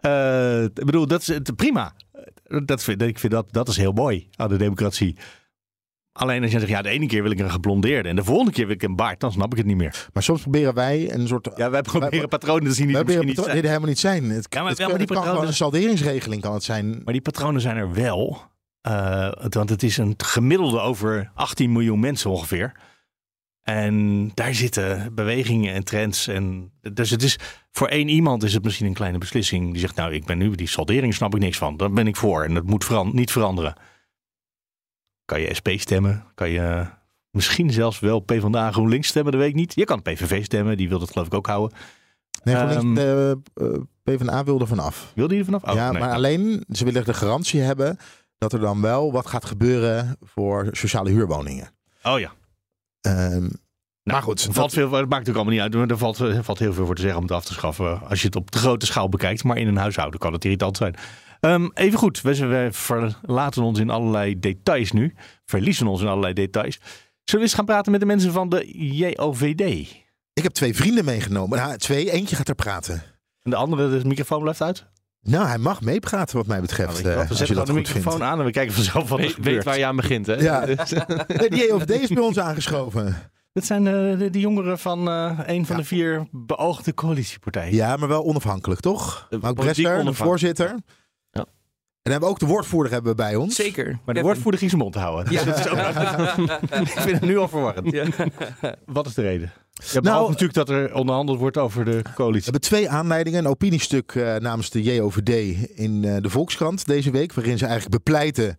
Uh, 0.06 0.63
ik 0.63 0.86
bedoel, 0.86 1.08
dat 1.08 1.21
is 1.21 1.39
prima. 1.56 1.93
Dat 2.43 2.84
vind, 2.84 3.02
ik 3.02 3.19
vind 3.19 3.34
dat, 3.34 3.54
dat 3.54 3.67
is 3.67 3.78
heel 3.78 3.91
mooi 3.91 4.30
aan 4.36 4.49
de 4.49 4.58
democratie. 4.58 5.17
Alleen 6.13 6.41
als 6.43 6.52
je 6.52 6.60
zegt, 6.60 6.71
ja, 6.71 6.82
de 6.82 6.89
ene 6.89 7.06
keer 7.06 7.21
wil 7.23 7.32
ik 7.32 7.39
een 7.39 7.52
geblondeerde 7.52 8.10
en 8.10 8.15
de 8.15 8.23
volgende 8.23 8.52
keer 8.52 8.65
wil 8.65 8.76
ik 8.76 8.84
een 8.84 8.95
baard, 8.95 9.19
dan 9.19 9.32
snap 9.32 9.52
ik 9.52 9.58
het 9.58 9.65
niet 9.65 9.78
meer. 9.78 10.08
Maar 10.13 10.23
soms 10.23 10.41
proberen 10.41 10.73
wij 10.73 11.13
een 11.13 11.28
soort... 11.28 11.49
Ja, 11.56 11.69
wij 11.69 11.82
proberen 11.82 12.30
patronen 12.30 12.63
te 12.63 12.73
zien 12.73 12.88
die 12.88 13.04
misschien 13.04 13.26
niet 13.26 13.36
zijn. 13.36 13.65
helemaal 13.65 13.88
niet 13.88 13.99
zijn. 13.99 14.23
Het, 14.23 14.47
ja, 14.49 14.62
maar 14.62 14.69
het, 14.69 14.78
wel, 14.78 14.89
maar 14.89 14.97
die 14.97 15.08
patronen... 15.08 15.30
kan 15.30 15.34
gewoon 15.34 15.47
een 15.47 15.58
salderingsregeling 15.58 16.41
kan 16.41 16.54
het 16.54 16.63
zijn. 16.63 17.02
Maar 17.04 17.13
die 17.13 17.21
patronen 17.21 17.62
zijn 17.62 17.78
er 17.78 17.93
wel. 17.93 18.52
Uh, 18.88 19.32
want 19.49 19.69
het 19.69 19.84
is 19.84 19.97
een 19.97 20.13
gemiddelde 20.17 20.80
over 20.80 21.32
18 21.36 21.71
miljoen 21.71 21.99
mensen 21.99 22.30
ongeveer. 22.30 22.71
En 23.63 24.30
daar 24.34 24.54
zitten 24.54 25.15
bewegingen 25.15 25.73
en 25.73 25.84
trends. 25.84 26.28
En 26.28 26.71
dus 26.93 27.10
het 27.10 27.23
is 27.23 27.39
voor 27.71 27.88
één 27.88 28.08
iemand 28.08 28.43
is 28.43 28.54
het 28.54 28.63
misschien 28.63 28.86
een 28.86 28.93
kleine 28.93 29.17
beslissing. 29.17 29.71
Die 29.71 29.80
zegt, 29.80 29.95
nou, 29.95 30.13
ik 30.13 30.26
ben 30.26 30.38
nu 30.38 30.56
die 30.56 30.67
saldering, 30.67 31.13
snap 31.13 31.36
ik 31.36 31.41
niks 31.41 31.58
van. 31.58 31.78
Daar 31.78 31.91
ben 31.91 32.08
ik 32.08 32.15
voor 32.15 32.43
en 32.43 32.54
dat 32.54 32.63
moet 32.63 32.86
veran 32.86 33.12
niet 33.13 33.32
veranderen. 33.32 33.76
Kan 35.34 35.41
je 35.41 35.54
SP 35.60 35.69
stemmen? 35.76 36.24
Kan 36.36 36.50
je 36.50 36.86
misschien 37.32 37.72
zelfs 37.72 38.00
wel 38.00 38.19
PvdA 38.19 38.72
GroenLinks 38.72 39.08
stemmen? 39.08 39.32
Dat 39.32 39.41
weet 39.41 39.50
ik 39.50 39.56
niet. 39.56 39.76
Je 39.76 39.86
kan 39.86 40.02
PVV 40.02 40.43
stemmen, 40.43 40.78
die 40.78 40.89
wil 40.89 41.00
dat 41.00 41.12
geloof 41.12 41.28
ik 41.28 41.34
ook 41.34 41.48
houden. 41.48 41.78
Nee, 42.43 42.56
GroenLinks, 42.56 42.84
Ehm, 42.84 42.93
de 42.93 43.39
eh, 43.54 43.67
PvdA 44.04 44.43
wil 44.43 44.60
er 44.60 44.67
vanaf. 44.67 45.12
Wil 45.15 45.28
die 45.28 45.39
er 45.39 45.46
vanaf? 45.46 45.63
Oh, 45.63 45.74
ja, 45.74 45.91
nee. 45.91 46.02
maar 46.02 46.13
alleen, 46.13 46.63
ze 46.69 46.86
willen 46.86 47.06
de 47.06 47.13
garantie 47.13 47.62
hebben 47.62 47.98
dat 48.38 48.54
er 48.54 48.60
dan 48.60 48.82
wel 48.82 49.12
wat 49.12 49.28
gaat 49.28 49.46
gebeuren 49.46 50.17
voor 50.22 50.67
sociale 50.72 51.10
huurwoningen. 51.10 51.69
Oh 52.04 52.19
ja. 52.19 52.32
Ehm, 53.02 53.39
Nou, 53.41 53.52
maar 54.04 54.22
goed, 54.22 54.43
er 54.43 54.54
valt 54.54 54.74
veel, 54.74 54.84
het 54.84 54.91
maakt 54.91 55.10
natuurlijk 55.10 55.36
allemaal 55.36 55.54
niet 55.54 55.62
uit. 55.62 55.74
maar 55.74 55.89
Er 55.89 55.98
valt, 55.98 56.19
er 56.19 56.43
valt 56.43 56.60
heel 56.60 56.74
veel 56.74 56.86
voor 56.86 56.96
te 56.96 57.02
zeggen 57.02 57.19
om 57.19 57.26
het 57.26 57.36
af 57.36 57.46
te 57.46 57.54
schaffen. 57.54 58.02
Als 58.10 58.22
je 58.22 58.28
het 58.28 58.36
op 58.36 58.52
de 58.52 58.58
grote 58.58 58.86
schaal 58.86 59.10
bekijkt. 59.10 59.43
Maar 59.43 59.58
in 59.58 59.67
een 59.67 59.78
huishouden 59.78 60.19
kan 60.19 60.34
het 60.34 60.43
irritant 60.46 60.78
zijn. 60.78 60.96
Ehm, 61.43 61.67
even 61.73 61.99
goed, 61.99 62.21
we, 62.21 62.47
we 62.47 62.67
verlaten 62.71 63.63
ons 63.63 63.79
in 63.79 63.89
allerlei 63.89 64.39
details 64.39 64.91
nu. 64.91 65.13
Verliezen 65.45 65.88
ons 65.88 66.01
in 66.01 66.08
allerlei 66.08 66.34
details. 66.34 66.75
Zullen 67.23 67.23
we 67.23 67.39
eens 67.41 67.53
gaan 67.53 67.65
praten 67.65 67.91
met 67.91 67.99
de 68.01 68.06
mensen 68.08 68.32
van 68.32 68.49
de 68.49 68.71
JOVD? 68.95 69.62
ik 70.34 70.43
heb 70.43 70.51
twee 70.51 70.75
vrienden 70.75 71.06
meegenomen. 71.06 71.58
Nou, 71.58 71.77
twee, 71.77 72.12
eentje 72.12 72.36
gaat 72.36 72.47
er 72.49 72.56
praten. 72.56 73.03
En 73.41 73.49
de 73.51 73.56
andere, 73.56 73.99
de 73.99 74.08
microfoon 74.08 74.41
blijft 74.41 74.62
uit? 74.62 74.86
Nou, 75.21 75.45
hij 75.47 75.58
mag 75.58 75.82
meepraten 75.82 76.38
wat 76.38 76.47
mij 76.47 76.62
betreft. 76.62 77.03
Nou, 77.03 77.19
eh, 77.19 77.27
we 77.27 77.36
zetten 77.36 77.65
de 77.65 77.73
microfoon 77.73 78.12
vindt. 78.12 78.21
aan 78.21 78.39
en 78.39 78.45
we 78.45 78.51
kijken 78.51 78.73
vanzelf 78.73 79.10
wat 79.10 79.19
er 79.19 79.25
Weet, 79.25 79.34
gebeurt. 79.34 79.56
weet 79.56 79.63
waar 79.63 79.77
je 79.77 79.86
aan 79.86 79.95
begint, 79.95 80.25
hè? 80.25 80.34
Ja. 80.34 80.65
Nee, 81.38 81.49
die 81.49 81.67
JOVD 81.67 81.89
is 81.89 82.10
bij 82.10 82.23
ons 82.23 82.39
aangeschoven. 82.39 83.32
Dat 83.53 83.65
zijn 83.65 83.88
eh, 83.88 83.93
de, 84.19 84.29
de 84.29 84.39
jongeren 84.39 84.79
van 84.79 85.08
eh, 85.10 85.39
een 85.45 85.65
van 85.65 85.75
de 85.77 85.84
vier 85.84 86.27
beoogde 86.32 86.93
coalitiepartijen. 86.93 87.75
Ja, 87.75 87.95
maar 87.97 88.08
wel 88.08 88.23
onafhankelijk, 88.23 88.79
toch? 88.82 89.27
De 89.29 89.38
politiek 89.38 89.56
Brester, 89.63 89.84
de 89.84 89.89
onafhankelijk. 89.89 90.17
voorzitter. 90.17 90.75
Ja. 92.03 92.11
En 92.11 92.11
dan 92.11 92.11
hebben 92.11 92.29
we 92.29 92.35
ook 92.35 92.39
de 92.39 92.45
woordvoerder 92.45 92.91
hebben 92.91 93.11
we 93.11 93.17
bij 93.17 93.35
ons. 93.35 93.55
Zeker. 93.55 93.99
Maar 94.05 94.15
de 94.15 94.21
woordvoerder 94.21 94.59
ging 94.59 94.69
zijn 94.71 94.81
mond 94.83 94.95
houden. 94.95 95.31
Dus 95.33 95.43
dat 95.45 95.59
is 95.59 95.67
ook- 95.67 95.77
ik 96.87 96.87
vind 96.87 97.19
het 97.19 97.21
nu 97.21 97.37
al 97.37 97.47
verwarrend. 97.47 97.95
Wat 98.85 99.05
is 99.05 99.13
de 99.13 99.21
reden? 99.21 99.51
Ja, 99.91 99.99
Nou, 100.01 100.27
natuurlijk 100.27 100.53
dat 100.53 100.69
er 100.69 100.93
onderhandeld 100.93 101.39
wordt 101.39 101.57
over 101.57 101.85
de 101.85 101.91
We 102.01 102.13
coalitie. 102.15 102.43
hebben 102.43 102.61
twee 102.61 102.89
aanleidingen. 102.89 103.39
Een 103.39 103.47
opiniestuk 103.51 104.11
eh, 104.15 104.35
namens 104.35 104.69
de 104.69 104.81
JOVD 104.83 105.29
in 105.77 106.03
eh, 106.03 106.15
de 106.21 106.29
Volkskrant 106.29 106.85
deze 106.85 107.11
week. 107.11 107.33
Waarin 107.33 107.57
ze 107.57 107.65
eigenlijk 107.65 108.03
bepleiten 108.03 108.57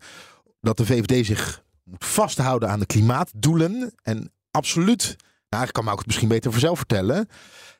dat 0.60 0.76
de 0.76 0.86
VVD 0.86 1.26
zich 1.26 1.62
moet 1.84 2.04
vasthouden 2.04 2.68
aan 2.68 2.78
de 2.80 2.86
klimaatdoelen. 2.86 3.94
En 4.02 4.32
absoluut, 4.50 5.02
nou 5.06 5.16
eigenlijk 5.48 5.72
kan 5.72 5.84
Mauk 5.84 5.96
het 5.96 6.06
misschien 6.06 6.28
beter 6.28 6.50
voor 6.50 6.60
zelf 6.60 6.76
vertellen. 6.78 7.28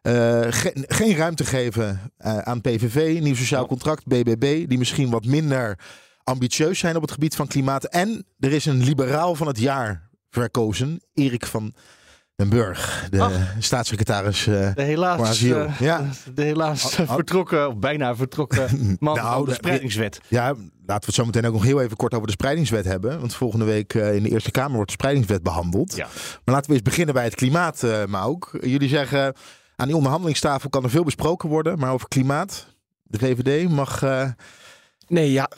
Eh, 0.04 0.40
ge- 0.52 0.84
geen 0.88 1.16
ruimte 1.16 1.44
geven 1.44 2.00
eh, 2.16 2.38
aan 2.38 2.60
PVV, 2.60 3.20
Nieuw 3.20 3.34
Sociaal 3.34 3.66
Contract, 3.66 4.06
BBB. 4.06 4.68
Die 4.68 4.78
misschien 4.78 5.10
wat 5.10 5.24
minder 5.24 5.78
ambitieus 6.24 6.78
zijn 6.78 6.96
op 6.96 7.02
het 7.02 7.10
gebied 7.12 7.36
van 7.36 7.46
klimaat. 7.46 7.84
En 7.84 8.26
er 8.38 8.52
is 8.52 8.66
een 8.66 8.82
liberaal 8.84 9.34
van 9.34 9.46
het 9.46 9.58
jaar 9.58 10.08
verkozen. 10.30 11.00
Erik 11.14 11.46
van 11.46 11.74
den 12.36 12.48
Burg. 12.48 13.06
De 13.10 13.46
staatssecretaris... 13.58 14.46
eh, 14.46 14.74
De 14.74 14.82
helaas, 14.82 15.40
Ja. 15.78 16.04
de 16.34 16.42
helaas 16.42 16.94
vertrokken, 16.94 17.68
of 17.68 17.76
bijna 17.78 18.16
vertrokken 18.16 18.68
man 19.00 19.14
Nou, 19.16 19.32
van 19.34 19.40
de 19.44 19.48
de- 19.50 19.54
spreidingswet. 19.54 20.20
Ja, 20.28 20.46
laten 20.46 20.60
we 20.86 20.92
het 21.06 21.14
zo 21.14 21.24
meteen 21.24 21.46
ook 21.46 21.52
nog 21.52 21.62
heel 21.64 21.80
even 21.82 21.96
kort 21.96 22.14
over 22.14 22.26
de 22.26 22.32
spreidingswet 22.32 22.84
hebben. 22.84 23.20
Want 23.20 23.34
volgende 23.34 23.64
week 23.64 23.94
in 23.94 24.22
de 24.22 24.28
Eerste 24.30 24.50
Kamer 24.50 24.74
wordt 24.74 24.88
de 24.90 24.96
spreidingswet 24.96 25.42
behandeld. 25.42 25.96
Ja. 25.96 26.06
Maar 26.44 26.54
laten 26.54 26.68
we 26.70 26.74
eens 26.76 26.82
beginnen 26.88 27.14
bij 27.14 27.24
het 27.24 27.34
klimaat, 27.34 27.82
Mauk. 28.08 28.58
Jullie 28.60 28.88
zeggen, 28.88 29.34
aan 29.76 29.86
die 29.86 29.96
onderhandelingstafel 29.96 30.70
kan 30.70 30.82
er 30.84 30.90
veel 30.90 31.04
besproken 31.04 31.48
worden. 31.48 31.78
Maar 31.78 31.92
over 31.92 32.08
klimaat, 32.08 32.66
de 33.02 33.18
VVD 33.18 33.68
mag... 33.70 34.02
eh, 34.02 34.28
Nee, 35.08 35.32
ja, 35.32 35.50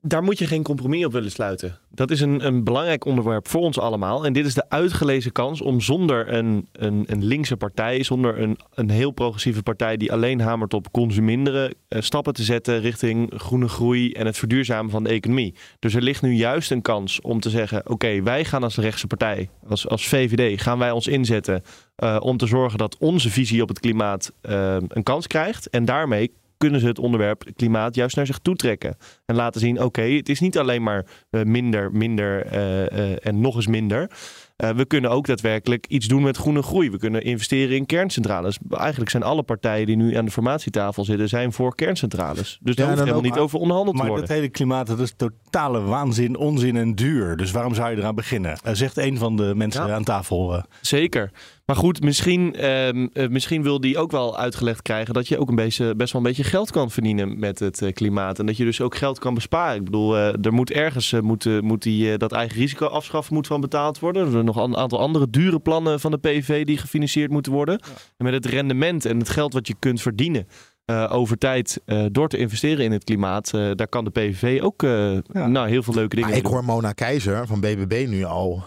daar 0.00 0.22
moet 0.22 0.38
je 0.38 0.46
geen 0.46 0.62
compromis 0.62 1.04
op 1.04 1.12
willen 1.12 1.30
sluiten. 1.30 1.78
Dat 1.90 2.10
is 2.10 2.20
een, 2.20 2.46
een 2.46 2.64
belangrijk 2.64 3.04
onderwerp 3.04 3.48
voor 3.48 3.60
ons 3.60 3.78
allemaal. 3.78 4.24
En 4.24 4.32
dit 4.32 4.46
is 4.46 4.54
de 4.54 4.68
uitgelezen 4.68 5.32
kans 5.32 5.60
om 5.60 5.80
zonder 5.80 6.32
een, 6.32 6.68
een, 6.72 7.04
een 7.06 7.24
linkse 7.24 7.56
partij, 7.56 8.02
zonder 8.02 8.40
een, 8.40 8.58
een 8.74 8.90
heel 8.90 9.10
progressieve 9.10 9.62
partij 9.62 9.96
die 9.96 10.12
alleen 10.12 10.40
hamert 10.40 10.74
op 10.74 10.90
consuminderen, 10.90 11.74
eh, 11.88 12.00
stappen 12.00 12.32
te 12.32 12.42
zetten 12.42 12.80
richting 12.80 13.32
groene 13.36 13.68
groei 13.68 14.12
en 14.12 14.26
het 14.26 14.38
verduurzamen 14.38 14.90
van 14.90 15.04
de 15.04 15.10
economie. 15.10 15.54
Dus 15.78 15.94
er 15.94 16.02
ligt 16.02 16.22
nu 16.22 16.32
juist 16.32 16.70
een 16.70 16.82
kans 16.82 17.20
om 17.20 17.40
te 17.40 17.50
zeggen: 17.50 17.90
oké, 17.90 18.22
wij 18.22 18.44
gaan 18.44 18.62
als 18.62 18.76
rechtse 18.76 19.06
partij, 19.06 19.48
als, 19.68 19.88
als 19.88 20.08
VVD, 20.08 20.62
gaan 20.62 20.78
wij 20.78 20.90
ons 20.90 21.06
inzetten 21.06 21.62
eh, 21.96 22.16
om 22.20 22.36
te 22.36 22.46
zorgen 22.46 22.78
dat 22.78 22.96
onze 22.98 23.30
visie 23.30 23.62
op 23.62 23.68
het 23.68 23.80
klimaat 23.80 24.32
eh, 24.40 24.76
een 24.88 25.02
kans 25.02 25.26
krijgt. 25.26 25.70
En 25.70 25.84
daarmee 25.84 26.32
kunnen 26.58 26.80
ze 26.80 26.86
het 26.86 26.98
onderwerp 26.98 27.44
klimaat 27.56 27.94
juist 27.94 28.16
naar 28.16 28.26
zich 28.26 28.38
toe 28.38 28.56
trekken. 28.56 28.96
En 29.26 29.34
laten 29.34 29.60
zien, 29.60 29.82
oké, 29.82 30.02
het 30.02 30.28
is 30.28 30.40
niet 30.40 30.58
alleen 30.58 30.82
maar 30.82 31.06
eh, 31.30 31.42
minder, 31.42 31.92
minder 31.92 32.46
eh, 32.46 33.12
eh, 33.12 33.16
en 33.22 33.40
nog 33.40 33.56
eens 33.56 33.66
minder. 33.66 34.10
We 34.56 34.84
kunnen 34.86 35.10
ook 35.10 35.26
daadwerkelijk 35.26 35.86
iets 35.86 36.06
doen 36.06 36.22
met 36.22 36.36
groene 36.36 36.62
groei. 36.62 36.90
We 36.90 36.98
kunnen 36.98 37.22
investeren 37.22 37.76
in 37.76 37.86
kerncentrales. 37.86 38.58
Eigenlijk 38.70 39.10
zijn 39.10 39.22
alle 39.22 39.42
partijen 39.42 39.86
die 39.86 39.96
nu 39.96 40.16
aan 40.16 40.24
de 40.24 40.30
formatietafel 40.30 41.04
zitten, 41.04 41.28
zijn 41.28 41.52
voor 41.52 41.74
kerncentrales. 41.74 42.58
Dus 42.62 42.74
daar 42.74 42.84
en 42.84 42.92
hoeft 42.92 43.04
helemaal 43.04 43.30
niet 43.30 43.38
over 43.38 43.58
onderhandeld 43.58 43.96
te 43.96 44.02
Maar 44.02 44.10
worden. 44.10 44.28
dat 44.28 44.36
hele 44.36 44.50
klimaat, 44.50 44.86
dat 44.86 44.98
is 44.98 45.14
totale 45.50 45.80
waanzin, 45.80 46.36
onzin 46.36 46.76
en 46.76 46.94
duur. 46.94 47.36
Dus 47.36 47.50
waarom 47.50 47.74
zou 47.74 47.90
je 47.90 47.96
eraan 47.96 48.14
beginnen? 48.14 48.58
Eh, 48.62 48.74
zegt 48.74 48.96
een 48.96 49.18
van 49.18 49.36
de 49.36 49.52
mensen 49.56 49.86
Ja. 49.86 49.94
aan 49.94 50.04
tafel. 50.04 50.54
eh. 50.54 50.62
Zeker. 50.80 51.30
Maar 51.66 51.76
goed, 51.76 52.02
misschien, 52.02 52.54
ehm, 52.54 53.06
eh, 53.12 53.28
misschien 53.28 53.62
wil 53.62 53.80
die 53.80 53.98
ook 53.98 54.10
wel 54.10 54.38
uitgelegd 54.38 54.82
krijgen 54.82 55.14
dat 55.14 55.28
je 55.28 55.38
ook 55.38 55.48
een 55.48 55.54
beetje, 55.54 55.94
best 55.96 56.12
wel 56.12 56.22
een 56.22 56.28
beetje 56.28 56.44
geld 56.44 56.70
kan 56.70 56.90
verdienen 56.90 57.38
met 57.38 57.58
het 57.58 57.90
klimaat. 57.92 58.38
En 58.38 58.46
dat 58.46 58.56
je 58.56 58.64
dus 58.64 58.80
ook 58.80 58.96
geld 58.96 59.18
kan 59.18 59.34
besparen. 59.34 59.76
Ik 59.76 59.84
bedoel, 59.84 60.16
er 60.16 60.52
moet 60.52 60.70
ergens 60.70 61.12
moet, 61.20 61.62
moet 61.62 61.82
die, 61.82 62.16
dat 62.16 62.32
eigen 62.32 62.58
risico 62.58 62.86
afschaffen 62.86 63.34
moet 63.34 63.46
van 63.46 63.60
betaald 63.60 63.98
worden. 63.98 64.24
Er 64.24 64.30
zijn 64.30 64.44
nog 64.44 64.56
een 64.56 64.76
aantal 64.76 64.98
andere 64.98 65.30
dure 65.30 65.58
plannen 65.58 66.00
van 66.00 66.10
de 66.10 66.18
PVV 66.18 66.64
die 66.64 66.78
gefinancierd 66.78 67.30
moeten 67.30 67.52
worden. 67.52 67.78
En 68.16 68.24
met 68.24 68.34
het 68.34 68.46
rendement 68.46 69.04
en 69.04 69.18
het 69.18 69.28
geld 69.28 69.52
wat 69.52 69.66
je 69.66 69.74
kunt 69.78 70.00
verdienen. 70.02 70.46
Eh, 70.88 71.12
over 71.12 71.38
tijd 71.38 71.80
eh, 71.84 72.04
door 72.12 72.28
te 72.28 72.36
investeren 72.36 72.84
in 72.84 72.92
het 72.92 73.04
klimaat, 73.04 73.54
eh, 73.54 73.70
daar 73.74 73.88
kan 73.88 74.04
de 74.04 74.10
PVV 74.10 74.60
ook 74.62 74.82
Ja. 74.82 75.46
nou, 75.46 75.68
heel 75.68 75.82
veel 75.82 75.94
leuke 75.94 76.14
dingen 76.14 76.30
maar 76.30 76.38
ik 76.38 76.44
doen. 76.44 76.52
hoor 76.52 76.64
Mona 76.64 76.92
Keizer 76.92 77.46
van 77.46 77.60
BBB 77.60 78.06
nu 78.08 78.24
al 78.24 78.64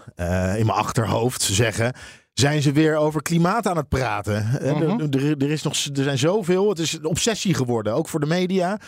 in 0.57 0.65
mijn 0.65 0.69
achterhoofd 0.69 1.41
zeggen... 1.41 1.93
Zijn 2.41 2.61
ze 2.61 2.71
weer 2.71 2.95
over 2.95 3.21
klimaat 3.21 3.67
aan 3.67 3.77
het 3.77 3.87
praten? 3.89 4.59
Eh, 4.61 4.71
Mhm. 4.75 4.99
er, 4.99 5.25
er, 5.25 5.35
er 5.37 5.49
is 5.51 5.61
nog, 5.63 5.73
er 5.73 6.03
zijn 6.03 6.17
zoveel. 6.17 6.69
Het 6.69 6.79
is 6.79 6.93
een 6.93 7.05
obsessie 7.05 7.53
geworden, 7.53 7.93
ook 7.93 8.07
voor 8.07 8.19
de 8.19 8.25
media. 8.25 8.79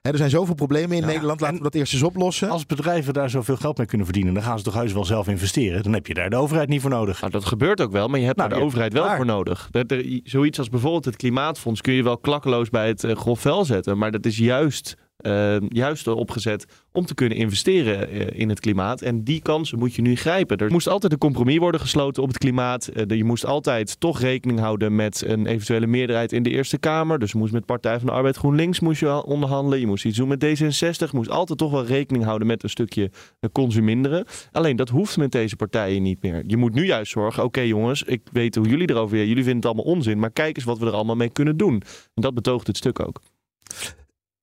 Hè, 0.00 0.10
er 0.10 0.16
zijn 0.16 0.30
zoveel 0.30 0.54
problemen 0.54 0.96
in 0.96 1.02
Ja, 1.02 1.06
Nederland. 1.08 1.40
Laten 1.40 1.56
en- 1.56 1.62
we 1.62 1.70
dat 1.70 1.74
eerst 1.80 1.92
eens 1.92 2.02
oplossen. 2.02 2.48
Als 2.50 2.66
bedrijven 2.66 3.12
daar 3.12 3.30
zoveel 3.30 3.56
geld 3.56 3.78
mee 3.78 3.86
kunnen 3.86 4.06
verdienen, 4.06 4.34
dan 4.34 4.42
gaan 4.42 4.58
ze 4.58 4.64
toch 4.64 4.74
heus 4.74 4.92
wel 4.92 5.04
zelf 5.04 5.28
investeren. 5.28 5.82
Dan 5.82 5.92
heb 5.92 6.06
je 6.06 6.14
daar 6.14 6.30
de 6.30 6.36
overheid 6.36 6.68
niet 6.68 6.80
voor 6.80 6.90
nodig. 6.90 7.20
Nou, 7.20 7.32
dat 7.32 7.44
gebeurt 7.44 7.80
ook 7.80 7.92
wel, 7.92 8.08
maar 8.08 8.18
je 8.20 8.26
hebt 8.26 8.36
Nou, 8.38 8.48
daar 8.48 8.58
de 8.58 8.64
ja, 8.64 8.70
overheid 8.70 8.92
wel 8.92 9.04
waar. 9.04 9.16
voor 9.16 9.26
nodig. 9.26 9.68
Dat 9.70 9.90
er, 9.90 10.20
zoiets 10.24 10.58
als 10.58 10.68
bijvoorbeeld 10.68 11.04
het 11.04 11.16
Klimaatfonds 11.16 11.80
kun 11.80 11.92
je 11.94 12.02
wel 12.02 12.18
klakkeloos 12.18 12.68
bij 12.68 12.88
het 12.88 13.04
uh, 13.04 13.16
grof 13.16 13.40
vel 13.40 13.64
zetten. 13.64 13.98
Maar 13.98 14.10
dat 14.10 14.26
is 14.26 14.36
juist, 14.38 14.94
uh, 15.26 15.56
juist 15.68 16.06
opgezet 16.06 16.66
om 16.92 17.06
te 17.06 17.14
kunnen 17.14 17.38
investeren 17.38 18.14
uh, 18.14 18.26
in 18.40 18.48
het 18.48 18.60
klimaat. 18.60 19.02
En 19.02 19.24
die 19.24 19.42
kansen 19.42 19.78
moet 19.78 19.94
je 19.94 20.02
nu 20.02 20.16
grijpen. 20.16 20.56
Er 20.56 20.70
moest 20.70 20.88
altijd 20.88 21.12
een 21.12 21.18
compromis 21.18 21.58
worden 21.58 21.80
gesloten 21.80 22.22
op 22.22 22.28
het 22.28 22.38
klimaat. 22.38 22.90
Uh, 22.94 23.16
je 23.18 23.24
moest 23.24 23.46
altijd 23.46 24.00
toch 24.00 24.20
rekening 24.20 24.58
houden 24.58 24.94
met 24.94 25.22
een 25.26 25.46
eventuele 25.46 25.86
meerderheid 25.86 26.32
in 26.32 26.42
de 26.42 26.50
Eerste 26.50 26.78
Kamer. 26.78 27.18
Dus 27.18 27.34
moest 27.34 27.52
met 27.52 27.66
Partij 27.66 27.98
van 27.98 28.06
de 28.06 28.12
Arbeid 28.12 28.36
GroenLinks 28.36 28.80
moest 28.80 29.00
je 29.00 29.24
onderhandelen. 29.24 29.80
Je 29.80 29.86
moest 29.86 30.04
iets 30.04 30.16
doen 30.16 30.28
met 30.28 30.44
D66. 30.44 30.98
Je 30.98 31.08
moest 31.12 31.30
altijd 31.30 31.58
toch 31.58 31.70
wel 31.70 31.84
rekening 31.84 32.24
houden 32.24 32.46
met 32.46 32.62
een 32.62 32.70
stukje 32.70 33.02
uh, 33.02 33.50
consuminderen. 33.52 34.24
Alleen 34.52 34.76
dat 34.76 34.88
hoeft 34.88 35.16
met 35.16 35.32
deze 35.32 35.56
partijen 35.56 36.02
niet 36.02 36.22
meer. 36.22 36.42
Je 36.46 36.56
moet 36.56 36.74
nu 36.74 36.86
juist 36.86 37.12
zorgen, 37.12 37.44
oké 37.44 37.60
jongens, 37.60 38.02
ik 38.02 38.22
weet 38.32 38.54
hoe 38.54 38.68
jullie 38.68 38.90
erover. 38.90 39.16
Jullie 39.16 39.34
vinden 39.34 39.54
het 39.54 39.64
allemaal 39.64 39.94
onzin, 39.94 40.18
maar 40.18 40.30
kijk 40.30 40.56
eens 40.56 40.64
wat 40.64 40.78
we 40.78 40.86
er 40.86 40.92
allemaal 40.92 41.16
mee 41.16 41.30
kunnen 41.30 41.56
doen. 41.56 41.82
En 42.14 42.22
dat 42.22 42.34
betoogt 42.34 42.66
het 42.66 42.76
stuk 42.76 43.00
ook. 43.00 43.20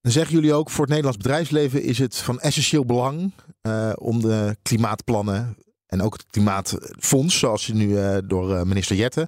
Dan 0.05 0.13
zeggen 0.13 0.35
jullie 0.35 0.53
ook, 0.53 0.69
voor 0.69 0.79
het 0.79 0.89
Nederlands 0.89 1.17
bedrijfsleven 1.17 1.83
is 1.83 1.97
het 1.97 2.17
van 2.17 2.39
essentieel 2.39 2.85
belang 2.85 3.31
uh, 3.67 3.91
om 3.95 4.21
de 4.21 4.55
klimaatplannen 4.61 5.57
en 5.87 6.01
ook 6.01 6.13
het 6.13 6.25
klimaatfonds, 6.29 7.39
zoals 7.39 7.67
nu 7.67 7.87
uh, 7.87 8.17
door 8.25 8.51
uh, 8.51 8.61
minister 8.61 8.95
Jette 8.95 9.27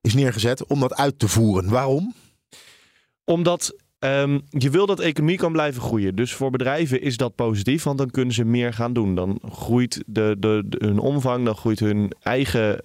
is 0.00 0.14
neergezet, 0.14 0.66
om 0.66 0.80
dat 0.80 0.94
uit 0.94 1.18
te 1.18 1.28
voeren. 1.28 1.70
Waarom? 1.70 2.14
Omdat 3.24 3.80
Um, 4.04 4.40
je 4.48 4.70
wil 4.70 4.86
dat 4.86 4.96
de 4.96 5.02
economie 5.02 5.36
kan 5.36 5.52
blijven 5.52 5.82
groeien. 5.82 6.16
Dus 6.16 6.32
voor 6.32 6.50
bedrijven 6.50 7.00
is 7.00 7.16
dat 7.16 7.34
positief, 7.34 7.82
want 7.82 7.98
dan 7.98 8.10
kunnen 8.10 8.34
ze 8.34 8.44
meer 8.44 8.72
gaan 8.72 8.92
doen. 8.92 9.14
Dan 9.14 9.40
groeit 9.52 10.02
de, 10.06 10.36
de, 10.38 10.64
hun 10.78 10.98
omvang, 10.98 11.44
dan 11.44 11.56
groeit 11.56 11.78
hun 11.78 12.12
eigen 12.22 12.78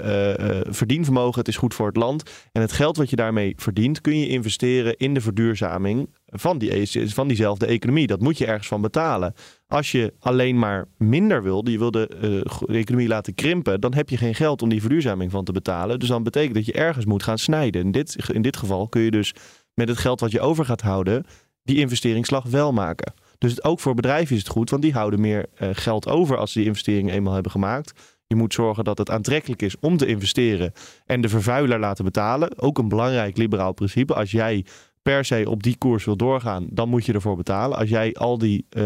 verdienvermogen. 0.74 1.40
Het 1.40 1.48
is 1.48 1.58
goed 1.58 1.74
voor 1.74 1.88
het 1.88 1.96
land. 1.96 2.24
En 2.52 2.62
het 2.62 2.72
geld 2.72 2.98
wat 2.98 3.10
je 3.10 3.16
daarmee 3.16 3.54
verdient, 3.56 4.02
kun 4.02 4.20
je 4.20 4.28
investeren 4.28 4.98
in 4.98 5.14
de 5.14 5.22
verduurzaming 5.22 6.10
van, 6.28 6.58
die, 6.58 6.88
van 7.10 7.28
diezelfde 7.28 7.66
economie. 7.66 8.08
Dat 8.08 8.22
moet 8.22 8.38
je 8.38 8.46
ergens 8.46 8.68
van 8.68 8.82
betalen. 8.82 9.34
Als 9.68 9.92
je 9.92 10.14
alleen 10.20 10.60
maar 10.60 10.88
minder 10.98 11.44
wil, 11.44 11.70
je 11.70 11.78
wil 11.78 11.92
de, 11.92 12.10
uh, 12.14 12.68
de 12.68 12.78
economie 12.78 13.08
laten 13.08 13.34
krimpen, 13.34 13.82
dan 13.82 13.94
heb 13.94 14.10
je 14.10 14.18
geen 14.18 14.36
geld 14.36 14.62
om 14.62 14.70
die 14.70 14.82
verduurzaming 14.82 15.32
van 15.32 15.44
te 15.44 15.52
betalen. 15.52 16.00
Dus 16.00 16.10
dan 16.10 16.24
betekent 16.24 16.56
dat 16.56 16.66
je 16.66 16.74
ergens 16.74 17.06
moet 17.06 17.24
gaan 17.24 17.38
snijden. 17.38 17.82
In 17.82 17.92
dit, 17.92 18.30
in 18.34 18.42
dit 18.42 18.58
geval 18.58 18.88
kun 18.88 19.02
je 19.02 19.12
dus 19.12 19.34
met 19.74 19.88
het 19.88 19.98
geld 19.98 20.20
wat 20.20 20.32
je 20.32 20.42
over 20.42 20.66
gaat 20.66 20.82
houden, 20.82 21.26
die 21.64 21.78
investeringsslag 21.78 22.44
wel 22.44 22.74
maken. 22.74 23.14
Dus 23.38 23.64
ook 23.64 23.80
voor 23.80 23.94
bedrijven 23.94 24.36
is 24.36 24.42
het 24.42 24.52
goed, 24.52 24.70
want 24.70 24.82
die 24.82 24.94
houden 24.94 25.22
meer 25.22 25.46
uh, 25.62 25.70
geld 25.72 26.08
over 26.08 26.38
als 26.38 26.52
ze 26.52 26.58
die 26.58 26.68
investeringen 26.68 27.14
eenmaal 27.14 27.34
hebben 27.34 27.52
gemaakt. 27.52 28.16
Je 28.28 28.36
moet 28.36 28.54
zorgen 28.54 28.84
dat 28.84 28.98
het 28.98 29.10
aantrekkelijk 29.10 29.62
is 29.62 29.76
om 29.80 29.98
te 29.98 30.06
investeren 30.06 30.74
en 31.06 31.22
de 31.22 31.30
vervuiler 31.30 31.80
laten 31.80 32.06
betalen. 32.06 32.60
Ook 32.60 32.78
een 32.78 32.88
belangrijk 32.88 33.38
liberaal 33.38 33.74
principe. 33.74 34.14
Als 34.14 34.32
jij 34.32 34.66
per 35.08 35.26
se 35.26 35.50
op 35.50 35.64
die 35.64 35.78
koers 35.78 36.06
wil 36.06 36.16
doorgaan, 36.16 36.68
dan 36.70 36.90
moet 36.90 37.06
je 37.06 37.14
ervoor 37.14 37.36
betalen. 37.36 37.78
Als 37.78 37.90
jij 37.90 38.14
al 38.14 38.38
die 38.38 38.66
uh, 38.70 38.84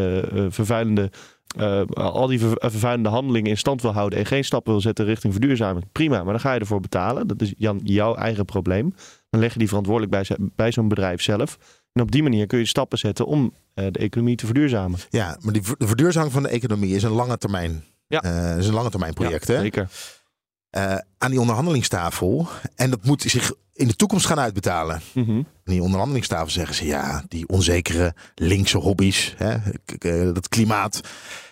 vervuilende 0.50 1.12
uh, 1.58 1.82
al 1.94 2.28
die 2.28 2.40
vervuilende 2.40 3.10
handelingen 3.10 3.50
in 3.50 3.58
stand 3.58 3.82
wil 3.82 3.92
houden 3.92 4.20
en 4.20 4.26
geen 4.26 4.44
stappen 4.44 4.72
wil 4.72 4.82
zetten 4.82 5.06
richting 5.06 5.34
verduurzaming, 5.34 5.86
prima, 5.92 6.24
maar 6.24 6.34
dan 6.34 6.40
ga 6.40 6.54
je 6.54 6.60
ervoor 6.60 6.80
betalen. 6.80 7.28
Dat 7.28 7.42
is 7.42 7.54
Jan, 7.58 7.80
jouw 7.84 8.16
eigen 8.16 8.46
probleem. 8.46 8.94
Dan 9.30 9.40
leg 9.40 9.54
je 9.54 9.60
die 9.60 9.68
verantwoordelijk 9.68 10.12
bij, 10.12 10.38
bij 10.56 10.72
zo'n 10.72 10.88
bedrijf 10.88 11.22
zelf. 11.22 11.58
En 11.94 12.02
op 12.02 12.12
die 12.12 12.24
manier 12.24 12.48
kun 12.48 12.60
je 12.60 12.66
stappen 12.66 12.98
zetten 12.98 13.26
om 13.26 13.54
uh, 13.76 13.86
de 13.92 14.00
economie 14.00 14.36
te 14.36 14.46
verduurzamen. 14.46 15.00
Ja, 15.10 15.38
maar 15.42 15.54
die, 15.54 15.62
de 15.78 15.88
verduurzaming 15.88 16.34
van 16.34 16.44
de 16.44 16.50
economie 16.50 16.96
is 16.96 17.04
een 17.04 17.12
lange 17.12 17.38
termijn. 17.38 17.84
Ja. 18.08 18.24
Is 18.58 18.68
een 18.68 18.74
lange 18.74 18.90
termijn 18.90 19.14
project, 19.14 19.48
ja, 19.48 19.54
hè? 19.54 19.60
Zeker. 19.60 19.90
Aan 21.18 21.32
die 21.32 21.40
onderhandelingstafel. 21.40 22.48
En 22.76 22.90
dat 22.90 23.06
moet 23.06 23.22
zich 23.22 23.54
in 23.82 23.88
de 23.88 23.96
toekomst 23.96 24.26
gaan 24.26 24.40
uitbetalen. 24.40 25.02
Mm 25.14 25.24
-hmm. 25.24 25.48
Die 25.64 25.82
onderhandelingstafel 25.82 26.50
zeggen 26.50 26.76
ze 26.76 26.86
ja, 26.86 27.24
die 27.28 27.48
onzekere 27.48 28.14
linkse 28.36 28.78
hobby's, 28.78 29.36
hè, 29.38 29.58
dat 30.34 30.48
klimaat. 30.48 31.02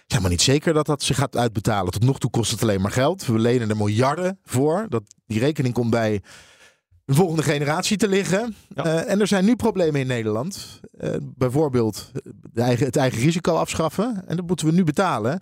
Ja, 0.07 0.19
maar 0.19 0.29
niet 0.29 0.41
zeker 0.41 0.73
dat 0.73 0.85
dat 0.85 1.03
zich 1.03 1.17
gaat 1.17 1.37
uitbetalen. 1.37 1.91
Tot 1.91 2.03
nog 2.03 2.19
toe 2.19 2.29
kost 2.29 2.51
het 2.51 2.61
alleen 2.61 2.81
maar 2.81 2.91
geld. 2.91 3.25
We 3.25 3.39
lenen 3.39 3.69
er 3.69 3.77
miljarden 3.77 4.39
voor. 4.43 4.85
Dat, 4.89 5.03
die 5.27 5.39
rekening 5.39 5.73
komt 5.73 5.89
bij 5.89 6.21
de 7.05 7.13
volgende 7.13 7.43
generatie 7.43 7.97
te 7.97 8.07
liggen. 8.07 8.55
Ja. 8.75 8.85
Uh, 8.85 9.11
en 9.11 9.19
er 9.19 9.27
zijn 9.27 9.45
nu 9.45 9.55
problemen 9.55 10.01
in 10.01 10.07
Nederland. 10.07 10.79
Uh, 10.99 11.15
bijvoorbeeld 11.21 12.11
de 12.53 12.61
eigen, 12.61 12.85
het 12.85 12.95
eigen 12.95 13.21
risico 13.21 13.55
afschaffen. 13.55 14.23
En 14.27 14.35
dat 14.35 14.47
moeten 14.47 14.65
we 14.65 14.71
nu 14.71 14.83
betalen. 14.83 15.39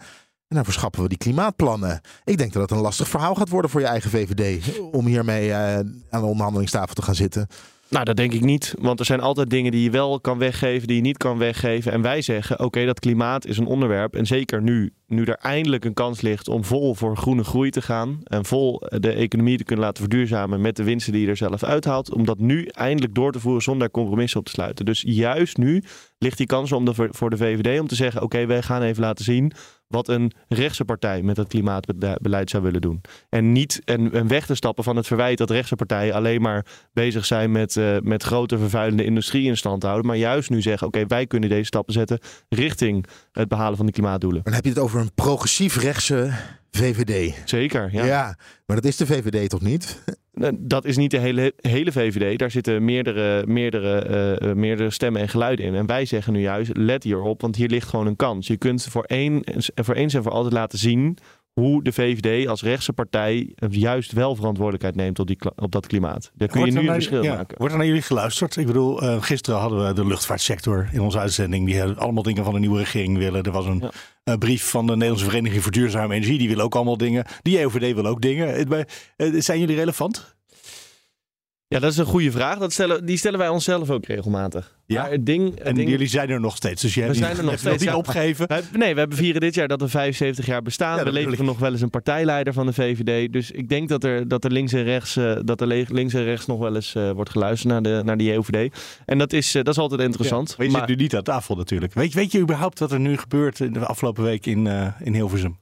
En 0.47 0.55
dan 0.55 0.65
verschappen 0.65 1.01
we 1.01 1.07
die 1.07 1.17
klimaatplannen. 1.17 2.01
Ik 2.23 2.37
denk 2.37 2.53
dat 2.53 2.61
het 2.61 2.71
een 2.71 2.83
lastig 2.83 3.07
verhaal 3.07 3.35
gaat 3.35 3.49
worden 3.49 3.71
voor 3.71 3.81
je 3.81 3.87
eigen 3.87 4.09
VVD. 4.09 4.79
Om 4.91 5.05
hiermee 5.05 5.47
uh, 5.47 5.75
aan 5.75 5.95
de 6.09 6.25
onderhandelingstafel 6.25 6.93
te 6.93 7.01
gaan 7.01 7.15
zitten. 7.15 7.47
Nou, 7.89 8.05
dat 8.05 8.15
denk 8.15 8.33
ik 8.33 8.43
niet. 8.43 8.75
Want 8.79 8.99
er 8.99 9.05
zijn 9.05 9.19
altijd 9.19 9.49
dingen 9.49 9.71
die 9.71 9.83
je 9.83 9.89
wel 9.89 10.19
kan 10.19 10.37
weggeven, 10.37 10.87
die 10.87 10.95
je 10.95 11.01
niet 11.01 11.17
kan 11.17 11.37
weggeven. 11.37 11.91
En 11.91 12.01
wij 12.01 12.21
zeggen, 12.21 12.59
oké, 12.59 12.85
dat 12.85 12.99
klimaat 12.99 13.45
is 13.45 13.57
een 13.57 13.65
onderwerp. 13.65 14.15
En 14.15 14.25
zeker 14.25 14.61
nu, 14.61 14.93
nu 15.07 15.23
er 15.23 15.37
eindelijk 15.41 15.85
een 15.85 15.93
kans 15.93 16.21
ligt 16.21 16.47
om 16.47 16.63
vol 16.63 16.95
voor 16.95 17.17
groene 17.17 17.43
groei 17.43 17.69
te 17.69 17.81
gaan. 17.81 18.19
En 18.23 18.45
vol 18.45 18.81
de 18.99 19.11
economie 19.11 19.57
te 19.57 19.63
kunnen 19.63 19.85
laten 19.85 20.01
verduurzamen 20.01 20.61
met 20.61 20.75
de 20.75 20.83
winsten 20.83 21.13
die 21.13 21.21
je 21.21 21.27
er 21.27 21.37
zelf 21.37 21.63
uithaalt. 21.63 22.13
Om 22.13 22.25
dat 22.25 22.39
nu 22.39 22.65
eindelijk 22.65 23.15
door 23.15 23.31
te 23.31 23.39
voeren 23.39 23.61
zonder 23.61 23.91
compromissen 23.91 24.39
op 24.39 24.45
te 24.45 24.51
sluiten. 24.51 24.85
Dus 24.85 25.03
juist 25.05 25.57
nu 25.57 25.83
ligt 26.17 26.37
die 26.37 26.47
kans 26.47 26.71
om 26.71 26.85
de, 26.85 26.93
voor 27.11 27.29
de 27.29 27.37
VVD 27.37 27.79
om 27.79 27.87
te 27.87 27.95
zeggen, 27.95 28.21
oké, 28.21 28.45
wij 28.45 28.61
gaan 28.61 28.81
even 28.81 29.03
laten 29.03 29.25
zien 29.25 29.53
wat 29.87 30.07
een 30.07 30.31
rechtse 30.47 30.85
partij 30.85 31.21
met 31.21 31.37
het 31.37 31.47
klimaatbeleid 31.47 32.49
zou 32.49 32.63
willen 32.63 32.81
doen. 32.81 33.01
En 33.29 33.51
niet 33.51 33.81
en, 33.85 34.27
weg 34.27 34.45
te 34.45 34.55
stappen 34.55 34.83
van 34.83 34.95
het 34.95 35.07
verwijt 35.07 35.37
dat 35.37 35.49
rechtse 35.49 35.75
partijen 35.75 36.13
alleen 36.13 36.41
maar 36.41 36.65
bezig 36.93 37.25
zijn 37.25 37.51
met, 37.51 37.75
uh, 37.75 37.97
met 38.01 38.23
grote 38.23 38.57
vervuilende 38.57 39.03
industrie 39.03 39.47
in 39.47 39.57
stand 39.57 39.83
houden. 39.83 40.05
Maar 40.05 40.17
juist 40.17 40.49
nu 40.49 40.61
zeggen, 40.61 40.87
oké, 40.87 41.05
wij 41.05 41.27
kunnen 41.27 41.49
deze 41.49 41.65
stappen 41.65 41.93
zetten 41.93 42.19
richting 42.49 43.05
het 43.31 43.47
behalen 43.47 43.75
van 43.77 43.85
die 43.85 43.95
klimaatdoelen. 43.95 44.43
Dan 44.43 44.53
heb 44.53 44.63
je 44.63 44.69
het 44.69 44.79
over 44.79 44.99
een 44.99 45.13
progressief 45.13 45.77
rechtse 45.77 46.33
VVD. 46.71 47.35
Zeker, 47.45 47.89
ja. 47.91 48.05
ja. 48.05 48.37
Maar 48.65 48.75
dat 48.75 48.85
is 48.85 48.97
de 48.97 49.05
VVD 49.05 49.49
toch 49.49 49.61
niet? 49.61 50.03
Dat 50.53 50.85
is 50.85 50.97
niet 50.97 51.11
de 51.11 51.17
hele, 51.17 51.53
hele 51.61 51.91
VVD. 51.91 52.39
Daar 52.39 52.51
zitten 52.51 52.85
meerdere, 52.85 53.47
meerdere, 53.47 54.37
uh, 54.41 54.53
meerdere 54.53 54.89
stemmen 54.89 55.21
en 55.21 55.29
geluiden 55.29 55.65
in. 55.65 55.75
En 55.75 55.85
wij 55.85 56.05
zeggen 56.05 56.33
nu 56.33 56.41
juist, 56.41 56.77
let 56.77 57.03
hierop, 57.03 57.41
want 57.41 57.55
hier 57.55 57.69
ligt 57.69 57.87
gewoon 57.87 58.07
een 58.07 58.15
kans. 58.15 58.47
Je 58.47 58.57
kunt 58.57 58.83
voor, 58.83 59.03
één, 59.03 59.43
voor 59.75 59.95
eens 59.95 60.13
en 60.13 60.23
voor 60.23 60.31
altijd 60.31 60.53
laten 60.53 60.79
zien 60.79 61.17
hoe 61.59 61.83
de 61.83 61.91
VVD 61.91 62.47
als 62.47 62.61
rechtse 62.61 62.93
partij 62.93 63.53
juist 63.69 64.11
wel 64.11 64.35
verantwoordelijkheid 64.35 64.95
neemt 64.95 65.19
op, 65.19 65.27
die, 65.27 65.37
op 65.55 65.71
dat 65.71 65.87
klimaat. 65.87 66.31
Daar 66.33 66.47
kun 66.47 66.65
je 66.65 66.71
nu 66.71 66.79
een 66.79 66.93
verschil 66.93 67.23
ja, 67.23 67.35
maken. 67.35 67.57
Wordt 67.57 67.73
er 67.73 67.79
naar 67.79 67.87
jullie 67.87 68.01
geluisterd? 68.01 68.55
Ik 68.55 68.65
bedoel, 68.65 69.03
uh, 69.03 69.21
gisteren 69.21 69.59
hadden 69.59 69.87
we 69.87 69.93
de 69.93 70.05
luchtvaartsector 70.05 70.89
in 70.91 71.01
onze 71.01 71.19
uitzending. 71.19 71.65
Die 71.65 71.83
allemaal 71.83 72.23
dingen 72.23 72.43
van 72.43 72.53
de 72.53 72.59
nieuwe 72.59 72.77
regering 72.77 73.17
willen. 73.17 73.43
Er 73.43 73.51
was 73.51 73.65
een 73.65 73.79
ja. 73.79 73.91
uh, 74.23 74.37
brief 74.37 74.69
van 74.69 74.85
de 74.85 74.91
Nederlandse 74.91 75.25
Vereniging 75.25 75.63
voor 75.63 75.71
Duurzame 75.71 76.15
Energie. 76.15 76.37
Die 76.37 76.47
willen 76.47 76.63
ook 76.63 76.75
allemaal 76.75 76.97
dingen. 76.97 77.25
Die 77.41 77.57
EOVD 77.57 77.93
wil 77.93 78.05
ook 78.05 78.21
dingen. 78.21 78.67
Uh, 79.17 79.41
zijn 79.41 79.59
jullie 79.59 79.75
relevant? 79.75 80.36
Ja, 81.69 81.79
dat 81.79 81.91
is 81.91 81.97
een 81.97 82.05
goede 82.05 82.31
vraag. 82.31 82.57
Dat 82.57 82.73
stellen, 82.73 83.05
die 83.05 83.17
stellen 83.17 83.39
wij 83.39 83.49
onszelf 83.49 83.89
ook 83.89 84.05
regelmatig. 84.05 84.75
Ja, 84.85 85.01
maar 85.01 85.11
het 85.11 85.25
ding, 85.25 85.49
het 85.49 85.59
en 85.59 85.75
ding, 85.75 85.89
jullie 85.89 86.07
zijn 86.07 86.29
er 86.29 86.39
nog 86.39 86.55
steeds. 86.55 86.81
Dus 86.81 86.93
jij 86.93 87.07
we 87.07 87.13
zijn 87.13 87.37
er 87.37 87.43
nog 87.43 87.57
steeds. 87.59 87.83
niet 87.83 87.89
ja. 87.89 87.95
opgegeven. 87.95 88.47
Nee, 88.77 88.93
we 88.93 88.99
hebben 88.99 89.17
vieren 89.17 89.41
dit 89.41 89.55
jaar 89.55 89.67
dat 89.67 89.81
we 89.81 89.87
75 89.87 90.45
jaar 90.45 90.61
bestaan. 90.61 90.97
Ja, 90.97 91.03
we 91.03 91.11
leveren 91.11 91.45
nog 91.45 91.59
wel 91.59 91.71
eens 91.71 91.81
een 91.81 91.89
partijleider 91.89 92.53
van 92.53 92.65
de 92.65 92.73
VVD. 92.73 93.33
Dus 93.33 93.51
ik 93.51 93.69
denk 93.69 93.89
dat 93.89 94.03
er, 94.03 94.27
dat 94.27 94.43
er 94.43 94.51
links 94.51 94.73
en 94.73 94.83
rechts, 94.83 95.15
uh, 95.15 95.37
dat 95.43 95.61
er 95.61 95.67
links 95.67 96.13
en 96.13 96.23
rechts 96.23 96.45
nog 96.45 96.59
wel 96.59 96.75
eens 96.75 96.95
uh, 96.95 97.11
wordt 97.11 97.29
geluisterd 97.29 97.73
naar, 97.73 97.81
de, 97.81 98.01
naar 98.03 98.17
die 98.17 98.31
EOVD. 98.31 98.75
En 99.05 99.17
dat 99.17 99.33
is, 99.33 99.55
uh, 99.55 99.63
dat 99.63 99.73
is 99.73 99.79
altijd 99.79 100.01
interessant. 100.01 100.49
Ja, 100.49 100.55
maar 100.57 100.65
je 100.65 100.71
maar, 100.71 100.87
zit 100.87 100.97
nu 100.97 101.03
niet 101.03 101.15
aan 101.15 101.23
tafel 101.23 101.55
natuurlijk. 101.55 101.93
Weet, 101.93 102.13
weet 102.13 102.31
je 102.31 102.39
überhaupt 102.39 102.79
wat 102.79 102.91
er 102.91 102.99
nu 102.99 103.17
gebeurt 103.17 103.59
in 103.59 103.73
de 103.73 103.85
afgelopen 103.85 104.23
week 104.23 104.45
in, 104.45 104.67
in 105.03 105.13
Hilversum? 105.13 105.57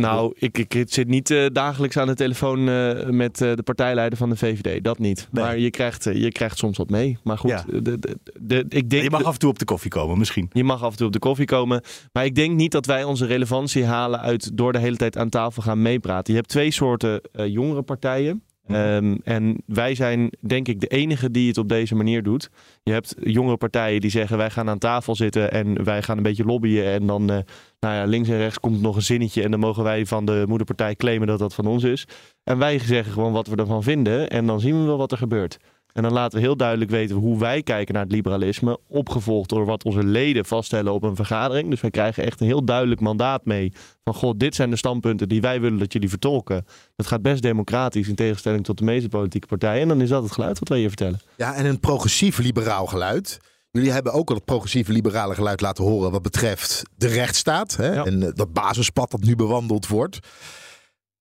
Nou, 0.00 0.32
ik, 0.38 0.58
ik, 0.58 0.84
zit 0.88 1.08
niet 1.08 1.30
uh, 1.30 1.46
dagelijks 1.52 1.96
aan 1.96 2.06
de 2.06 2.14
telefoon 2.14 2.68
uh, 2.68 3.06
met 3.06 3.40
uh, 3.40 3.54
de 3.54 3.62
partijleider 3.62 4.18
van 4.18 4.30
de 4.30 4.36
VVD. 4.36 4.84
Dat 4.84 4.98
niet. 4.98 5.28
Nee. 5.30 5.44
Maar 5.44 5.58
je 5.58 5.70
krijgt, 5.70 6.04
je 6.04 6.32
krijgt 6.32 6.58
soms 6.58 6.78
wat 6.78 6.90
mee. 6.90 7.18
Maar 7.22 7.38
goed, 7.38 7.50
Ja. 7.50 7.64
de, 7.66 7.98
de, 7.98 8.16
de, 8.40 8.64
ik 8.68 8.90
denk... 8.90 9.02
Je 9.02 9.10
mag 9.10 9.24
af 9.24 9.32
en 9.32 9.38
toe 9.38 9.50
op 9.50 9.58
de 9.58 9.64
koffie 9.64 9.90
komen, 9.90 10.18
misschien. 10.18 10.50
Je 10.52 10.64
mag 10.64 10.82
af 10.82 10.90
en 10.90 10.96
toe 10.96 11.06
op 11.06 11.12
de 11.12 11.18
koffie 11.18 11.46
komen. 11.46 11.82
Maar 12.12 12.24
ik 12.24 12.34
denk 12.34 12.56
niet 12.56 12.72
dat 12.72 12.86
wij 12.86 13.04
onze 13.04 13.26
relevantie 13.26 13.84
halen 13.84 14.20
uit 14.20 14.56
door 14.56 14.72
de 14.72 14.78
hele 14.78 14.96
tijd 14.96 15.16
aan 15.16 15.28
tafel 15.28 15.62
gaan 15.62 15.82
meepraten. 15.82 16.32
Je 16.32 16.38
hebt 16.38 16.50
twee 16.50 16.70
soorten 16.70 17.20
jongere 17.32 17.82
partijen. 17.82 18.42
Um, 18.72 19.20
en 19.24 19.62
wij 19.66 19.94
zijn 19.94 20.32
denk 20.40 20.68
ik 20.68 20.80
de 20.80 20.86
enige 20.86 21.30
die 21.30 21.48
het 21.48 21.58
op 21.58 21.68
deze 21.68 21.94
manier 21.94 22.22
doet. 22.22 22.50
Je 22.82 22.92
hebt 22.92 23.14
jongere 23.22 23.56
partijen 23.56 24.00
die 24.00 24.10
zeggen 24.10 24.36
wij 24.36 24.50
gaan 24.50 24.68
aan 24.68 24.78
tafel 24.78 25.14
zitten 25.14 25.52
en 25.52 25.84
wij 25.84 26.02
gaan 26.02 26.16
een 26.16 26.22
beetje 26.22 26.44
lobbyen. 26.44 26.84
En 26.84 27.06
dan 27.06 27.22
uh, 27.22 27.38
nou 27.80 27.94
ja, 27.94 28.04
links 28.04 28.28
en 28.28 28.36
rechts 28.36 28.60
komt 28.60 28.80
nog 28.80 28.96
een 28.96 29.02
zinnetje 29.02 29.42
en 29.42 29.50
dan 29.50 29.60
mogen 29.60 29.82
wij 29.82 30.06
van 30.06 30.24
de 30.24 30.44
moederpartij 30.48 30.96
claimen 30.96 31.26
dat 31.26 31.38
dat 31.38 31.54
van 31.54 31.66
ons 31.66 31.84
is. 31.84 32.06
En 32.44 32.58
wij 32.58 32.78
zeggen 32.78 33.12
gewoon 33.12 33.32
wat 33.32 33.46
we 33.46 33.56
ervan 33.56 33.82
vinden 33.82 34.30
en 34.30 34.46
dan 34.46 34.60
zien 34.60 34.80
we 34.80 34.86
wel 34.86 34.98
wat 34.98 35.12
er 35.12 35.18
gebeurt. 35.18 35.58
En 35.92 36.02
dan 36.02 36.12
laten 36.12 36.38
we 36.38 36.44
heel 36.44 36.56
duidelijk 36.56 36.90
weten 36.90 37.16
hoe 37.16 37.38
wij 37.38 37.62
kijken 37.62 37.94
naar 37.94 38.02
het 38.02 38.12
liberalisme. 38.12 38.78
Opgevolgd 38.88 39.48
door 39.48 39.64
wat 39.64 39.84
onze 39.84 40.04
leden 40.04 40.44
vaststellen 40.44 40.92
op 40.92 41.02
een 41.02 41.16
vergadering. 41.16 41.70
Dus 41.70 41.80
wij 41.80 41.90
krijgen 41.90 42.24
echt 42.24 42.40
een 42.40 42.46
heel 42.46 42.64
duidelijk 42.64 43.00
mandaat 43.00 43.44
mee. 43.44 43.72
Van 44.04 44.14
god, 44.14 44.40
dit 44.40 44.54
zijn 44.54 44.70
de 44.70 44.76
standpunten 44.76 45.28
die 45.28 45.40
wij 45.40 45.60
willen 45.60 45.78
dat 45.78 45.92
jullie 45.92 46.08
vertolken. 46.08 46.64
Dat 46.96 47.06
gaat 47.06 47.22
best 47.22 47.42
democratisch 47.42 48.08
in 48.08 48.14
tegenstelling 48.14 48.64
tot 48.64 48.78
de 48.78 48.84
meeste 48.84 49.08
politieke 49.08 49.46
partijen. 49.46 49.82
En 49.82 49.88
dan 49.88 50.00
is 50.00 50.08
dat 50.08 50.22
het 50.22 50.32
geluid 50.32 50.58
wat 50.58 50.68
wij 50.68 50.78
hier 50.78 50.88
vertellen. 50.88 51.20
Ja, 51.36 51.54
en 51.54 51.66
een 51.66 51.80
progressief 51.80 52.38
liberaal 52.38 52.86
geluid. 52.86 53.38
Jullie 53.70 53.90
hebben 53.90 54.12
ook 54.12 54.28
al 54.28 54.34
het 54.34 54.44
progressieve 54.44 54.92
liberale 54.92 55.34
geluid 55.34 55.60
laten 55.60 55.84
horen 55.84 56.10
wat 56.10 56.22
betreft 56.22 56.82
de 56.96 57.08
rechtsstaat. 57.08 57.76
Hè? 57.76 57.92
Ja. 57.92 58.04
En 58.04 58.32
dat 58.34 58.52
basispad 58.52 59.10
dat 59.10 59.20
nu 59.20 59.36
bewandeld 59.36 59.86
wordt. 59.86 60.18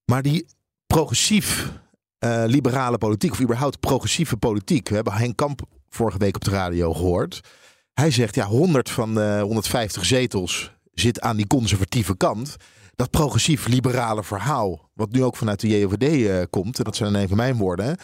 Maar 0.06 0.22
die 0.22 0.46
progressief 0.88 1.72
uh, 2.20 2.44
liberale 2.46 2.98
politiek, 2.98 3.32
of 3.32 3.42
überhaupt 3.42 3.80
progressieve 3.80 4.38
politiek. 4.38 4.90
We 4.90 4.96
hebben 4.96 5.14
Henk 5.14 5.38
Kamp 5.38 5.62
vorige 5.90 6.18
week 6.18 6.36
op 6.36 6.44
de 6.44 6.52
radio 6.52 6.94
gehoord. 6.94 7.40
Hij 7.94 8.12
zegt, 8.12 8.36
ja, 8.36 8.46
100 8.46 8.90
van 8.90 9.14
de 9.14 9.40
150 9.42 10.06
zetels 10.06 10.72
zit 10.94 11.22
aan 11.22 11.36
die 11.36 11.48
conservatieve 11.48 12.18
kant. 12.18 12.56
Dat 12.96 13.10
progressief-liberale 13.10 14.24
verhaal, 14.24 14.90
wat 14.94 15.12
nu 15.12 15.24
ook 15.24 15.36
vanuit 15.36 15.60
de 15.60 15.68
JOVD 15.68 16.04
uh, 16.04 16.42
komt, 16.50 16.78
en 16.78 16.84
dat 16.84 16.96
zijn 16.96 17.16
even 17.16 17.38
mijn 17.38 17.58
woorden, 17.58 17.98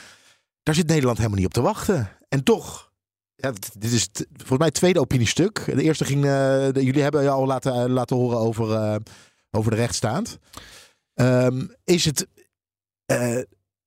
daar 0.63 0.75
zit 0.75 0.87
Nederland 0.87 1.17
helemaal 1.17 1.37
niet 1.37 1.47
op 1.47 1.53
te 1.53 1.61
wachten. 1.61 2.09
En 2.29 2.43
toch, 2.43 2.91
ja, 3.35 3.51
dit 3.77 3.91
is 3.91 4.09
volgens 4.33 4.57
mij 4.57 4.67
het 4.67 4.75
tweede 4.75 4.99
opiniestuk. 4.99 5.63
De 5.65 5.83
eerste 5.83 6.05
ging, 6.05 6.21
de, 6.21 6.71
jullie 6.73 7.01
hebben 7.01 7.21
je 7.21 7.29
al 7.29 7.45
laten, 7.45 7.89
laten 7.89 8.15
horen 8.15 8.37
over, 8.37 8.99
over 9.51 9.71
de 9.71 9.77
rechtsstaat. 9.77 10.37
Um, 11.13 11.73
is 11.83 12.05
het 12.05 12.27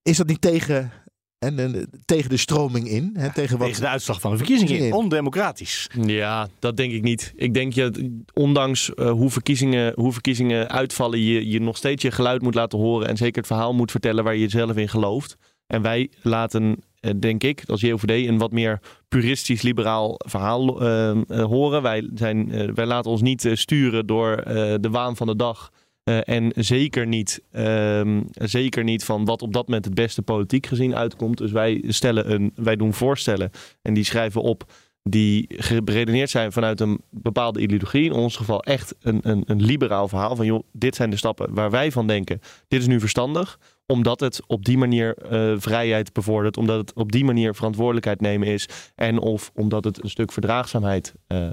is 0.09 0.17
dat 0.17 0.27
niet 0.27 0.41
tegen, 0.41 0.93
en, 1.39 1.59
en, 1.59 1.91
tegen 2.05 2.31
de 2.31 2.37
stroming 2.37 2.89
in? 2.89 3.11
Hè, 3.19 3.33
tegen, 3.33 3.59
wat, 3.59 3.67
tegen 3.67 3.83
de 3.83 3.89
uitslag 3.89 4.21
van 4.21 4.31
de 4.31 4.37
verkiezingen 4.37 4.79
in. 4.79 4.93
Ondemocratisch. 4.93 5.91
Ja, 6.07 6.49
dat 6.59 6.77
denk 6.77 6.93
ik 6.93 7.03
niet. 7.03 7.33
Ik 7.37 7.55
denk 7.55 7.73
je, 7.73 8.15
ondanks 8.35 8.91
uh, 8.95 9.11
hoe, 9.11 9.31
verkiezingen, 9.31 9.93
hoe 9.95 10.13
verkiezingen 10.13 10.71
uitvallen, 10.71 11.21
je, 11.21 11.49
je 11.49 11.61
nog 11.61 11.77
steeds 11.77 12.03
je 12.03 12.11
geluid 12.11 12.43
moet 12.43 12.55
laten 12.55 12.79
horen. 12.79 13.09
En 13.09 13.17
zeker 13.17 13.37
het 13.37 13.47
verhaal 13.47 13.75
moet 13.75 13.91
vertellen 13.91 14.25
waar 14.25 14.37
je 14.37 14.49
zelf 14.49 14.77
in 14.77 14.89
gelooft. 14.89 15.37
En 15.67 15.83
wij 15.83 16.11
laten, 16.23 16.83
uh, 17.01 17.11
denk 17.19 17.45
ik, 17.45 17.63
als 17.67 17.81
JOVD 17.81 18.11
een 18.11 18.39
wat 18.39 18.53
meer 18.53 18.81
puristisch-liberaal 19.09 20.15
verhaal 20.19 20.83
uh, 20.83 21.21
horen. 21.29 21.83
Wij, 21.83 22.11
zijn, 22.15 22.75
wij 22.75 22.87
laten 22.87 23.11
ons 23.11 23.23
niet 23.23 23.51
sturen 23.53 24.07
door 24.07 24.37
de 24.81 24.89
waan 24.91 25.17
van 25.17 25.27
de 25.27 25.37
dag. 25.37 25.71
Uh, 26.09 26.19
en 26.25 26.53
zeker 26.55 27.07
niet, 27.07 27.43
um, 27.53 28.27
zeker 28.33 28.85
niet 28.85 29.05
van 29.05 29.25
wat 29.25 29.43
op 29.43 29.53
dat 29.53 29.67
moment 29.67 29.85
het 29.85 29.95
beste 29.95 30.23
politiek 30.23 30.67
gezien 30.67 30.97
uitkomt. 30.97 31.39
Dus 31.39 31.53
wij, 31.53 31.85
stellen 31.89 32.33
een, 32.33 32.53
wij 32.55 32.77
doen 32.77 32.95
voorstellen 32.95 33.51
en 33.83 33.95
die 33.95 34.05
schrijven 34.05 34.43
op 34.43 34.73
die 35.03 35.45
geredeneerd 35.49 36.31
zijn 36.31 36.53
vanuit 36.53 36.81
een 36.81 37.01
bepaalde 37.11 37.61
ideologie. 37.61 38.05
In 38.05 38.13
ons 38.13 38.37
geval 38.37 38.63
echt 38.63 38.95
een, 39.01 39.21
een, 39.23 39.43
een 39.47 39.63
liberaal 39.63 40.09
verhaal 40.09 40.37
van 40.37 40.47
joh, 40.47 40.63
dit 40.73 40.95
zijn 40.95 41.11
de 41.11 41.17
stappen 41.17 41.55
waar 41.55 41.71
wij 41.71 41.93
van 41.93 42.07
denken. 42.07 42.41
Dit 42.69 42.81
is 42.81 42.87
nu 42.87 43.01
verstandig, 43.01 43.59
omdat 43.87 44.21
het 44.21 44.41
op 44.47 44.65
die 44.65 44.79
manier 44.79 45.17
uh, 45.33 45.55
vrijheid 45.59 46.13
bevordert, 46.13 46.57
omdat 46.57 46.79
het 46.79 46.93
op 46.93 47.13
die 47.13 47.25
manier 47.25 47.55
verantwoordelijkheid 47.55 48.21
nemen 48.21 48.49
is 48.49 48.69
en 48.95 49.19
of 49.19 49.51
omdat 49.55 49.85
het 49.85 50.03
een 50.03 50.11
stuk 50.11 50.33
verdraagzaamheid 50.33 51.15
uh, 51.29 51.49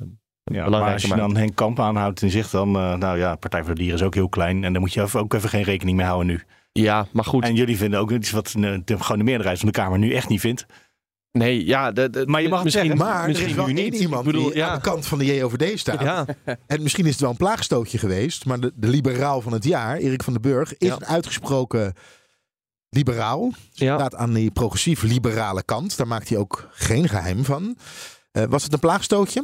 ja, 0.51 0.69
maar 0.69 0.93
als 0.93 1.01
je 1.01 1.15
dan 1.15 1.35
Henk 1.37 1.55
Kamp 1.55 1.79
aanhoudt 1.79 2.21
en 2.21 2.29
zegt 2.29 2.51
dan, 2.51 2.67
uh, 2.75 2.93
nou 2.95 3.17
ja, 3.17 3.35
Partij 3.35 3.63
voor 3.63 3.75
de 3.75 3.79
Dieren 3.79 3.99
is 3.99 4.05
ook 4.05 4.13
heel 4.13 4.29
klein 4.29 4.63
en 4.63 4.71
daar 4.71 4.81
moet 4.81 4.93
je 4.93 5.07
ook 5.17 5.33
even 5.33 5.49
geen 5.49 5.63
rekening 5.63 5.97
mee 5.97 6.05
houden 6.05 6.27
nu. 6.27 6.43
Ja, 6.71 7.07
maar 7.11 7.23
goed. 7.23 7.43
En 7.43 7.55
jullie 7.55 7.77
vinden 7.77 7.99
ook 7.99 8.11
iets 8.11 8.31
wat 8.31 8.53
de, 8.57 8.81
gewoon 8.85 9.17
de 9.17 9.23
meerderheid 9.23 9.57
van 9.59 9.67
de 9.67 9.73
Kamer 9.73 9.99
nu 9.99 10.13
echt 10.13 10.29
niet 10.29 10.39
vindt. 10.39 10.65
Nee, 11.31 11.65
ja, 11.65 11.91
maar 12.25 12.41
je 12.41 12.49
mag 12.49 12.63
misschien, 12.63 12.85
zeggen, 12.85 12.97
maar 12.97 13.27
misschien 13.27 13.49
er 13.49 13.51
is 13.51 13.57
wel 13.57 13.65
nu 13.67 13.73
niet. 13.73 13.93
iemand 13.99 14.25
bedoel, 14.25 14.43
die 14.43 14.55
ja. 14.55 14.67
aan 14.67 14.75
de 14.75 14.81
kant 14.81 15.07
van 15.07 15.17
de 15.17 15.25
JOVD 15.25 15.79
staat. 15.79 16.01
Ja. 16.01 16.25
En 16.67 16.81
misschien 16.83 17.05
is 17.05 17.11
het 17.11 17.21
wel 17.21 17.29
een 17.29 17.37
plaagstootje 17.37 17.97
geweest, 17.97 18.45
maar 18.45 18.59
de, 18.59 18.71
de 18.75 18.87
liberaal 18.87 19.41
van 19.41 19.53
het 19.53 19.63
jaar, 19.63 19.97
Erik 19.97 20.23
van 20.23 20.33
den 20.33 20.41
Burg, 20.41 20.77
is 20.77 20.87
Ja. 20.87 20.95
een 20.95 21.05
uitgesproken 21.05 21.93
liberaal. 22.89 23.51
Ja. 23.71 23.95
Staat 23.97 24.15
aan 24.15 24.33
die 24.33 24.51
progressief-liberale 24.51 25.63
kant. 25.63 25.97
Daar 25.97 26.07
maakt 26.07 26.29
hij 26.29 26.37
ook 26.37 26.69
geen 26.71 27.09
geheim 27.09 27.45
van. 27.45 27.77
Eh, 28.31 28.43
was 28.43 28.63
het 28.63 28.73
een 28.73 28.79
plaagstootje? 28.79 29.43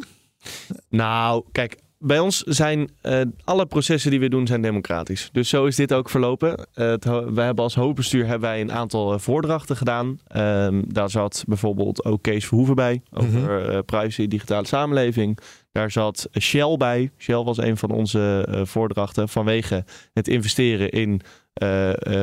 Nou, 0.90 1.44
kijk, 1.52 1.78
bij 2.02 2.20
ons 2.20 2.38
zijn 2.38 2.90
eh, 3.02 3.22
alle 3.44 3.66
processen 3.66 4.12
die 4.12 4.20
we 4.20 4.30
doen 4.30 4.48
zijn 4.48 4.62
democratisch. 4.62 5.30
Dus 5.32 5.50
zo 5.50 5.66
is 5.66 5.76
dit 5.76 5.94
ook 5.94 6.10
verlopen. 6.10 6.68
Eh, 6.74 6.90
het, 6.90 7.06
wij 7.06 7.46
hebben 7.46 7.64
als 7.64 7.76
hoofdbestuur 7.76 8.26
hebben 8.26 8.50
wij 8.50 8.62
een 8.62 8.72
aantal 8.72 9.14
eh, 9.14 9.20
voordrachten 9.20 9.78
gedaan. 9.78 10.20
Ehm, 10.28 10.82
daar 10.88 11.10
zat 11.10 11.44
bijvoorbeeld 11.48 12.06
ook 12.06 12.22
Kees 12.22 12.48
Verhoeven 12.48 12.76
bij 12.76 13.02
over 13.12 13.70
eh, 13.70 13.80
privacy, 13.86 14.28
digitale 14.28 14.68
samenleving. 14.68 15.38
Daar 15.72 15.92
zat 15.92 16.30
Shell 16.40 16.78
bij. 16.78 17.12
Shell 17.18 17.44
was 17.44 17.58
een 17.58 17.78
van 17.78 17.92
onze 17.92 18.48
voordrachten 18.64 19.30
vanwege 19.30 19.86
het 20.14 20.28
investeren 20.28 20.90
in 20.90 21.22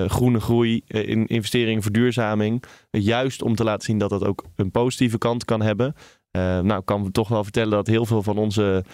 groene 0.07 0.41
groei, 0.41 0.83
in 0.87 1.27
investering 1.27 1.77
in 1.77 1.83
verduurzaming. 1.83 2.63
Juist 2.91 3.43
om 3.43 3.55
te 3.55 3.65
laten 3.65 3.85
zien 3.85 3.99
dat 3.99 4.11
dat 4.11 4.25
ook 4.25 4.45
een 4.57 4.71
positieve 4.71 5.19
kant 5.19 5.45
kan 5.45 5.63
hebben. 5.63 5.95
Eh, 6.31 6.43
nou, 6.61 6.79
ik 6.81 6.85
kan 6.85 7.11
toch 7.11 7.29
wel 7.29 7.43
vertellen 7.43 7.71
dat 7.71 7.87
heel 7.87 8.07
veel 8.07 8.23
van 8.23 8.39
onze 8.39 8.85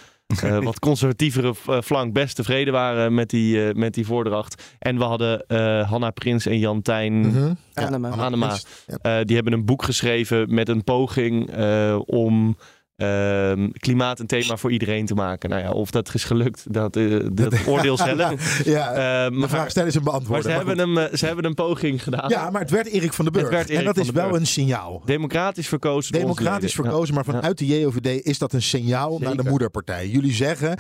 eh, 0.43 0.59
wat 0.65 0.79
conservatievere 0.79 1.55
eh, 1.67 1.81
flank 1.81 2.13
best 2.13 2.37
tevreden 2.37 2.73
waren 2.73 3.15
met 3.15 3.31
die, 3.31 3.67
eh, 3.67 3.75
met 3.75 3.95
die 3.95 4.07
voordracht. 4.07 4.77
En 4.79 4.99
we 4.99 5.05
hadden 5.05 5.47
eh, 5.47 5.91
Hanna 5.91 6.11
Prins 6.11 6.47
en 6.47 6.59
Jan 6.59 6.83
Tijn. 6.83 7.21
Mhm. 7.21 7.53
Annema. 7.75 8.09
Annema. 8.09 8.57
Eh, 8.87 9.19
die 9.23 9.35
hebben 9.35 9.53
een 9.53 9.65
boek 9.65 9.83
geschreven 9.83 10.55
met 10.55 10.69
een 10.69 10.85
poging 10.85 11.51
eh, 11.51 11.99
om 12.05 12.57
ehm, 12.97 13.71
klimaat 13.71 14.21
een 14.21 14.27
thema 14.27 14.57
voor 14.57 14.73
iedereen 14.73 15.07
te 15.07 15.15
maken. 15.15 15.51
Nou 15.51 15.63
ja, 15.63 15.71
of 15.71 15.91
dat 15.91 16.15
is 16.15 16.25
gelukt, 16.25 16.73
dat, 16.73 16.97
eh, 16.97 17.21
dat 17.33 17.55
oordeel 17.67 17.97
zelf. 17.97 18.65
Ja, 18.65 18.93
Eh, 19.27 19.41
de 19.41 19.49
vraag 19.49 19.71
stellen 19.71 19.89
is 19.89 19.95
een 19.95 20.03
maar 20.03 20.13
beantwoorden. 20.13 20.43
ze, 20.45 20.49
maar 20.57 20.67
hebben 20.67 20.87
goed. 20.87 20.95
hem, 20.97 21.11
eh, 21.13 21.17
ze 21.19 21.27
hebben 21.27 21.45
een 21.45 21.55
poging 21.55 22.03
gedaan. 22.03 22.29
Ja, 22.29 22.51
maar 22.51 22.61
het 22.61 22.71
werd 22.71 22.87
Erik 22.87 23.13
van 23.13 23.25
den 23.25 23.33
Burg. 23.35 23.69
en 23.69 23.85
dat 23.85 23.95
van 23.95 24.05
is 24.05 24.11
wel 24.11 24.29
Burg. 24.29 24.41
een 24.41 24.47
signaal. 24.47 25.03
Democratisch 25.05 25.69
verkozen. 25.69 26.13
Democratisch 26.13 26.75
verkozen, 26.75 27.15
maar 27.15 27.25
vanuit 27.25 27.59
de 27.59 27.67
JOVD 27.67 28.25
is 28.27 28.39
dat 28.39 28.53
een 28.53 28.63
signaal 28.63 29.19
naar 29.19 29.37
de 29.37 29.45
moederpartij. 29.45 30.09
Jullie 30.09 30.33
zeggen 30.33 30.79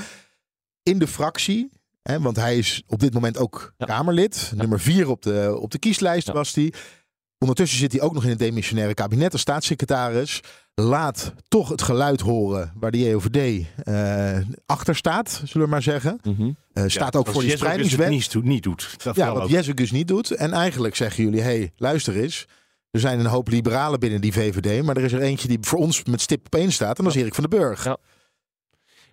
in 0.82 0.98
de 0.98 1.06
fractie, 1.06 1.70
hè, 2.02 2.20
want 2.20 2.36
hij 2.36 2.58
is 2.58 2.82
op 2.86 2.98
dit 2.98 3.14
moment 3.14 3.38
ook 3.38 3.72
Ja. 3.76 3.86
Kamerlid, 3.86 4.52
nummer 4.56 4.80
vier 4.80 5.08
op 5.08 5.22
de, 5.22 5.56
op 5.60 5.70
de 5.70 5.78
kieslijst 5.78 6.32
was 6.32 6.54
hij. 6.54 6.72
Ondertussen 7.38 7.78
zit 7.78 7.92
hij 7.92 8.00
ook 8.00 8.12
nog 8.14 8.24
in 8.24 8.30
het 8.30 8.38
demissionaire 8.38 8.94
kabinet 8.94 9.32
als 9.32 9.40
staatssecretaris. 9.40 10.40
Laat 10.74 11.32
toch 11.48 11.68
het 11.68 11.82
geluid 11.82 12.20
horen 12.20 12.72
waar 12.74 12.90
de 12.90 12.98
JOVD 12.98 13.66
eh, 13.84 14.38
achter 14.66 14.96
staat, 14.96 15.42
zullen 15.44 15.66
we 15.66 15.72
maar 15.72 15.82
zeggen. 15.82 16.18
Mhm. 16.22 16.50
Eh, 16.72 16.84
staat 16.86 17.16
ook 17.16 17.24
voor 17.24 17.34
die 17.34 17.42
Jezus 17.42 17.58
spreidingswet. 17.58 18.08
niet 18.08 18.32
doet. 18.32 18.44
Niet 18.44 18.62
doet. 18.62 18.94
Dat 19.02 19.16
Ja, 19.16 19.32
wat. 19.32 19.48
Jezus 19.48 19.90
niet 19.90 20.08
doet. 20.08 20.30
En 20.30 20.52
eigenlijk 20.52 20.96
zeggen 20.96 21.24
jullie, 21.24 21.40
hey, 21.40 21.72
luister 21.76 22.16
eens. 22.16 22.46
Er 22.90 23.00
zijn 23.00 23.18
een 23.20 23.26
hoop 23.26 23.48
liberalen 23.48 24.00
binnen 24.00 24.20
die 24.20 24.32
VVD. 24.32 24.82
Maar 24.82 24.96
er 24.96 25.04
is 25.04 25.12
er 25.12 25.20
eentje 25.20 25.48
die 25.48 25.58
voor 25.60 25.78
ons 25.78 26.04
met 26.04 26.20
stip 26.20 26.46
op 26.46 26.54
één 26.54 26.72
staat. 26.72 26.98
En 26.98 27.04
dat 27.04 27.14
is 27.14 27.20
Erik 27.20 27.34
van 27.34 27.44
den 27.48 27.58
Burg. 27.58 27.84
Ja. 27.84 27.96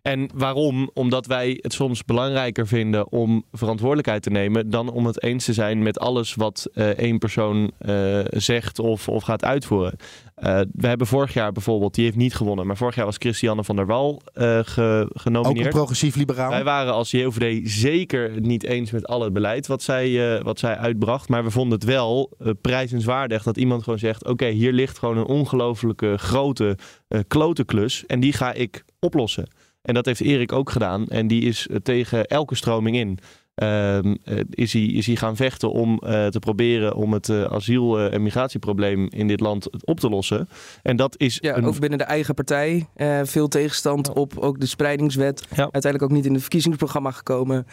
En 0.01 0.29
waarom? 0.33 0.89
Omdat 0.93 1.25
wij 1.25 1.57
het 1.61 1.73
soms 1.73 2.05
belangrijker 2.05 2.67
vinden 2.67 3.11
om 3.11 3.43
verantwoordelijkheid 3.51 4.23
te 4.23 4.29
nemen 4.29 4.69
dan 4.69 4.91
om 4.91 5.05
het 5.05 5.23
eens 5.23 5.45
te 5.45 5.53
zijn 5.53 5.83
met 5.83 5.99
alles 5.99 6.35
wat 6.35 6.67
eh, 6.73 6.87
één 6.89 7.17
persoon 7.17 7.71
eh, 7.77 8.19
zegt 8.29 8.79
of, 8.79 9.07
of 9.09 9.23
gaat 9.23 9.43
uitvoeren. 9.43 9.95
Eh, 10.35 10.59
we 10.73 10.87
hebben 10.87 11.07
vorig 11.07 11.33
jaar 11.33 11.51
bijvoorbeeld, 11.51 11.95
die 11.95 12.03
heeft 12.03 12.15
niet 12.17 12.35
gewonnen, 12.35 12.67
maar 12.67 12.77
vorig 12.77 12.95
jaar 12.95 13.05
was 13.05 13.15
Christiane 13.17 13.63
van 13.63 13.75
der 13.75 13.85
Wal 13.85 14.21
ge- 14.33 15.01
Ook 15.03 15.09
een 15.15 15.19
genomineerd. 15.21 15.69
progressief 15.69 16.15
liberaal. 16.15 16.49
Wij 16.49 16.63
waren 16.63 16.93
als 16.93 17.11
JOVD 17.11 17.69
zeker 17.69 18.41
niet 18.41 18.63
eens 18.63 18.91
met 18.91 19.07
al 19.07 19.21
het 19.21 19.33
beleid 19.33 19.67
wat 19.67 19.81
zij, 19.83 20.39
wat 20.43 20.59
zij 20.59 20.75
uitbracht. 20.77 21.29
Maar 21.29 21.43
we 21.43 21.51
vonden 21.51 21.79
het 21.79 21.87
wel 21.87 22.31
prijzenswaardig 22.61 23.43
dat 23.43 23.57
iemand 23.57 23.83
gewoon 23.83 23.99
zegt... 23.99 24.25
oké, 24.27 24.47
hier 24.47 24.73
ligt 24.73 24.97
gewoon 24.99 25.17
een 25.17 25.25
ongelofelijke 25.25 26.17
grote 26.17 26.77
eh 27.07 27.19
klote 27.27 27.63
klus 27.63 28.05
en 28.05 28.19
die 28.19 28.33
ga 28.33 28.53
ik 28.53 28.83
oplossen. 28.99 29.47
En 29.81 29.93
dat 29.93 30.05
heeft 30.05 30.21
Erik 30.21 30.51
ook 30.51 30.69
gedaan. 30.69 31.07
En 31.07 31.27
die 31.27 31.41
is 31.41 31.67
eh, 31.67 31.75
tegen 31.75 32.25
elke 32.25 32.55
stroming 32.55 32.95
in... 32.95 33.17
ehm, 33.55 34.15
eh, 34.23 34.37
is, 34.49 34.73
hij, 34.73 34.81
is 34.85 35.05
hij 35.07 35.15
gaan 35.15 35.35
vechten 35.35 35.71
om 35.71 35.97
eh, 35.99 36.27
te 36.27 36.39
proberen 36.39 36.95
om 36.95 37.13
het 37.13 37.29
asiel- 37.29 37.99
en 37.99 38.23
migratieprobleem 38.23 39.07
in 39.09 39.27
dit 39.27 39.39
land 39.39 39.85
op 39.85 39.99
te 39.99 40.09
lossen. 40.09 40.47
En 40.81 40.95
dat 40.95 41.15
is 41.19 41.37
Ja, 41.41 41.57
een 41.57 41.65
ook 41.65 41.79
binnen 41.79 41.97
de 41.99 42.03
eigen 42.05 42.33
partij. 42.33 42.87
veel 43.23 43.47
tegenstand 43.47 44.13
op 44.13 44.37
ook 44.37 44.59
de 44.59 44.65
spreidingswet. 44.65 45.45
Ja. 45.55 45.61
Uiteindelijk 45.71 46.03
ook 46.03 46.11
niet 46.11 46.25
in 46.25 46.31
het 46.33 46.41
verkiezingsprogramma 46.41 47.11
gekomen. 47.11 47.65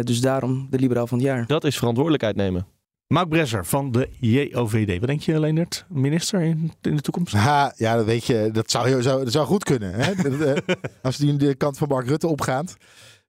Dus 0.00 0.20
daarom 0.20 0.66
de 0.70 0.78
liberaal 0.78 1.06
van 1.06 1.18
het 1.18 1.26
jaar. 1.26 1.46
dat 1.46 1.64
is 1.64 1.78
verantwoordelijkheid 1.78 2.36
nemen. 2.36 2.66
Mark 3.12 3.28
Bresser 3.28 3.66
van 3.66 3.92
de 3.92 4.08
JOVD. 4.20 4.98
Wat 4.98 5.08
denk 5.08 5.20
je, 5.20 5.40
Leendert? 5.40 5.84
Minister 5.88 6.40
in, 6.40 6.72
in 6.82 6.96
de 6.96 7.02
toekomst? 7.02 7.34
Ha, 7.34 7.72
ja, 7.76 7.96
dat 7.96 8.04
weet 8.04 8.24
je. 8.24 8.48
Dat 8.52 8.70
zou, 8.70 9.02
zou, 9.02 9.24
dat 9.24 9.32
zou 9.32 9.46
goed 9.46 9.64
kunnen. 9.64 9.92
Hè? 9.94 10.14
Dat, 10.14 10.40
eh, 10.40 10.74
Als 11.02 11.16
die 11.16 11.36
de 11.36 11.54
kant 11.54 11.78
van 11.78 11.88
Mark 11.88 12.06
Rutte 12.06 12.26
opgaat. 12.26 12.76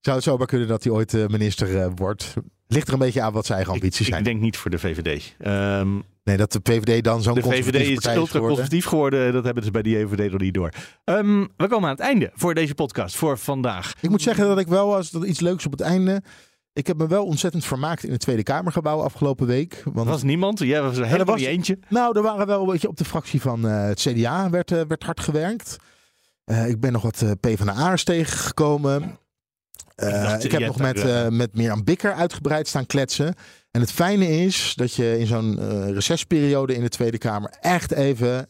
Zou 0.01 0.15
het 0.15 0.25
zomaar 0.25 0.47
kunnen 0.47 0.67
dat 0.67 0.83
hij 0.83 0.93
ooit 0.93 1.13
eh, 1.13 1.27
minister 1.27 1.81
eh, 1.81 1.91
wordt. 1.95 2.33
Ligt 2.67 2.87
er 2.87 2.93
een 2.93 2.99
beetje 2.99 3.21
aan 3.21 3.33
wat 3.33 3.45
zijn 3.45 3.57
eigen 3.57 3.75
ambities 3.75 3.99
ik, 3.99 4.05
zijn. 4.05 4.19
ik 4.19 4.25
denk 4.25 4.41
niet 4.41 4.57
voor 4.57 4.71
de 4.71 4.79
VVD. 4.79 5.35
Ehm, 5.39 5.99
Nee, 6.23 6.37
dat 6.37 6.51
de 6.51 6.59
VVD 6.63 7.03
dan 7.03 7.21
zo'n 7.21 7.33
de 7.33 7.41
VVD 7.41 7.55
is 7.55 7.61
partij 7.63 7.81
is 7.91 8.05
ultra 8.05 8.15
geworden. 8.15 8.41
conservatief 8.41 8.85
geworden. 8.85 9.33
Dat 9.33 9.43
hebben 9.43 9.63
ze 9.63 9.71
bij 9.71 9.81
de 9.81 9.89
JOVD 9.89 10.31
nog 10.31 10.41
niet 10.41 10.53
door. 10.53 10.69
Ehm, 11.03 11.45
we 11.57 11.67
komen 11.67 11.89
aan 11.89 11.95
het 11.95 11.99
einde 11.99 12.31
voor 12.33 12.53
deze 12.53 12.75
podcast 12.75 13.15
voor 13.15 13.37
vandaag. 13.37 13.93
Ik 14.01 14.09
moet 14.09 14.21
zeggen 14.21 14.47
dat 14.47 14.59
ik 14.59 14.67
wel, 14.67 14.95
als 14.95 15.13
er 15.13 15.25
iets 15.25 15.39
leuks 15.39 15.65
op 15.65 15.71
het 15.71 15.81
einde... 15.81 16.21
Ik 16.73 16.87
heb 16.87 16.97
me 16.97 17.07
wel 17.07 17.25
ontzettend 17.25 17.65
vermaakt 17.65 18.03
in 18.03 18.11
het 18.11 18.19
Tweede 18.21 18.43
Kamergebouw 18.43 19.01
afgelopen 19.01 19.47
week. 19.47 19.81
Want 19.83 20.05
Er 20.07 20.11
was 20.13 20.23
niemand. 20.23 20.59
Jij 20.59 20.81
was 20.81 20.97
er 20.97 21.05
helemaal 21.05 21.25
was- 21.25 21.39
niet 21.39 21.47
eentje. 21.47 21.79
Nou, 21.89 22.15
er 22.17 22.23
waren 22.23 22.47
wel 22.47 22.61
een 22.61 22.67
beetje 22.71 22.87
op 22.87 22.97
de 22.97 23.05
fractie 23.05 23.41
van 23.41 23.67
eh, 23.67 23.83
het 23.85 23.99
CDA 23.99 24.49
werd, 24.49 24.71
eh, 24.71 24.81
werd 24.87 25.03
hard 25.03 25.19
gewerkt. 25.19 25.77
Eh, 26.43 26.67
ik 26.69 26.79
ben 26.79 26.91
nog 26.91 27.01
wat 27.01 27.23
PvdA'ers 27.39 28.03
tegengekomen. 28.03 29.19
Eh, 29.95 30.33
Ik 30.37 30.43
ik, 30.43 30.51
heb 30.51 30.61
nog 30.61 30.77
met, 30.77 30.99
eh 30.99 31.27
met 31.27 31.55
Mirjam 31.55 31.83
Bikker 31.83 32.13
uitgebreid 32.13 32.67
staan 32.67 32.85
kletsen. 32.85 33.35
En 33.71 33.81
het 33.81 33.91
fijne 33.91 34.27
is 34.27 34.73
dat 34.75 34.93
je 34.93 35.19
in 35.19 35.25
zo'n 35.27 35.59
eh 35.59 35.89
recessperiode 35.93 36.75
in 36.75 36.81
de 36.81 36.89
Tweede 36.89 37.17
Kamer 37.17 37.53
echt 37.59 37.91
even, 37.91 38.47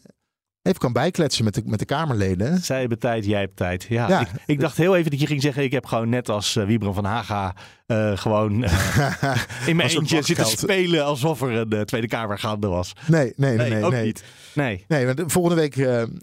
even 0.62 0.78
kan 0.78 0.92
bijkletsen 0.92 1.44
met 1.44 1.54
de, 1.54 1.62
met 1.64 1.78
de 1.78 1.84
Kamerleden. 1.84 2.58
Zij 2.58 2.80
hebben 2.80 2.98
tijd, 2.98 3.24
jij 3.24 3.40
hebt 3.40 3.56
tijd. 3.56 3.82
Ja, 3.88 4.08
Ja. 4.08 4.20
Ik, 4.20 4.28
ik 4.46 4.60
dacht 4.60 4.76
heel 4.76 4.96
even 4.96 5.10
dat 5.10 5.20
je 5.20 5.26
ging 5.26 5.42
zeggen... 5.42 5.62
ik 5.62 5.72
heb 5.72 5.86
gewoon 5.86 6.08
net 6.08 6.28
als 6.28 6.56
uh, 6.56 6.64
Wiebren 6.64 6.94
van 6.94 7.04
Haga... 7.04 7.54
eh, 7.86 8.16
gewoon 8.16 8.64
eh, 8.64 9.34
in 9.66 9.76
mijn 9.76 9.88
eentje 9.88 10.22
zitten 10.22 10.46
spelen... 10.46 11.04
alsof 11.04 11.42
er 11.42 11.50
een 11.72 11.84
Tweede 11.84 12.06
Kamer 12.08 12.38
gaande 12.38 12.66
was. 12.66 12.92
Nee, 13.06 13.32
nee, 13.36 13.56
nee, 13.56 13.70
nee. 13.70 13.84
ook 13.84 13.92
nee. 13.92 14.04
niet. 14.04 14.24
Nee. 14.54 14.84
Nee, 14.88 15.04
want 15.06 15.16
de- 15.16 15.28
volgende 15.28 15.56
week 15.56 15.76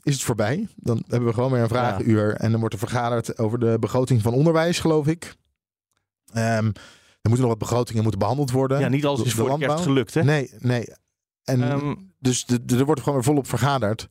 is 0.03 0.13
het 0.13 0.23
voorbij. 0.23 0.67
Dan 0.75 1.03
hebben 1.07 1.27
we 1.27 1.33
gewoon 1.33 1.51
weer 1.51 1.61
een 1.61 1.67
vragenuur. 1.67 2.33
En 2.35 2.49
dan 2.51 2.59
wordt 2.59 2.73
er 2.75 2.79
vergaderd 2.79 3.37
over 3.37 3.59
de 3.59 3.77
begroting 3.79 4.21
van 4.21 4.33
onderwijs, 4.33 4.79
geloof 4.79 5.07
ik. 5.07 5.35
Ehm, 6.33 6.65
er 7.21 7.29
moeten 7.29 7.47
nog 7.47 7.49
wat 7.49 7.69
begrotingen 7.69 8.01
moeten 8.01 8.19
behandeld 8.19 8.51
worden. 8.51 8.79
Ja, 8.79 8.87
niet 8.87 9.05
alles 9.05 9.21
is 9.21 9.33
voor 9.33 9.43
de 9.43 9.49
landbouw. 9.49 9.77
gelukt, 9.77 10.13
hè? 10.13 10.23
Nee, 10.23 10.51
nee. 10.59 10.85
En 11.43 11.63
Ehm, 11.63 11.95
dus 12.19 12.45
er 12.67 12.85
wordt 12.85 12.99
gewoon 13.01 13.13
weer 13.15 13.23
volop 13.27 13.47
vergaderd. 13.47 14.07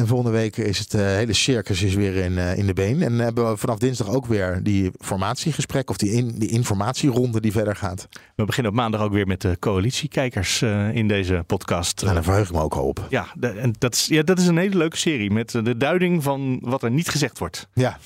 En 0.00 0.06
volgende 0.06 0.30
week 0.30 0.56
is 0.56 0.78
het 0.78 0.94
eh, 0.94 1.00
hele 1.00 1.32
circus 1.32 1.82
is 1.82 1.94
weer 1.94 2.16
in, 2.16 2.38
eh, 2.38 2.58
in 2.58 2.66
de 2.66 2.72
been. 2.72 3.02
En 3.02 3.18
hebben 3.18 3.50
we 3.50 3.56
vanaf 3.56 3.78
dinsdag 3.78 4.08
ook 4.08 4.26
weer 4.26 4.62
die 4.62 4.90
formatiegesprek 4.98 5.90
of 5.90 5.96
die, 5.96 6.10
in, 6.10 6.38
die 6.38 6.48
informatieronde 6.48 7.40
die 7.40 7.52
verder 7.52 7.76
gaat. 7.76 8.08
we 8.36 8.44
beginnen 8.44 8.72
op 8.72 8.78
maandag 8.78 9.00
ook 9.00 9.12
weer 9.12 9.26
met 9.26 9.40
de 9.40 9.56
coalitiekijkers 9.58 10.62
eh, 10.62 10.94
in 10.94 11.08
deze 11.08 11.44
podcast. 11.46 12.02
Nou, 12.02 12.14
daar 12.14 12.24
verheug 12.24 12.48
ik 12.48 12.54
me 12.54 12.60
ook 12.60 12.74
al 12.74 12.86
op. 12.86 13.06
Ja, 13.08 13.26
en 13.40 13.74
dat 13.78 13.94
is, 13.94 14.06
ja, 14.06 14.22
dat 14.22 14.38
is 14.38 14.46
een 14.46 14.56
hele 14.56 14.76
leuke 14.76 14.96
serie 14.96 15.30
met 15.30 15.50
de 15.50 15.76
duiding 15.76 16.22
van 16.22 16.58
wat 16.62 16.82
er 16.82 16.90
niet 16.90 17.08
gezegd 17.08 17.38
wordt. 17.38 17.68
Ja. 17.74 17.98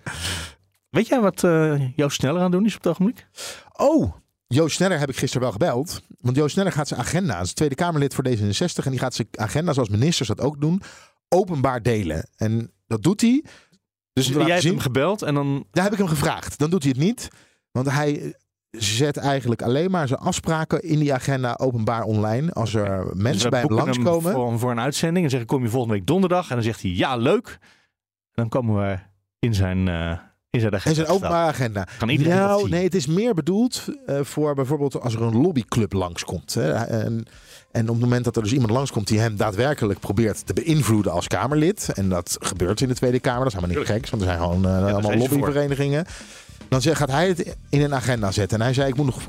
Weet 0.96 1.08
jij 1.08 1.20
wat 1.20 1.40
Joost 1.96 2.16
Sneller 2.16 2.36
aan 2.36 2.42
het 2.42 2.52
doen 2.52 2.66
is 2.66 2.76
op 2.76 2.82
het 2.82 2.92
ogenblik? 2.92 3.26
Oh, 3.72 4.12
Joost 4.54 4.76
Sneller 4.76 4.98
heb 4.98 5.08
ik 5.08 5.16
gisteren 5.16 5.42
wel 5.42 5.52
gebeld. 5.52 6.02
Want 6.20 6.36
Joost 6.36 6.52
Sneller 6.52 6.72
gaat 6.72 6.88
zijn 6.88 7.00
agenda, 7.00 7.40
is 7.40 7.52
Tweede 7.52 7.74
Kamerlid 7.74 8.14
voor 8.14 8.24
D66. 8.28 8.84
En 8.84 8.90
die 8.90 8.98
gaat 8.98 9.14
zijn 9.14 9.28
agenda, 9.34 9.72
zoals 9.72 9.88
ministers 9.88 10.28
dat 10.28 10.40
ook 10.40 10.60
doen, 10.60 10.82
openbaar 11.28 11.82
delen. 11.82 12.28
En 12.36 12.72
Dat 12.86 13.02
doet 13.02 13.20
hij. 13.20 13.44
Dus 14.12 14.26
jij 14.28 14.44
hebt 14.44 14.62
zien. 14.62 14.70
hem 14.70 14.80
gebeld 14.80 15.22
en 15.22 15.34
dan... 15.34 15.66
Daar 15.70 15.84
heb 15.84 15.92
ik 15.92 15.98
hem 15.98 16.08
gevraagd. 16.08 16.58
Dan 16.58 16.70
doet 16.70 16.82
hij 16.82 16.92
het 16.96 17.00
niet. 17.00 17.28
Want 17.70 17.90
hij 17.90 18.34
zet 18.70 19.16
eigenlijk 19.16 19.62
alleen 19.62 19.90
maar 19.90 20.08
zijn 20.08 20.20
afspraken 20.20 20.82
in 20.82 20.98
die 20.98 21.14
agenda 21.14 21.56
openbaar 21.60 22.02
online. 22.02 22.52
Als 22.52 22.74
er 22.74 23.04
Dus 23.04 23.22
mensen 23.22 23.50
bij 23.50 23.60
hem 23.60 23.72
langskomen. 23.72 24.32
Voor, 24.32 24.58
voor 24.58 24.70
een 24.70 24.80
uitzending 24.80 25.24
en 25.24 25.30
zeggen 25.30 25.48
kom 25.48 25.62
je 25.62 25.68
volgende 25.68 25.94
week 25.94 26.06
donderdag. 26.06 26.48
En 26.48 26.54
dan 26.54 26.64
zegt 26.64 26.82
hij 26.82 26.90
ja, 26.90 27.16
leuk. 27.16 27.58
En 28.32 28.32
dan 28.32 28.48
komen 28.48 28.76
we 28.76 28.98
in 29.38 29.54
zijn, 29.54 29.88
eh 29.88 30.18
in 30.50 30.60
zijn 30.60 30.74
agenda. 30.74 30.88
En 30.88 30.94
zijn 30.94 31.06
te 31.06 31.12
openbare 31.12 31.48
agenda. 31.48 31.86
Kan 31.98 32.08
iedereen 32.08 32.34
nou, 32.34 32.68
nee, 32.68 32.84
het 32.84 32.94
is 32.94 33.06
meer 33.06 33.34
bedoeld 33.34 33.84
eh, 34.06 34.20
voor 34.22 34.54
bijvoorbeeld 34.54 35.00
als 35.00 35.14
er 35.14 35.22
een 35.22 35.40
lobbyclub 35.40 35.92
langskomt. 35.92 36.54
Hè, 36.54 36.72
en, 36.72 37.26
en 37.72 37.82
op 37.82 37.94
het 37.94 38.00
moment 38.00 38.24
dat 38.24 38.36
er 38.36 38.42
dus 38.42 38.52
iemand 38.52 38.70
langskomt 38.70 39.06
die 39.06 39.20
hem 39.20 39.36
daadwerkelijk 39.36 40.00
probeert 40.00 40.46
te 40.46 40.52
beïnvloeden 40.52 41.12
als 41.12 41.26
Kamerlid. 41.26 41.88
En 41.94 42.08
dat 42.08 42.36
gebeurt 42.40 42.80
in 42.80 42.88
de 42.88 42.94
Tweede 42.94 43.20
Kamer. 43.20 43.38
Dat 43.44 43.48
is 43.48 43.54
helemaal 43.54 43.76
niet 43.76 43.86
gek, 43.86 44.10
want 44.10 44.22
er 44.22 44.28
zijn 44.28 44.40
gewoon 44.40 44.66
eh, 44.66 44.92
allemaal 44.92 45.16
lobbyverenigingen. 45.16 46.06
Dan 46.68 46.82
gaat 46.82 47.10
hij 47.10 47.28
het 47.28 47.56
in 47.68 47.82
een 47.82 47.94
agenda 47.94 48.30
zetten. 48.30 48.58
En 48.58 48.64
hij 48.64 48.74
zei, 48.74 48.88
ik 48.88 48.96
moet 48.96 49.06
nog 49.06 49.20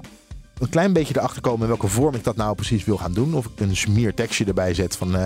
een 0.59 0.69
klein 0.69 0.93
beetje 0.93 1.17
erachter 1.17 1.41
komen 1.41 1.61
in 1.61 1.67
welke 1.67 1.88
vorm 1.88 2.15
ik 2.15 2.24
dat 2.24 2.36
nou 2.36 2.55
precies 2.55 2.86
wil 2.86 2.97
gaan 2.97 3.13
doen. 3.13 3.34
Of 3.34 3.45
ik 3.45 3.59
een 3.59 3.76
smeertekstje 3.76 4.45
erbij 4.45 4.74
zet 4.74 4.95
van... 4.95 5.15
eh, 5.15 5.26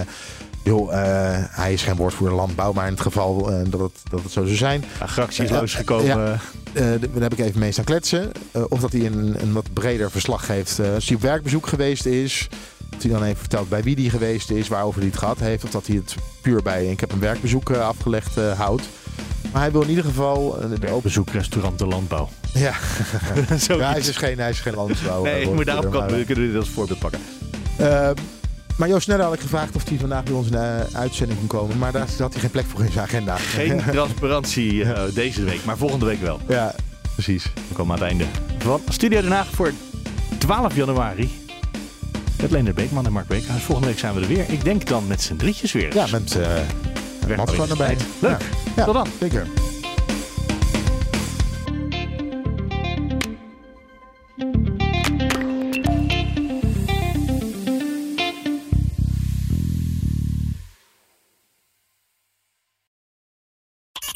joh, 0.65 0.93
eh, 0.93 1.43
hij 1.49 1.73
is 1.73 1.83
geen 1.83 1.95
woordvoerder 1.95 2.37
landbouw, 2.37 2.71
maar 2.73 2.85
in 2.85 2.91
het 2.91 3.01
geval 3.01 3.51
eh, 3.51 3.59
dat, 3.69 3.79
het, 3.79 3.91
dat 4.09 4.23
het 4.23 4.31
zo 4.31 4.43
zou 4.43 4.55
zijn... 4.55 4.83
Ja, 4.99 5.05
Gractie 5.07 5.43
is 5.43 5.49
Eh, 5.49 5.55
langsgekomen. 5.55 6.05
ja. 6.05 6.39
Daar 6.73 7.21
heb 7.21 7.33
ik 7.33 7.39
even 7.39 7.59
mee 7.59 7.71
staan 7.71 7.85
kletsen. 7.85 8.31
Of 8.69 8.79
dat 8.79 8.91
hij 8.91 9.05
een, 9.05 9.35
een 9.41 9.53
wat 9.53 9.73
breder 9.73 10.11
verslag 10.11 10.45
geeft. 10.45 10.79
als 10.79 11.07
hij 11.07 11.15
op 11.15 11.21
werkbezoek 11.21 11.67
geweest 11.67 12.05
is. 12.05 12.47
Dat 12.89 13.01
hij 13.01 13.11
dan 13.11 13.23
even 13.23 13.37
vertelt 13.37 13.69
bij 13.69 13.83
wie 13.83 13.95
hij 13.95 14.09
geweest 14.09 14.51
is. 14.51 14.67
Waarover 14.67 14.99
hij 14.99 15.09
het 15.09 15.19
gehad 15.19 15.39
heeft. 15.39 15.63
Of 15.63 15.69
dat 15.69 15.87
hij 15.87 15.95
het 15.95 16.15
puur 16.41 16.61
bij 16.61 16.85
ik 16.85 16.99
heb 16.99 17.11
een 17.11 17.19
werkbezoek 17.19 17.71
afgelegd 17.71 18.35
houdt. 18.57 18.83
Maar 19.51 19.61
hij 19.61 19.71
wil 19.71 19.81
in 19.81 19.89
ieder 19.89 20.03
geval... 20.03 20.57
de 20.79 20.87
open... 20.87 21.01
Bezoek 21.01 21.29
restaurant 21.29 21.79
de 21.79 21.87
landbouw. 21.87 22.29
Ja. 22.53 22.73
Ja, 23.67 23.77
hij 23.91 23.99
is 23.99 24.09
geen, 24.09 24.39
hij 24.39 24.49
is 24.49 24.59
geen 24.59 24.75
landbouw. 24.75 25.23
nee, 25.23 25.41
ik 25.41 25.53
moet 25.53 25.65
daarop 25.65 25.91
kunnen 26.25 26.47
dit 26.51 26.55
als 26.55 26.69
voorbeeld 26.69 26.99
pakken. 26.99 27.19
Maar 28.77 28.87
Joost 28.87 29.03
Sneller 29.03 29.23
had 29.25 29.33
ik 29.33 29.39
gevraagd 29.39 29.75
of 29.75 29.89
hij 29.89 29.97
vandaag 29.97 30.23
bij 30.23 30.33
ons 30.33 30.45
in 30.45 30.51
de 30.51 30.85
uitzending 30.93 31.39
kon 31.39 31.47
komen. 31.47 31.77
Maar 31.77 31.91
daar 31.91 32.07
had 32.17 32.31
hij 32.31 32.41
geen 32.41 32.51
plek 32.51 32.65
voor 32.65 32.83
in 32.83 32.91
zijn 32.91 33.05
agenda. 33.05 33.35
Geen 33.37 33.81
transparantie 33.91 34.83
eh, 34.83 35.13
deze 35.13 35.43
week, 35.43 35.65
maar 35.65 35.77
volgende 35.77 36.05
week 36.05 36.21
wel. 36.21 36.39
Ja, 36.47 36.75
precies. 37.13 37.43
We 37.43 37.73
komen 37.73 37.95
aan 37.95 38.01
het 38.01 38.09
einde 38.09 38.25
van 38.57 38.81
Studio 38.89 39.21
Den 39.21 39.31
Haag 39.31 39.47
voor 39.47 39.71
12 40.37 40.75
januari. 40.75 41.43
Met 42.41 42.51
Leender 42.51 42.73
Beekman 42.73 43.05
en 43.05 43.11
Mark 43.11 43.27
Beekhuis. 43.27 43.63
Volgende 43.63 43.89
week 43.89 43.99
zijn 43.99 44.13
we 44.13 44.21
er 44.21 44.27
weer. 44.27 44.45
Ik 44.49 44.63
denk 44.63 44.87
dan 44.87 45.07
met 45.07 45.21
z'n 45.21 45.35
drietjes 45.35 45.71
weer. 45.71 45.93
Ja, 45.93 46.05
met 46.11 46.35
uh, 47.27 47.37
Mats 47.37 47.69
erbij. 47.69 47.97
Leuk. 48.19 48.41
Ja. 48.75 48.85
Tot 48.85 48.93
dan. 48.93 49.07
Zeker. 49.19 49.47